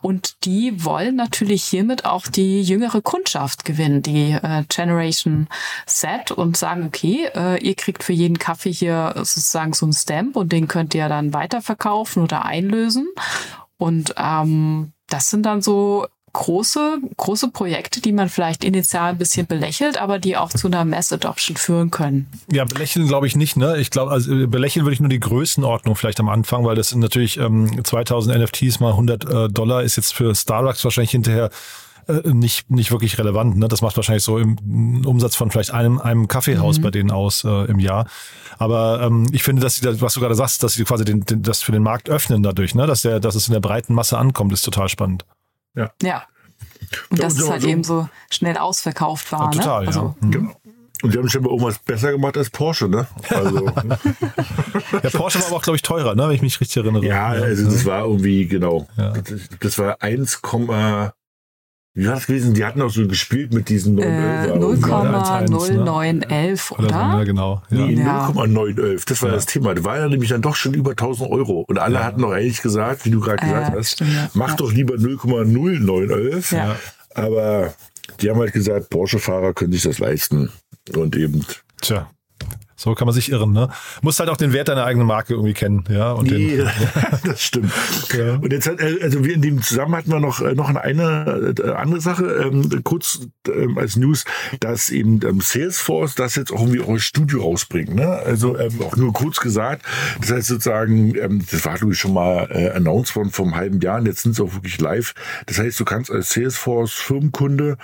Und 0.01 0.45
die 0.45 0.83
wollen 0.83 1.15
natürlich 1.15 1.63
hiermit 1.63 2.05
auch 2.05 2.27
die 2.27 2.61
jüngere 2.61 3.01
Kundschaft 3.01 3.65
gewinnen, 3.65 4.01
die 4.01 4.31
äh, 4.31 4.63
Generation 4.69 5.47
Z 5.85 6.31
und 6.31 6.57
sagen, 6.57 6.85
okay, 6.85 7.29
äh, 7.35 7.63
ihr 7.63 7.75
kriegt 7.75 8.03
für 8.03 8.13
jeden 8.13 8.37
Kaffee 8.37 8.71
hier 8.71 9.13
sozusagen 9.15 9.73
so 9.73 9.85
einen 9.85 9.93
Stamp 9.93 10.35
und 10.35 10.51
den 10.51 10.67
könnt 10.67 10.93
ihr 10.93 11.09
dann 11.09 11.33
weiterverkaufen 11.33 12.23
oder 12.23 12.45
einlösen. 12.45 13.07
Und 13.77 14.15
ähm, 14.17 14.93
das 15.07 15.29
sind 15.29 15.45
dann 15.45 15.61
so 15.61 16.07
große, 16.33 16.99
große 17.17 17.49
Projekte, 17.49 18.01
die 18.01 18.11
man 18.11 18.29
vielleicht 18.29 18.63
initial 18.63 19.11
ein 19.11 19.17
bisschen 19.17 19.47
belächelt, 19.47 19.99
aber 19.99 20.19
die 20.19 20.37
auch 20.37 20.49
zu 20.49 20.67
einer 20.67 20.85
Mass 20.85 21.11
Adoption 21.11 21.57
führen 21.57 21.91
können. 21.91 22.27
Ja, 22.51 22.65
belächeln 22.65 23.07
glaube 23.07 23.27
ich 23.27 23.35
nicht. 23.35 23.57
Ne? 23.57 23.77
Ich 23.77 23.89
glaube, 23.89 24.11
also 24.11 24.33
äh, 24.33 24.47
belächeln 24.47 24.85
würde 24.85 24.93
ich 24.93 24.99
nur 24.99 25.09
die 25.09 25.19
Größenordnung 25.19 25.95
vielleicht 25.95 26.19
am 26.19 26.29
Anfang, 26.29 26.65
weil 26.65 26.75
das 26.75 26.89
sind 26.89 26.99
natürlich 26.99 27.37
ähm, 27.37 27.83
2000 27.83 28.37
NFTs 28.37 28.79
mal 28.79 28.91
100 28.91 29.25
äh, 29.25 29.49
Dollar 29.49 29.83
ist 29.83 29.95
jetzt 29.95 30.13
für 30.13 30.33
Starbucks 30.35 30.83
wahrscheinlich 30.83 31.11
hinterher 31.11 31.49
äh, 32.07 32.21
nicht 32.29 32.69
nicht 32.69 32.91
wirklich 32.91 33.17
relevant. 33.17 33.57
Ne? 33.57 33.67
Das 33.67 33.81
macht 33.81 33.97
wahrscheinlich 33.97 34.23
so 34.23 34.37
im 34.37 35.05
Umsatz 35.05 35.35
von 35.35 35.51
vielleicht 35.51 35.71
einem 35.71 35.99
einem 35.99 36.27
Kaffeehaus 36.27 36.79
bei 36.79 36.91
denen 36.91 37.11
aus 37.11 37.43
äh, 37.43 37.65
im 37.65 37.79
Jahr. 37.79 38.07
Aber 38.57 39.01
ähm, 39.01 39.27
ich 39.31 39.43
finde, 39.43 39.61
dass 39.61 39.75
sie, 39.75 39.81
da, 39.81 39.99
was 40.01 40.13
du 40.13 40.19
gerade 40.19 40.35
sagst, 40.35 40.63
dass 40.63 40.73
sie 40.73 40.83
quasi 40.83 41.05
den, 41.05 41.21
den, 41.21 41.43
das 41.43 41.61
für 41.61 41.71
den 41.71 41.83
Markt 41.83 42.09
öffnen 42.09 42.43
dadurch, 42.43 42.75
ne? 42.75 42.87
dass 42.87 43.01
der, 43.01 43.19
dass 43.19 43.35
es 43.35 43.47
in 43.47 43.53
der 43.53 43.59
breiten 43.59 43.93
Masse 43.93 44.17
ankommt, 44.17 44.53
ist 44.53 44.63
total 44.63 44.89
spannend. 44.89 45.25
Ja. 46.01 46.23
Und 47.09 47.19
dass 47.21 47.33
Ja, 47.33 47.39
es 47.39 47.45
so- 47.45 47.51
halt 47.51 47.61
so- 47.63 47.67
eben 47.67 47.83
so 47.83 48.09
schnell 48.31 48.57
ausverkauft 48.57 49.31
war. 49.31 49.45
Ja, 49.45 49.49
total, 49.51 49.79
ne? 49.85 49.85
ja. 49.85 49.87
Also, 49.87 50.15
Genau. 50.21 50.51
Und 51.03 51.13
die 51.13 51.17
haben 51.19 51.29
schon 51.29 51.43
mal 51.43 51.49
irgendwas 51.49 51.77
besser 51.77 52.11
gemacht 52.11 52.35
als 52.37 52.49
Porsche, 52.49 52.87
ne? 52.87 53.05
Also, 53.29 53.65
Der 55.03 55.09
Porsche 55.11 55.39
war 55.39 55.47
aber 55.47 55.57
auch, 55.57 55.61
glaube 55.61 55.75
ich, 55.75 55.83
teurer, 55.83 56.15
ne? 56.15 56.23
wenn 56.27 56.35
ich 56.35 56.41
mich 56.41 56.59
richtig 56.59 56.77
erinnere. 56.77 57.05
ja, 57.05 57.27
also 57.27 57.65
das 57.69 57.85
war 57.85 58.05
irgendwie, 58.05 58.47
genau. 58.47 58.87
Ja. 58.97 59.11
Das, 59.11 59.41
das 59.59 59.77
war 59.77 60.01
1, 60.01 60.41
wie 61.97 62.05
war 62.07 62.13
das 62.15 62.27
gewesen? 62.27 62.53
Die 62.53 62.63
hatten 62.63 62.81
auch 62.81 62.89
so 62.89 63.07
gespielt 63.07 63.53
mit 63.53 63.69
diesen 63.69 63.97
äh, 63.97 64.47
911. 64.55 65.43
0,0911, 65.51 66.71
Oder 66.71 66.89
so, 66.89 66.95
oder? 66.95 67.17
ne? 67.17 67.25
genau. 67.25 67.61
Ja. 67.69 67.77
Nee, 67.87 67.93
Ja. 67.95 68.27
0,911. 68.29 69.05
Das 69.05 69.21
war 69.21 69.29
Ja. 69.29 69.35
das 69.35 69.45
Thema. 69.47 69.73
Das 69.73 69.83
war 69.83 69.97
ja 69.97 70.07
nämlich 70.07 70.29
dann 70.29 70.41
doch 70.41 70.55
schon 70.55 70.73
über 70.73 70.91
1000 70.91 71.29
Euro. 71.31 71.65
Und 71.67 71.79
alle 71.79 72.03
hatten 72.03 72.21
doch 72.21 72.31
eigentlich 72.31 72.61
gesagt, 72.61 73.05
wie 73.05 73.11
du 73.11 73.19
gerade 73.19 73.43
gesagt 73.45 73.73
Äh, 73.73 73.77
hast, 73.79 73.91
stimmt, 73.93 74.13
ja. 74.13 74.29
mach 74.33 74.49
Ja. 74.49 74.55
doch 74.55 74.71
lieber 74.71 74.97
0,0911. 74.97 76.55
Ja. 76.55 76.75
Aber 77.15 77.73
die 78.21 78.29
haben 78.29 78.39
halt 78.39 78.53
gesagt, 78.53 78.89
Porsche-Fahrer 78.89 79.53
können 79.53 79.71
sich 79.73 79.83
das 79.83 79.99
leisten. 79.99 80.49
Und 80.95 81.15
eben. 81.15 81.45
Tja. 81.81 82.09
So 82.79 82.93
kann 82.93 83.07
man 83.07 83.15
sich 83.15 83.31
irren, 83.31 83.53
ne? 83.53 83.69
Muss 84.03 84.19
halt 84.19 84.29
auch 84.29 84.37
den 84.37 84.53
Wert 84.53 84.67
deiner 84.67 84.85
eigenen 84.85 85.07
Marke 85.07 85.33
irgendwie 85.33 85.55
kennen, 85.55 85.83
ja. 85.89 86.11
Und 86.11 86.29
Nee, 86.29 86.57
den, 86.57 86.69
das 87.25 87.41
stimmt. 87.41 87.73
Ja. 88.15 88.35
Und 88.35 88.53
jetzt 88.53 88.67
hat, 88.67 88.79
äh, 88.79 88.99
also 89.01 89.25
wir 89.25 89.33
in 89.33 89.41
dem 89.41 89.63
Zusammenhang 89.63 90.01
hatten 90.01 90.11
wir 90.11 90.19
noch, 90.19 90.41
äh, 90.41 90.53
noch 90.53 90.69
eine 90.69 91.55
äh, 91.57 91.71
andere 91.71 92.01
Sache, 92.01 92.25
ähm, 92.25 92.83
kurz 92.83 93.27
ähm, 93.47 93.79
als 93.79 93.95
News, 93.95 94.25
dass 94.59 94.91
eben 94.91 95.19
ähm, 95.27 95.41
Salesforce 95.41 96.13
das 96.13 96.35
jetzt 96.35 96.51
auch 96.51 96.59
irgendwie 96.59 96.81
euer 96.81 96.99
Studio 96.99 97.41
rausbringt. 97.41 97.95
Ne? 97.95 98.07
Also 98.07 98.55
ähm, 98.59 98.79
auch 98.83 98.95
nur 98.95 99.11
kurz 99.11 99.39
gesagt. 99.39 99.83
Das 100.21 100.31
heißt 100.31 100.47
sozusagen, 100.47 101.15
ähm, 101.15 101.43
das 101.49 101.65
war 101.65 101.79
glaube 101.79 101.93
ich 101.93 101.99
schon 101.99 102.13
mal 102.13 102.47
äh, 102.51 102.69
announced 102.69 103.15
worden 103.15 103.31
vor 103.31 103.45
einem 103.45 103.55
halben 103.55 103.81
Jahr 103.81 103.97
und 103.97 104.05
jetzt 104.05 104.21
sind 104.21 104.35
sie 104.35 104.43
auch 104.43 104.53
wirklich 104.53 104.79
live. 104.79 105.15
Das 105.47 105.57
heißt, 105.57 105.79
du 105.79 105.85
kannst 105.85 106.11
als 106.11 106.29
Salesforce 106.29 106.93
Firmenkunde 106.93 107.77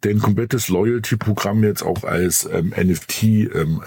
dein 0.00 0.18
komplettes 0.18 0.66
Loyalty-Programm 0.66 1.62
jetzt 1.62 1.82
auch 1.82 2.02
als 2.02 2.48
NFT 2.48 3.22
ähm, 3.22 3.82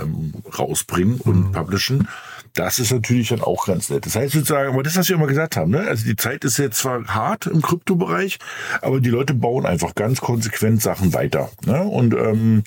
rausbringen 0.58 1.20
und 1.22 1.52
publishen. 1.52 2.08
Das 2.54 2.80
ist 2.80 2.92
natürlich 2.92 3.30
dann 3.30 3.42
auch 3.42 3.66
ganz 3.68 3.90
nett. 3.90 4.06
Das 4.06 4.16
heißt 4.16 4.34
sozusagen, 4.34 4.74
aber 4.74 4.84
das, 4.84 4.96
was 4.96 5.10
wir 5.10 5.16
immer 5.16 5.28
gesagt 5.28 5.58
haben, 5.58 5.72
ne? 5.72 5.82
also 5.82 6.06
die 6.06 6.16
Zeit 6.16 6.46
ist 6.46 6.58
jetzt 6.58 6.78
zwar 6.78 7.04
hart 7.06 7.48
im 7.48 7.62
Kryptobereich, 7.62 8.40
aber 8.82 9.02
die 9.02 9.10
Leute 9.10 9.34
bauen 9.34 9.66
einfach 9.66 9.94
ganz 9.94 10.22
konsequent 10.22 10.82
Sachen 10.82 11.14
weiter. 11.14 11.50
Ne? 11.66 11.84
Und 11.84 12.14
ähm, 12.14 12.64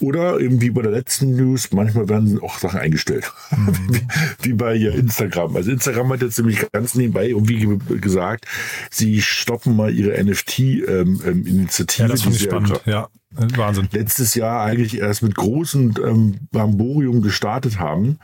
oder 0.00 0.40
eben 0.40 0.60
wie 0.60 0.70
bei 0.70 0.82
der 0.82 0.90
letzten 0.92 1.36
News, 1.36 1.70
manchmal 1.72 2.08
werden 2.08 2.38
auch 2.40 2.58
Sachen 2.58 2.80
eingestellt. 2.80 3.30
wie, 3.90 4.00
wie 4.42 4.52
bei 4.52 4.76
Instagram. 4.76 5.56
Also 5.56 5.70
Instagram 5.70 6.12
hat 6.12 6.22
jetzt 6.22 6.38
nämlich 6.38 6.64
ganz 6.72 6.94
nebenbei 6.94 7.28
irgendwie 7.28 7.58
ge- 7.66 7.98
gesagt, 8.00 8.46
sie 8.90 9.20
stoppen 9.22 9.76
mal 9.76 9.92
ihre 9.94 10.22
NFT-Initiative. 10.22 12.02
ja, 12.02 12.08
das 12.08 12.22
finde 12.22 12.36
ich 12.36 12.42
spannend. 12.44 12.80
Ja, 12.86 13.08
Wahnsinn. 13.56 13.88
letztes 13.92 14.34
Jahr 14.34 14.64
eigentlich 14.64 14.98
erst 14.98 15.22
mit 15.22 15.34
großen 15.34 15.94
ähm, 16.04 16.36
Bamborium 16.50 17.22
gestartet 17.22 17.78
haben 17.78 18.18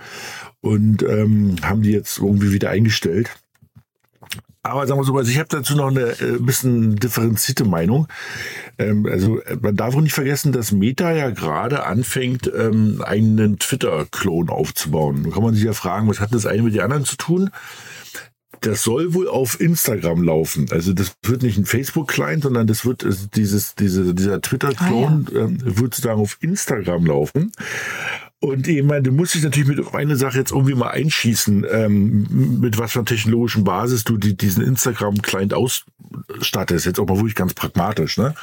und 0.60 1.02
ähm, 1.02 1.56
haben 1.62 1.82
die 1.82 1.90
jetzt 1.92 2.18
irgendwie 2.18 2.52
wieder 2.52 2.70
eingestellt. 2.70 3.30
Aber 4.62 4.86
sagen 4.86 4.98
wir 4.98 5.04
so, 5.04 5.14
also 5.14 5.30
ich 5.30 5.38
habe 5.38 5.48
dazu 5.50 5.76
noch 5.76 5.88
eine 5.88 6.18
äh, 6.20 6.38
bisschen 6.38 6.96
differenzierte 6.96 7.66
Meinung. 7.66 8.08
Ähm, 8.78 9.06
also 9.06 9.38
äh, 9.42 9.56
man 9.60 9.76
darf 9.76 9.94
auch 9.94 10.00
nicht 10.00 10.14
vergessen, 10.14 10.52
dass 10.52 10.72
Meta 10.72 11.12
ja 11.12 11.28
gerade 11.30 11.84
anfängt, 11.84 12.50
ähm, 12.56 13.02
einen 13.04 13.58
Twitter-Klon 13.58 14.48
aufzubauen. 14.48 15.24
Da 15.24 15.30
kann 15.30 15.42
man 15.42 15.54
sich 15.54 15.64
ja 15.64 15.74
fragen, 15.74 16.08
was 16.08 16.18
hat 16.18 16.32
das 16.32 16.46
eine 16.46 16.62
mit 16.62 16.74
den 16.74 16.80
anderen 16.80 17.04
zu 17.04 17.16
tun? 17.16 17.50
Das 18.62 18.82
soll 18.82 19.12
wohl 19.12 19.28
auf 19.28 19.60
Instagram 19.60 20.22
laufen. 20.22 20.68
Also 20.70 20.94
das 20.94 21.14
wird 21.22 21.42
nicht 21.42 21.58
ein 21.58 21.66
Facebook-Client, 21.66 22.44
sondern 22.44 22.66
das 22.66 22.86
wird 22.86 23.04
also 23.04 23.26
dieses, 23.34 23.74
diese, 23.74 24.14
dieser 24.14 24.40
Twitter-Klon 24.40 25.26
ähm, 25.34 25.58
wird 25.62 25.94
sozusagen 25.94 26.22
auf 26.22 26.38
Instagram 26.40 27.04
laufen. 27.04 27.52
Und 28.44 28.68
ich 28.68 28.82
meine, 28.82 29.04
du 29.04 29.10
musst 29.10 29.34
dich 29.34 29.42
natürlich 29.42 29.68
mit 29.68 29.80
auf 29.80 29.94
eine 29.94 30.16
Sache 30.16 30.36
jetzt 30.36 30.52
irgendwie 30.52 30.74
mal 30.74 30.90
einschießen, 30.90 31.64
ähm, 31.70 32.60
mit 32.60 32.76
was 32.76 32.92
für 32.92 32.98
einer 32.98 33.06
technologischen 33.06 33.64
Basis 33.64 34.04
du 34.04 34.18
die, 34.18 34.36
diesen 34.36 34.62
Instagram-Client 34.62 35.54
ausstattest. 35.54 36.84
Jetzt 36.84 37.00
auch 37.00 37.08
mal 37.08 37.16
wirklich 37.16 37.36
ganz 37.36 37.54
pragmatisch. 37.54 38.18
Ne? 38.18 38.34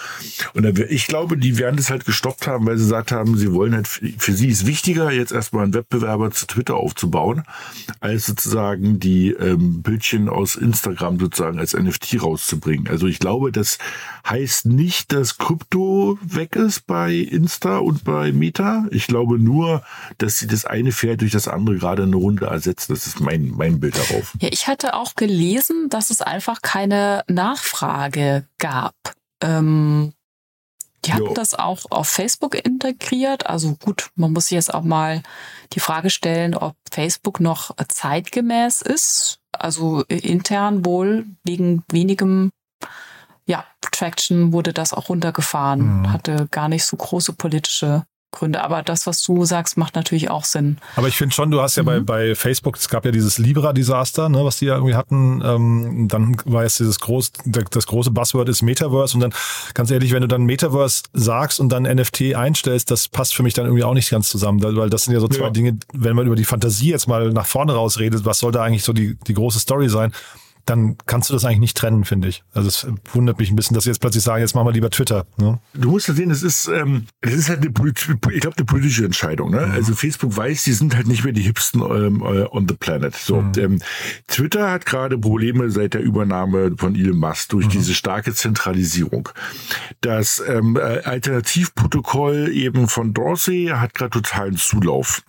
Und 0.55 0.63
dann, 0.63 0.73
ich 0.89 1.05
glaube, 1.05 1.37
die 1.37 1.59
werden 1.59 1.75
das 1.75 1.91
halt 1.91 2.05
gestoppt 2.05 2.47
haben, 2.47 2.65
weil 2.65 2.77
sie 2.77 2.85
gesagt 2.85 3.11
haben, 3.11 3.37
sie 3.37 3.53
wollen 3.53 3.75
halt, 3.75 3.87
für 3.87 4.33
sie 4.33 4.47
ist 4.47 4.65
wichtiger, 4.65 5.11
jetzt 5.11 5.31
erstmal 5.31 5.65
einen 5.65 5.75
Wettbewerber 5.75 6.31
zu 6.31 6.47
Twitter 6.47 6.77
aufzubauen, 6.77 7.43
als 7.99 8.25
sozusagen 8.25 8.99
die 8.99 9.29
ähm, 9.33 9.83
Bildchen 9.83 10.29
aus 10.29 10.55
Instagram 10.55 11.19
sozusagen 11.19 11.59
als 11.59 11.75
NFT 11.75 12.23
rauszubringen. 12.23 12.87
Also 12.87 13.05
ich 13.05 13.19
glaube, 13.19 13.51
das 13.51 13.77
heißt 14.27 14.65
nicht, 14.65 15.13
dass 15.13 15.37
Krypto 15.37 16.17
weg 16.23 16.55
ist 16.55 16.87
bei 16.87 17.13
Insta 17.13 17.77
und 17.77 18.03
bei 18.03 18.31
Meta. 18.31 18.87
Ich 18.89 19.05
glaube 19.05 19.37
nur, 19.37 19.83
dass 20.17 20.39
sie 20.39 20.47
das 20.47 20.65
eine 20.65 20.91
Pferd 20.91 21.21
durch 21.21 21.31
das 21.31 21.47
andere 21.47 21.77
gerade 21.77 22.03
eine 22.03 22.15
Runde 22.15 22.47
ersetzt. 22.47 22.89
Das 22.89 23.07
ist 23.07 23.19
mein, 23.19 23.49
mein 23.49 23.79
Bild 23.79 23.97
darauf. 23.97 24.33
Ja, 24.39 24.49
ich 24.51 24.67
hatte 24.67 24.95
auch 24.95 25.15
gelesen, 25.15 25.89
dass 25.89 26.09
es 26.09 26.21
einfach 26.21 26.61
keine 26.61 27.23
Nachfrage 27.27 28.47
gab. 28.57 28.95
Ähm, 29.41 30.13
die 31.05 31.13
hatten 31.13 31.25
Jo. 31.25 31.33
das 31.33 31.55
auch 31.55 31.85
auf 31.89 32.07
Facebook 32.07 32.55
integriert. 32.55 33.47
Also 33.47 33.75
gut, 33.75 34.11
man 34.15 34.33
muss 34.33 34.47
sich 34.47 34.55
jetzt 34.55 34.73
auch 34.73 34.83
mal 34.83 35.23
die 35.73 35.79
Frage 35.79 36.09
stellen, 36.09 36.53
ob 36.53 36.75
Facebook 36.91 37.39
noch 37.39 37.75
zeitgemäß 37.87 38.81
ist. 38.81 39.39
Also 39.51 40.03
intern 40.03 40.85
wohl 40.85 41.25
wegen 41.43 41.83
wenigem 41.91 42.51
ja, 43.45 43.65
Traction 43.91 44.53
wurde 44.53 44.73
das 44.73 44.93
auch 44.93 45.09
runtergefahren. 45.09 46.01
Mhm. 46.01 46.13
Hatte 46.13 46.47
gar 46.51 46.69
nicht 46.69 46.85
so 46.85 46.95
große 46.97 47.33
politische 47.33 48.05
Gründe. 48.31 48.63
Aber 48.63 48.81
das, 48.81 49.07
was 49.07 49.21
du 49.23 49.43
sagst, 49.45 49.77
macht 49.77 49.95
natürlich 49.95 50.29
auch 50.29 50.45
Sinn. 50.45 50.77
Aber 50.95 51.07
ich 51.07 51.17
finde 51.17 51.35
schon, 51.35 51.51
du 51.51 51.61
hast 51.61 51.75
ja 51.75 51.83
bei, 51.83 51.99
bei 51.99 52.33
Facebook, 52.33 52.77
es 52.77 52.87
gab 52.87 53.05
ja 53.05 53.11
dieses 53.11 53.37
Libra-Desaster, 53.37 54.29
ne, 54.29 54.43
was 54.45 54.57
die 54.57 54.65
ja 54.65 54.75
irgendwie 54.75 54.95
hatten. 54.95 55.41
Ähm, 55.43 56.07
dann 56.07 56.37
war 56.45 56.63
jetzt 56.63 56.79
dieses 56.79 56.99
groß, 56.99 57.33
das 57.45 57.87
große 57.87 58.11
Buzzword 58.11 58.47
ist 58.49 58.61
Metaverse. 58.61 59.15
Und 59.15 59.21
dann, 59.21 59.33
ganz 59.73 59.91
ehrlich, 59.91 60.13
wenn 60.13 60.21
du 60.21 60.27
dann 60.27 60.43
Metaverse 60.43 61.03
sagst 61.13 61.59
und 61.59 61.69
dann 61.69 61.83
NFT 61.83 62.35
einstellst, 62.35 62.89
das 62.89 63.09
passt 63.09 63.35
für 63.35 63.43
mich 63.43 63.53
dann 63.53 63.65
irgendwie 63.65 63.83
auch 63.83 63.93
nicht 63.93 64.09
ganz 64.09 64.29
zusammen. 64.29 64.63
Weil 64.63 64.89
das 64.89 65.03
sind 65.03 65.13
ja 65.13 65.19
so 65.19 65.27
zwei 65.27 65.45
Ja. 65.45 65.49
Dinge, 65.49 65.77
wenn 65.93 66.15
man 66.15 66.25
über 66.25 66.35
die 66.35 66.45
Fantasie 66.45 66.89
jetzt 66.89 67.07
mal 67.07 67.31
nach 67.31 67.45
vorne 67.45 67.73
rausredet, 67.73 68.23
was 68.23 68.39
soll 68.39 68.51
da 68.51 68.63
eigentlich 68.63 68.83
so 68.83 68.93
die, 68.93 69.17
die 69.27 69.33
große 69.33 69.59
Story 69.59 69.89
sein? 69.89 70.13
Dann 70.65 70.97
kannst 71.05 71.29
du 71.29 71.33
das 71.33 71.45
eigentlich 71.45 71.59
nicht 71.59 71.77
trennen, 71.77 72.05
finde 72.05 72.27
ich. 72.27 72.43
Also 72.53 72.67
es 72.67 72.87
wundert 73.13 73.39
mich 73.39 73.49
ein 73.49 73.55
bisschen, 73.55 73.75
dass 73.75 73.83
sie 73.83 73.89
jetzt 73.89 73.99
plötzlich 73.99 74.23
sagen, 74.23 74.41
jetzt 74.41 74.55
machen 74.55 74.67
wir 74.67 74.73
lieber 74.73 74.89
Twitter. 74.89 75.25
Ne? 75.37 75.59
Du 75.73 75.91
musst 75.91 76.07
ja 76.07 76.13
sehen, 76.13 76.31
es 76.31 76.43
ist, 76.43 76.67
ähm, 76.67 77.07
es 77.21 77.33
ist 77.33 77.49
halt 77.49 77.59
eine, 77.59 77.69
ich 77.69 78.41
glaube, 78.41 78.57
eine 78.57 78.65
politische 78.65 79.05
Entscheidung. 79.05 79.51
Ne? 79.51 79.59
Also 79.59 79.95
Facebook 79.95 80.35
weiß, 80.35 80.63
die 80.63 80.73
sind 80.73 80.95
halt 80.95 81.07
nicht 81.07 81.23
mehr 81.23 81.33
die 81.33 81.41
hipsten 81.41 81.81
ähm, 81.81 82.21
äh, 82.21 82.45
on 82.51 82.67
the 82.67 82.75
planet. 82.75 83.15
So, 83.15 83.37
und, 83.37 83.57
ähm, 83.57 83.79
Twitter 84.27 84.71
hat 84.71 84.85
gerade 84.85 85.17
Probleme 85.17 85.69
seit 85.71 85.93
der 85.93 86.01
Übernahme 86.01 86.73
von 86.77 86.95
Elon 86.95 87.17
Musk 87.17 87.49
durch 87.49 87.67
diese 87.67 87.93
starke 87.93 88.33
Zentralisierung. 88.33 89.29
Das 90.01 90.41
ähm, 90.47 90.77
äh, 90.77 91.01
Alternativprotokoll 91.03 92.49
eben 92.51 92.87
von 92.87 93.13
Dorsey 93.13 93.71
hat 93.73 93.93
gerade 93.93 94.11
totalen 94.11 94.57
Zulauf. 94.57 95.23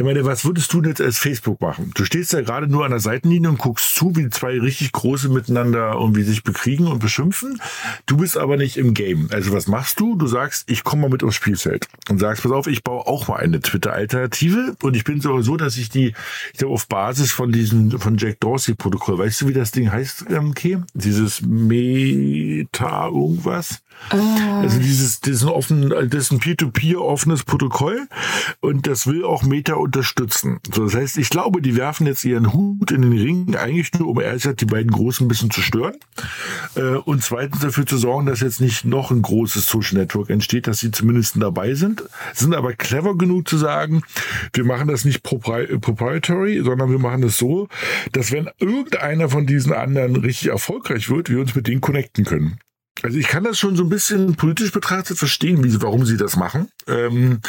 Ich 0.00 0.06
meine, 0.06 0.24
was 0.24 0.46
würdest 0.46 0.72
du 0.72 0.80
jetzt 0.80 1.02
als 1.02 1.18
Facebook 1.18 1.60
machen? 1.60 1.90
Du 1.94 2.06
stehst 2.06 2.32
ja 2.32 2.40
gerade 2.40 2.66
nur 2.66 2.86
an 2.86 2.90
der 2.90 3.00
Seitenlinie 3.00 3.50
und 3.50 3.58
guckst 3.58 3.94
zu, 3.94 4.16
wie 4.16 4.30
zwei 4.30 4.58
richtig 4.58 4.92
große 4.92 5.28
miteinander 5.28 5.92
irgendwie 5.92 6.22
sich 6.22 6.42
bekriegen 6.42 6.86
und 6.86 7.00
beschimpfen. 7.00 7.60
Du 8.06 8.16
bist 8.16 8.38
aber 8.38 8.56
nicht 8.56 8.78
im 8.78 8.94
Game. 8.94 9.28
Also 9.30 9.52
was 9.52 9.66
machst 9.66 10.00
du? 10.00 10.16
Du 10.16 10.26
sagst, 10.26 10.70
ich 10.70 10.84
komme 10.84 11.02
mal 11.02 11.10
mit 11.10 11.22
aufs 11.22 11.34
Spielfeld 11.34 11.86
und 12.08 12.18
sagst, 12.18 12.42
pass 12.42 12.50
auf, 12.50 12.66
ich 12.66 12.82
baue 12.82 13.06
auch 13.06 13.28
mal 13.28 13.40
eine 13.40 13.60
Twitter-Alternative 13.60 14.74
und 14.80 14.96
ich 14.96 15.04
bin 15.04 15.20
sogar 15.20 15.42
so, 15.42 15.58
dass 15.58 15.76
ich 15.76 15.90
die, 15.90 16.14
ich 16.54 16.58
glaube, 16.58 16.72
auf 16.72 16.88
Basis 16.88 17.30
von 17.30 17.52
diesem, 17.52 18.00
von 18.00 18.16
Jack 18.16 18.40
Dorsey-Protokoll, 18.40 19.18
weißt 19.18 19.42
du, 19.42 19.48
wie 19.48 19.52
das 19.52 19.70
Ding 19.70 19.92
heißt, 19.92 20.24
ähm? 20.30 20.54
Dieses 20.94 21.42
Meta 21.42 23.08
irgendwas? 23.08 23.82
Also 24.08 24.78
dieses, 24.78 25.20
das 25.20 25.30
ist 25.34 25.42
ein 25.42 25.48
offen, 25.48 25.90
das 25.90 26.24
ist 26.24 26.32
ein 26.32 26.40
Peer-to-Peer 26.40 27.00
offenes 27.00 27.44
Protokoll 27.44 28.08
und 28.60 28.86
das 28.86 29.06
will 29.06 29.24
auch 29.24 29.42
Meta 29.42 29.74
unterstützen. 29.74 30.58
So, 30.72 30.84
das 30.84 30.94
heißt, 30.94 31.18
ich 31.18 31.30
glaube, 31.30 31.62
die 31.62 31.76
werfen 31.76 32.06
jetzt 32.06 32.24
ihren 32.24 32.52
Hut 32.52 32.90
in 32.90 33.02
den 33.02 33.12
Ring, 33.12 33.56
eigentlich 33.56 33.92
nur, 33.94 34.08
um 34.08 34.16
gesagt 34.16 34.60
die 34.60 34.66
beiden 34.66 34.90
Großen 34.90 35.24
ein 35.24 35.28
bisschen 35.28 35.50
zu 35.50 35.60
stören. 35.60 35.96
Äh, 36.74 36.96
und 36.96 37.22
zweitens 37.22 37.60
dafür 37.60 37.86
zu 37.86 37.98
sorgen, 37.98 38.26
dass 38.26 38.40
jetzt 38.40 38.60
nicht 38.60 38.84
noch 38.84 39.10
ein 39.10 39.22
großes 39.22 39.66
Social 39.66 39.98
Network 39.98 40.30
entsteht, 40.30 40.66
dass 40.66 40.80
sie 40.80 40.90
zumindest 40.90 41.36
dabei 41.40 41.74
sind, 41.74 42.02
sind 42.34 42.54
aber 42.54 42.72
clever 42.72 43.16
genug 43.16 43.48
zu 43.48 43.58
sagen, 43.58 44.02
wir 44.52 44.64
machen 44.64 44.88
das 44.88 45.04
nicht 45.04 45.22
propri 45.22 45.78
proprietary, 45.78 46.62
sondern 46.64 46.90
wir 46.90 46.98
machen 46.98 47.22
das 47.22 47.36
so, 47.36 47.68
dass 48.12 48.32
wenn 48.32 48.50
irgendeiner 48.58 49.28
von 49.28 49.46
diesen 49.46 49.72
anderen 49.72 50.16
richtig 50.16 50.48
erfolgreich 50.48 51.08
wird, 51.08 51.30
wir 51.30 51.40
uns 51.40 51.54
mit 51.54 51.66
denen 51.66 51.80
connecten 51.80 52.24
können. 52.24 52.58
Also 53.02 53.16
ich 53.18 53.28
kann 53.28 53.44
das 53.44 53.58
schon 53.58 53.76
so 53.76 53.82
ein 53.84 53.88
bisschen 53.88 54.36
politisch 54.36 54.72
betrachtet 54.72 55.16
verstehen, 55.18 55.64
wie 55.64 55.80
warum 55.82 56.04
sie 56.04 56.16
das 56.16 56.36
machen. 56.36 56.68
Ähm, 56.86 57.40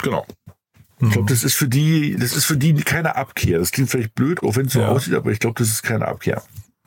genau. 0.00 0.26
Ich 1.00 1.10
glaube, 1.10 1.28
das 1.28 1.42
ist 1.42 1.54
für 1.56 1.66
die, 1.66 2.16
das 2.16 2.36
ist 2.36 2.44
für 2.44 2.56
die 2.56 2.74
keine 2.74 3.16
Abkehr. 3.16 3.58
Das 3.58 3.72
klingt 3.72 3.90
vielleicht 3.90 4.14
blöd, 4.14 4.40
auch 4.44 4.54
wenn 4.54 4.66
es 4.66 4.72
so 4.74 4.80
Ja. 4.80 4.88
aussieht, 4.88 5.14
aber 5.14 5.32
ich 5.32 5.40
glaube, 5.40 5.58
das 5.58 5.68
ist 5.68 5.82
keine 5.82 6.06
Abkehr. 6.06 6.42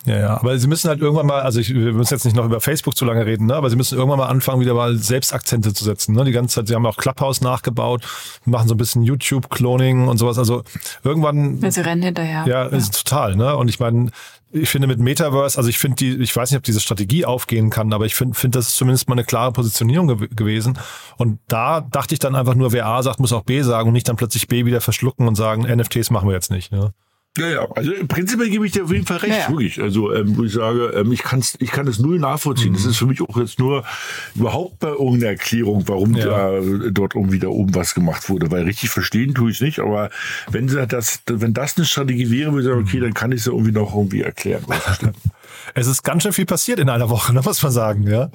Ja, 0.06 0.18
ja, 0.20 0.38
aber 0.38 0.58
sie 0.60 0.68
müssen 0.68 0.88
halt 0.88 1.02
irgendwann 1.02 1.26
mal, 1.26 1.42
also 1.42 1.60
ich, 1.60 1.74
wir 1.74 1.92
müssen 1.92 2.14
jetzt 2.14 2.26
nicht 2.26 2.36
noch 2.36 2.46
über 2.46 2.62
Facebook 2.62 2.96
zu 2.96 3.06
lange 3.06 3.26
reden, 3.26 3.48
ne? 3.48 3.56
aber 3.56 3.72
sie 3.72 3.76
müssen 3.76 3.98
irgendwann 3.98 4.20
mal 4.20 4.28
anfangen, 4.28 4.62
wieder 4.62 4.76
mal 4.76 4.96
Selbstakzente 4.98 5.74
zu 5.74 5.84
setzen. 5.84 6.14
Ne? 6.14 6.24
Die 6.26 6.32
ganze 6.32 6.54
Zeit, 6.56 6.68
sie 6.68 6.76
haben 6.76 6.86
auch 6.86 6.96
Clubhouse 6.98 7.42
nachgebaut, 7.42 8.06
machen 8.46 8.68
so 8.68 8.76
ein 8.76 8.78
bisschen 8.78 9.02
YouTube-Cloning 9.02 10.08
und 10.08 10.18
sowas. 10.20 10.38
Also 10.38 10.64
irgendwann, 11.04 11.60
Ja, 11.60 11.72
sie 11.72 11.82
rennen 11.82 12.04
hinterher. 12.04 12.46
ja, 12.48 12.66
ist 12.68 13.04
total. 13.04 13.36
Ne? 13.36 13.56
Und 13.58 13.68
ich 13.68 13.80
meine, 13.80 14.12
ich 14.52 14.70
finde 14.70 14.88
mit 14.88 15.00
Metaverse, 15.00 15.58
also 15.58 15.70
ich 15.70 15.78
finde 15.78 15.96
die, 15.98 16.22
ich 16.22 16.36
weiß 16.36 16.52
nicht, 16.52 16.58
ob 16.58 16.64
diese 16.64 16.80
Strategie 16.80 17.26
aufgehen 17.26 17.70
kann, 17.70 17.92
aber 17.94 18.06
ich 18.06 18.16
finde, 18.16 18.36
finde 18.36 18.58
das 18.60 18.70
ist 18.70 18.78
zumindest 18.78 19.10
mal 19.10 19.16
eine 19.16 19.24
klare 19.24 19.52
Positionierung 19.52 20.08
gew 20.08 20.28
gewesen. 20.36 20.78
Und 21.18 21.40
da 21.48 21.82
dachte 21.82 22.14
ich 22.14 22.20
dann 22.20 22.36
einfach 22.36 22.56
nur, 22.56 22.72
wer 22.72 22.86
A 22.86 23.04
sagt, 23.04 23.20
muss 23.20 23.34
auch 23.34 23.44
B 23.44 23.62
sagen 23.62 23.88
und 23.88 23.94
nicht 23.94 24.08
dann 24.08 24.16
plötzlich 24.16 24.48
B 24.48 24.66
wieder 24.66 24.82
verschlucken 24.82 25.28
und 25.28 25.36
sagen, 25.36 25.64
NFTs 25.64 26.10
machen 26.10 26.28
wir 26.28 26.34
jetzt 26.34 26.52
nicht. 26.52 26.72
Ne? 26.72 26.94
Ja, 27.38 27.50
ja, 27.50 27.68
also 27.76 27.92
im 27.92 28.08
Prinzip 28.08 28.40
gebe 28.40 28.66
ich 28.66 28.72
dir 28.72 28.86
auf 28.86 28.92
jeden 28.94 29.06
Fall 29.06 29.18
recht, 29.18 29.34
Ja, 29.34 29.40
ja. 29.40 29.50
wirklich. 29.50 29.82
Also, 29.82 30.14
ähm, 30.14 30.38
wo 30.38 30.44
ich 30.44 30.54
sage, 30.54 30.94
ähm, 30.96 31.12
ich, 31.12 31.22
kann's, 31.22 31.56
ich 31.60 31.70
kann 31.72 31.86
es 31.88 32.00
null 32.00 32.18
nachvollziehen. 32.20 32.72
Mhm. 32.72 32.76
Das 32.76 32.86
ist 32.86 32.98
für 32.98 33.06
mich 33.08 33.22
auch 33.22 33.38
jetzt 33.38 33.60
nur 33.60 33.84
überhaupt 34.36 34.80
bei 34.80 34.88
irgendeiner 34.90 35.32
Erklärung, 35.32 35.84
warum 35.88 36.16
Ja. 36.16 36.26
da, 36.26 36.62
dort 36.92 37.16
irgendwie 37.16 37.40
da 37.40 37.48
oben 37.50 37.76
was 37.76 37.94
gemacht 37.94 38.30
wurde. 38.30 38.52
Weil 38.52 38.64
richtig 38.64 38.90
verstehen 38.90 39.34
tue 39.34 39.50
ich 39.52 39.58
es 39.58 39.62
nicht, 39.62 39.80
aber 39.80 40.10
wenn 40.50 40.70
sie 40.70 40.86
das, 40.88 41.20
wenn 41.28 41.54
das 41.54 41.76
eine 41.76 41.86
Strategie 41.86 42.30
wäre, 42.32 42.52
würde 42.54 42.62
ich 42.62 42.68
sagen, 42.68 42.82
Mhm. 42.82 42.88
okay, 42.88 43.00
dann 43.02 43.14
kann 43.14 43.32
ich 43.34 43.40
es 43.42 43.46
ja 43.48 43.52
irgendwie 43.52 43.72
noch 43.74 43.94
irgendwie 43.96 44.22
erklären. 44.22 44.64
Es 45.78 45.88
ist 45.88 46.04
ganz 46.04 46.24
schön 46.24 46.32
viel 46.32 46.46
passiert 46.46 46.80
in 46.80 46.90
einer 46.90 47.10
Woche, 47.10 47.34
ne, 47.34 47.42
muss 47.44 47.62
man 47.62 47.72
sagen. 47.72 48.04
Ja? 48.08 48.30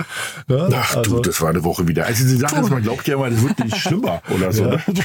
Ja, 0.47 0.69
Ach 0.75 0.97
also- 0.97 1.17
du, 1.17 1.23
das 1.23 1.41
war 1.41 1.49
eine 1.51 1.65
Woche 1.65 1.89
wieder. 1.89 2.05
Also 2.07 2.25
die 2.25 2.37
Sache 2.37 2.61
ist, 2.61 2.71
man 2.71 2.83
glaubt 2.83 3.09
ja 3.09 3.15
immer, 3.15 3.31
das 3.31 3.43
wird 3.43 3.59
nicht 3.65 3.77
schlimmer 3.81 4.23
oder 4.29 4.53
so. 4.53 4.65
Ja. 4.65 4.71
Ne? 4.71 5.05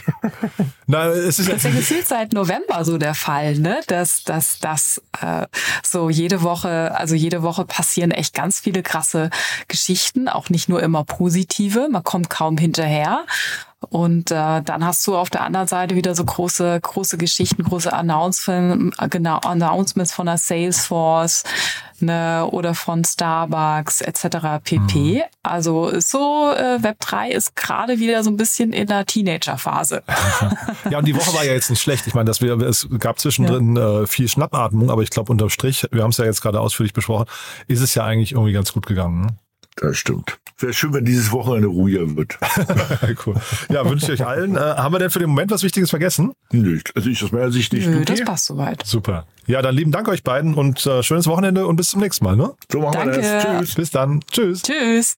Na, 0.86 1.08
es 1.08 1.40
ist 1.40 1.50
Das 1.50 1.58
ist 1.58 1.64
ja 1.64 1.70
gefühlt 1.72 2.08
seit 2.08 2.34
November 2.34 2.84
so 2.84 2.98
der 2.98 3.16
Fall, 3.16 3.56
ne? 3.58 3.80
Dass, 3.88 4.24
dass, 4.24 4.60
dass 4.60 5.02
äh, 5.22 5.48
so 5.82 6.10
jede 6.10 6.42
Woche, 6.42 6.94
also 6.98 7.16
jede 7.16 7.42
Woche 7.42 7.66
passieren 7.66 8.12
echt 8.12 8.34
ganz 8.36 8.60
viele 8.60 8.84
krasse 8.84 9.30
Geschichten, 9.70 10.28
auch 10.28 10.50
nicht 10.50 10.68
nur 10.68 10.84
immer 10.84 11.06
positive. 11.06 11.88
Man 11.90 12.04
kommt 12.04 12.30
kaum 12.30 12.58
hinterher. 12.58 13.26
Und 13.90 14.32
äh, 14.32 14.62
dann 14.62 14.86
hast 14.86 15.06
du 15.06 15.16
auf 15.16 15.30
der 15.30 15.44
anderen 15.44 15.68
Seite 15.68 15.96
wieder 15.96 16.16
so 16.16 16.26
große, 16.26 16.80
große 16.82 17.18
Geschichten, 17.18 17.64
große 17.64 17.92
Announcements, 17.92 18.98
genau, 19.10 19.38
Announcements 19.40 20.12
von 20.12 20.26
der 20.26 20.38
Salesforce 20.38 21.44
ne, 22.00 22.48
oder 22.52 22.74
von 22.74 23.04
Starbucks 23.04 24.02
etc. 24.02 24.64
pp. 24.64 25.24
Also 25.44 25.90
ist 25.90 26.10
so, 26.10 26.52
äh, 26.52 26.82
Web 26.82 27.00
3 27.00 27.32
ist 27.32 27.56
gerade 27.56 28.00
wieder 28.00 28.24
so 28.24 28.32
ein 28.32 28.38
bisschen 28.38 28.74
in 28.74 28.88
der 28.88 29.06
Teenager-Phase. 29.06 30.04
Ja, 30.90 31.00
und 31.00 31.06
die 31.08 31.16
Woche 31.16 31.34
war 31.34 31.44
ja 31.44 31.54
jetzt 31.54 31.70
nicht 31.70 31.82
schlecht. 31.82 32.06
Ich 32.06 32.14
meine, 32.14 32.26
dass 32.26 32.42
wir, 32.42 32.60
es 32.62 32.88
gab 33.00 33.20
zwischendrin 33.20 33.76
äh, 33.76 34.06
viel 34.06 34.28
Schnappatmung, 34.28 34.92
aber 34.92 35.02
ich 35.02 35.10
glaube 35.10 35.32
unterm 35.32 35.50
Strich, 35.50 35.88
wir 35.92 36.04
haben 36.04 36.12
es 36.12 36.18
ja 36.18 36.26
jetzt 36.26 36.42
gerade 36.42 36.60
ausführlich 36.60 36.94
besprochen, 36.94 37.26
ist 37.68 37.82
es 37.82 37.96
ja 37.96 38.04
eigentlich 38.04 38.34
irgendwie 38.34 38.54
ganz 38.54 38.72
gut 38.72 38.86
gegangen. 38.86 39.22
Ne? 39.22 39.28
Das 39.76 39.98
stimmt. 39.98 40.40
Wäre 40.58 40.74
schön, 40.74 40.94
wenn 40.94 41.04
dieses 41.04 41.34
Wochenende 41.34 41.68
ruhiger 41.68 42.16
wird. 42.16 42.38
cool. 43.26 43.36
Ja, 43.70 43.88
wünsche 43.90 44.14
ich 44.14 44.22
euch 44.22 44.26
allen. 44.26 44.56
Äh, 44.56 44.60
haben 44.60 44.94
wir 44.94 45.00
denn 45.00 45.10
für 45.10 45.20
den 45.20 45.30
Moment 45.30 45.52
was 45.52 45.64
Wichtiges 45.64 45.90
vergessen? 45.90 46.32
Nö, 46.52 46.80
also 46.96 47.10
ich 47.10 47.22
aus 47.22 47.34
meiner 47.34 47.52
Sicht 47.52 47.74
nicht. 47.74 47.88
Nö, 47.88 48.06
das 48.06 48.24
passt 48.24 48.46
soweit. 48.46 48.86
Super. 48.86 49.26
Ja, 49.48 49.62
dann 49.62 49.76
lieben 49.76 49.92
Dank 49.92 50.08
euch 50.08 50.24
beiden 50.24 50.54
und 50.54 50.86
äh, 50.86 51.04
schönes 51.04 51.28
Wochenende 51.28 51.68
und 51.68 51.76
bis 51.76 51.90
zum 51.90 52.00
nächsten 52.00 52.24
Mal. 52.24 52.38
Ne? 52.38 52.54
So 52.72 52.80
machen 52.80 52.94
wir 52.94 53.06
Danke. 53.06 53.22
das. 53.22 53.44
Tschüss. 53.44 53.76
Bis 53.76 53.92
dann. 53.92 54.22
Tschüss. 54.32 54.62
Tschüss. 54.62 55.16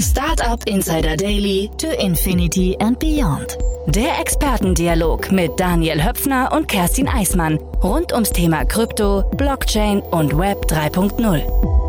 Startup 0.00 0.66
Insider 0.66 1.16
Daily 1.16 1.70
to 1.76 1.88
Infinity 1.88 2.76
and 2.80 2.98
Beyond. 2.98 3.58
Der 3.86 4.18
Expertendialog 4.18 5.30
mit 5.30 5.60
Daniel 5.60 6.02
Höpfner 6.02 6.52
und 6.52 6.68
Kerstin 6.68 7.06
Eismann 7.06 7.58
rund 7.82 8.12
ums 8.12 8.30
Thema 8.30 8.64
Krypto, 8.64 9.30
Blockchain 9.36 10.00
und 10.00 10.36
Web 10.38 10.64
3.0. 10.66 11.81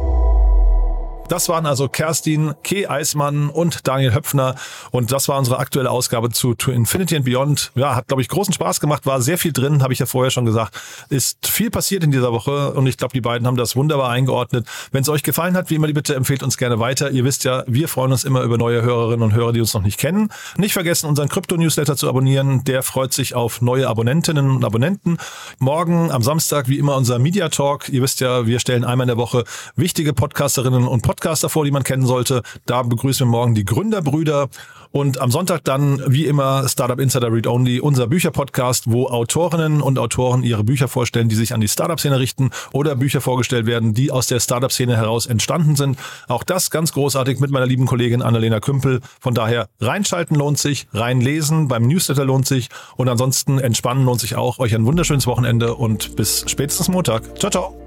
Das 1.33 1.49
waren 1.49 1.65
also 1.65 1.89
Kerstin, 1.89 2.53
K. 2.61 2.85
Eismann 2.87 3.49
und 3.49 3.87
Daniel 3.87 4.13
Höpfner. 4.13 4.53
Und 4.91 5.11
das 5.11 5.27
war 5.29 5.39
unsere 5.39 5.57
aktuelle 5.57 5.89
Ausgabe 5.89 6.29
zu 6.29 6.53
To 6.53 6.69
Infinity 6.69 7.15
and 7.15 7.25
Beyond. 7.25 7.71
Ja, 7.73 7.95
hat, 7.95 8.07
glaube 8.07 8.21
ich, 8.21 8.27
großen 8.29 8.53
Spaß 8.53 8.79
gemacht, 8.79 9.07
war 9.07 9.19
sehr 9.19 9.39
viel 9.39 9.51
drin, 9.51 9.81
habe 9.81 9.93
ich 9.93 9.97
ja 9.97 10.05
vorher 10.05 10.29
schon 10.29 10.45
gesagt. 10.45 10.79
Ist 11.09 11.47
viel 11.47 11.71
passiert 11.71 12.03
in 12.03 12.11
dieser 12.11 12.31
Woche 12.31 12.73
und 12.73 12.85
ich 12.85 12.97
glaube, 12.97 13.13
die 13.13 13.21
beiden 13.21 13.47
haben 13.47 13.57
das 13.57 13.75
wunderbar 13.75 14.11
eingeordnet. 14.11 14.67
Wenn 14.91 15.01
es 15.01 15.09
euch 15.09 15.23
gefallen 15.23 15.57
hat, 15.57 15.71
wie 15.71 15.75
immer, 15.75 15.87
die 15.87 15.93
Bitte 15.93 16.13
empfehlt 16.13 16.43
uns 16.43 16.55
gerne 16.55 16.77
weiter. 16.77 17.09
Ihr 17.09 17.23
wisst 17.23 17.45
ja, 17.45 17.63
wir 17.65 17.87
freuen 17.87 18.11
uns 18.11 18.25
immer 18.25 18.43
über 18.43 18.59
neue 18.59 18.83
Hörerinnen 18.83 19.23
und 19.23 19.33
Hörer, 19.33 19.53
die 19.53 19.59
uns 19.59 19.73
noch 19.73 19.81
nicht 19.81 19.99
kennen. 19.99 20.29
Nicht 20.57 20.73
vergessen, 20.73 21.07
unseren 21.07 21.29
Krypto-Newsletter 21.29 21.97
zu 21.97 22.07
abonnieren. 22.07 22.63
Der 22.65 22.83
freut 22.83 23.11
sich 23.11 23.33
auf 23.33 23.59
neue 23.59 23.87
Abonnentinnen 23.87 24.51
und 24.51 24.63
Abonnenten. 24.63 25.17
Morgen 25.57 26.11
am 26.11 26.21
Samstag, 26.21 26.67
wie 26.67 26.77
immer, 26.77 26.95
unser 26.95 27.17
Media 27.17 27.49
Talk. 27.49 27.89
Ihr 27.89 28.03
wisst 28.03 28.19
ja, 28.19 28.45
wir 28.45 28.59
stellen 28.59 28.83
einmal 28.83 29.05
in 29.05 29.15
der 29.15 29.17
Woche 29.17 29.45
wichtige 29.75 30.13
Podcasterinnen 30.13 30.87
und 30.87 31.01
Podcaster 31.01 31.22
Podcaster 31.23 31.47
vor, 31.47 31.63
die 31.63 31.71
man 31.71 31.83
kennen 31.83 32.05
sollte. 32.05 32.41
Da 32.65 32.83
begrüßen 32.83 33.25
wir 33.25 33.31
morgen 33.31 33.55
die 33.55 33.63
Gründerbrüder. 33.63 34.49
Und 34.91 35.21
am 35.21 35.31
Sonntag 35.31 35.63
dann, 35.63 36.03
wie 36.05 36.25
immer, 36.25 36.67
Startup 36.67 36.99
Insider 36.99 37.31
Read 37.31 37.47
Only, 37.47 37.79
unser 37.79 38.07
Bücherpodcast, 38.07 38.91
wo 38.91 39.07
Autorinnen 39.07 39.81
und 39.81 39.97
Autoren 39.97 40.43
ihre 40.43 40.65
Bücher 40.65 40.89
vorstellen, 40.89 41.29
die 41.29 41.35
sich 41.35 41.53
an 41.53 41.61
die 41.61 41.69
Startup-Szene 41.69 42.19
richten 42.19 42.51
oder 42.73 42.97
Bücher 42.97 43.21
vorgestellt 43.21 43.65
werden, 43.65 43.93
die 43.93 44.11
aus 44.11 44.27
der 44.27 44.41
Startup-Szene 44.41 44.97
heraus 44.97 45.25
entstanden 45.25 45.77
sind. 45.77 45.97
Auch 46.27 46.43
das 46.43 46.69
ganz 46.69 46.91
großartig 46.91 47.39
mit 47.39 47.51
meiner 47.51 47.65
lieben 47.65 47.85
Kollegin 47.85 48.21
Annalena 48.21 48.59
Kümpel. 48.59 48.99
Von 49.21 49.33
daher 49.33 49.67
reinschalten 49.79 50.35
lohnt 50.35 50.59
sich, 50.59 50.87
reinlesen, 50.93 51.69
beim 51.69 51.87
Newsletter 51.87 52.25
lohnt 52.25 52.45
sich 52.47 52.67
und 52.97 53.07
ansonsten 53.07 53.59
entspannen 53.59 54.05
lohnt 54.05 54.19
sich 54.19 54.35
auch. 54.35 54.59
Euch 54.59 54.75
ein 54.75 54.85
wunderschönes 54.85 55.25
Wochenende 55.25 55.73
und 55.73 56.17
bis 56.17 56.43
spätestens 56.47 56.89
Montag. 56.89 57.39
Ciao, 57.39 57.49
ciao. 57.49 57.82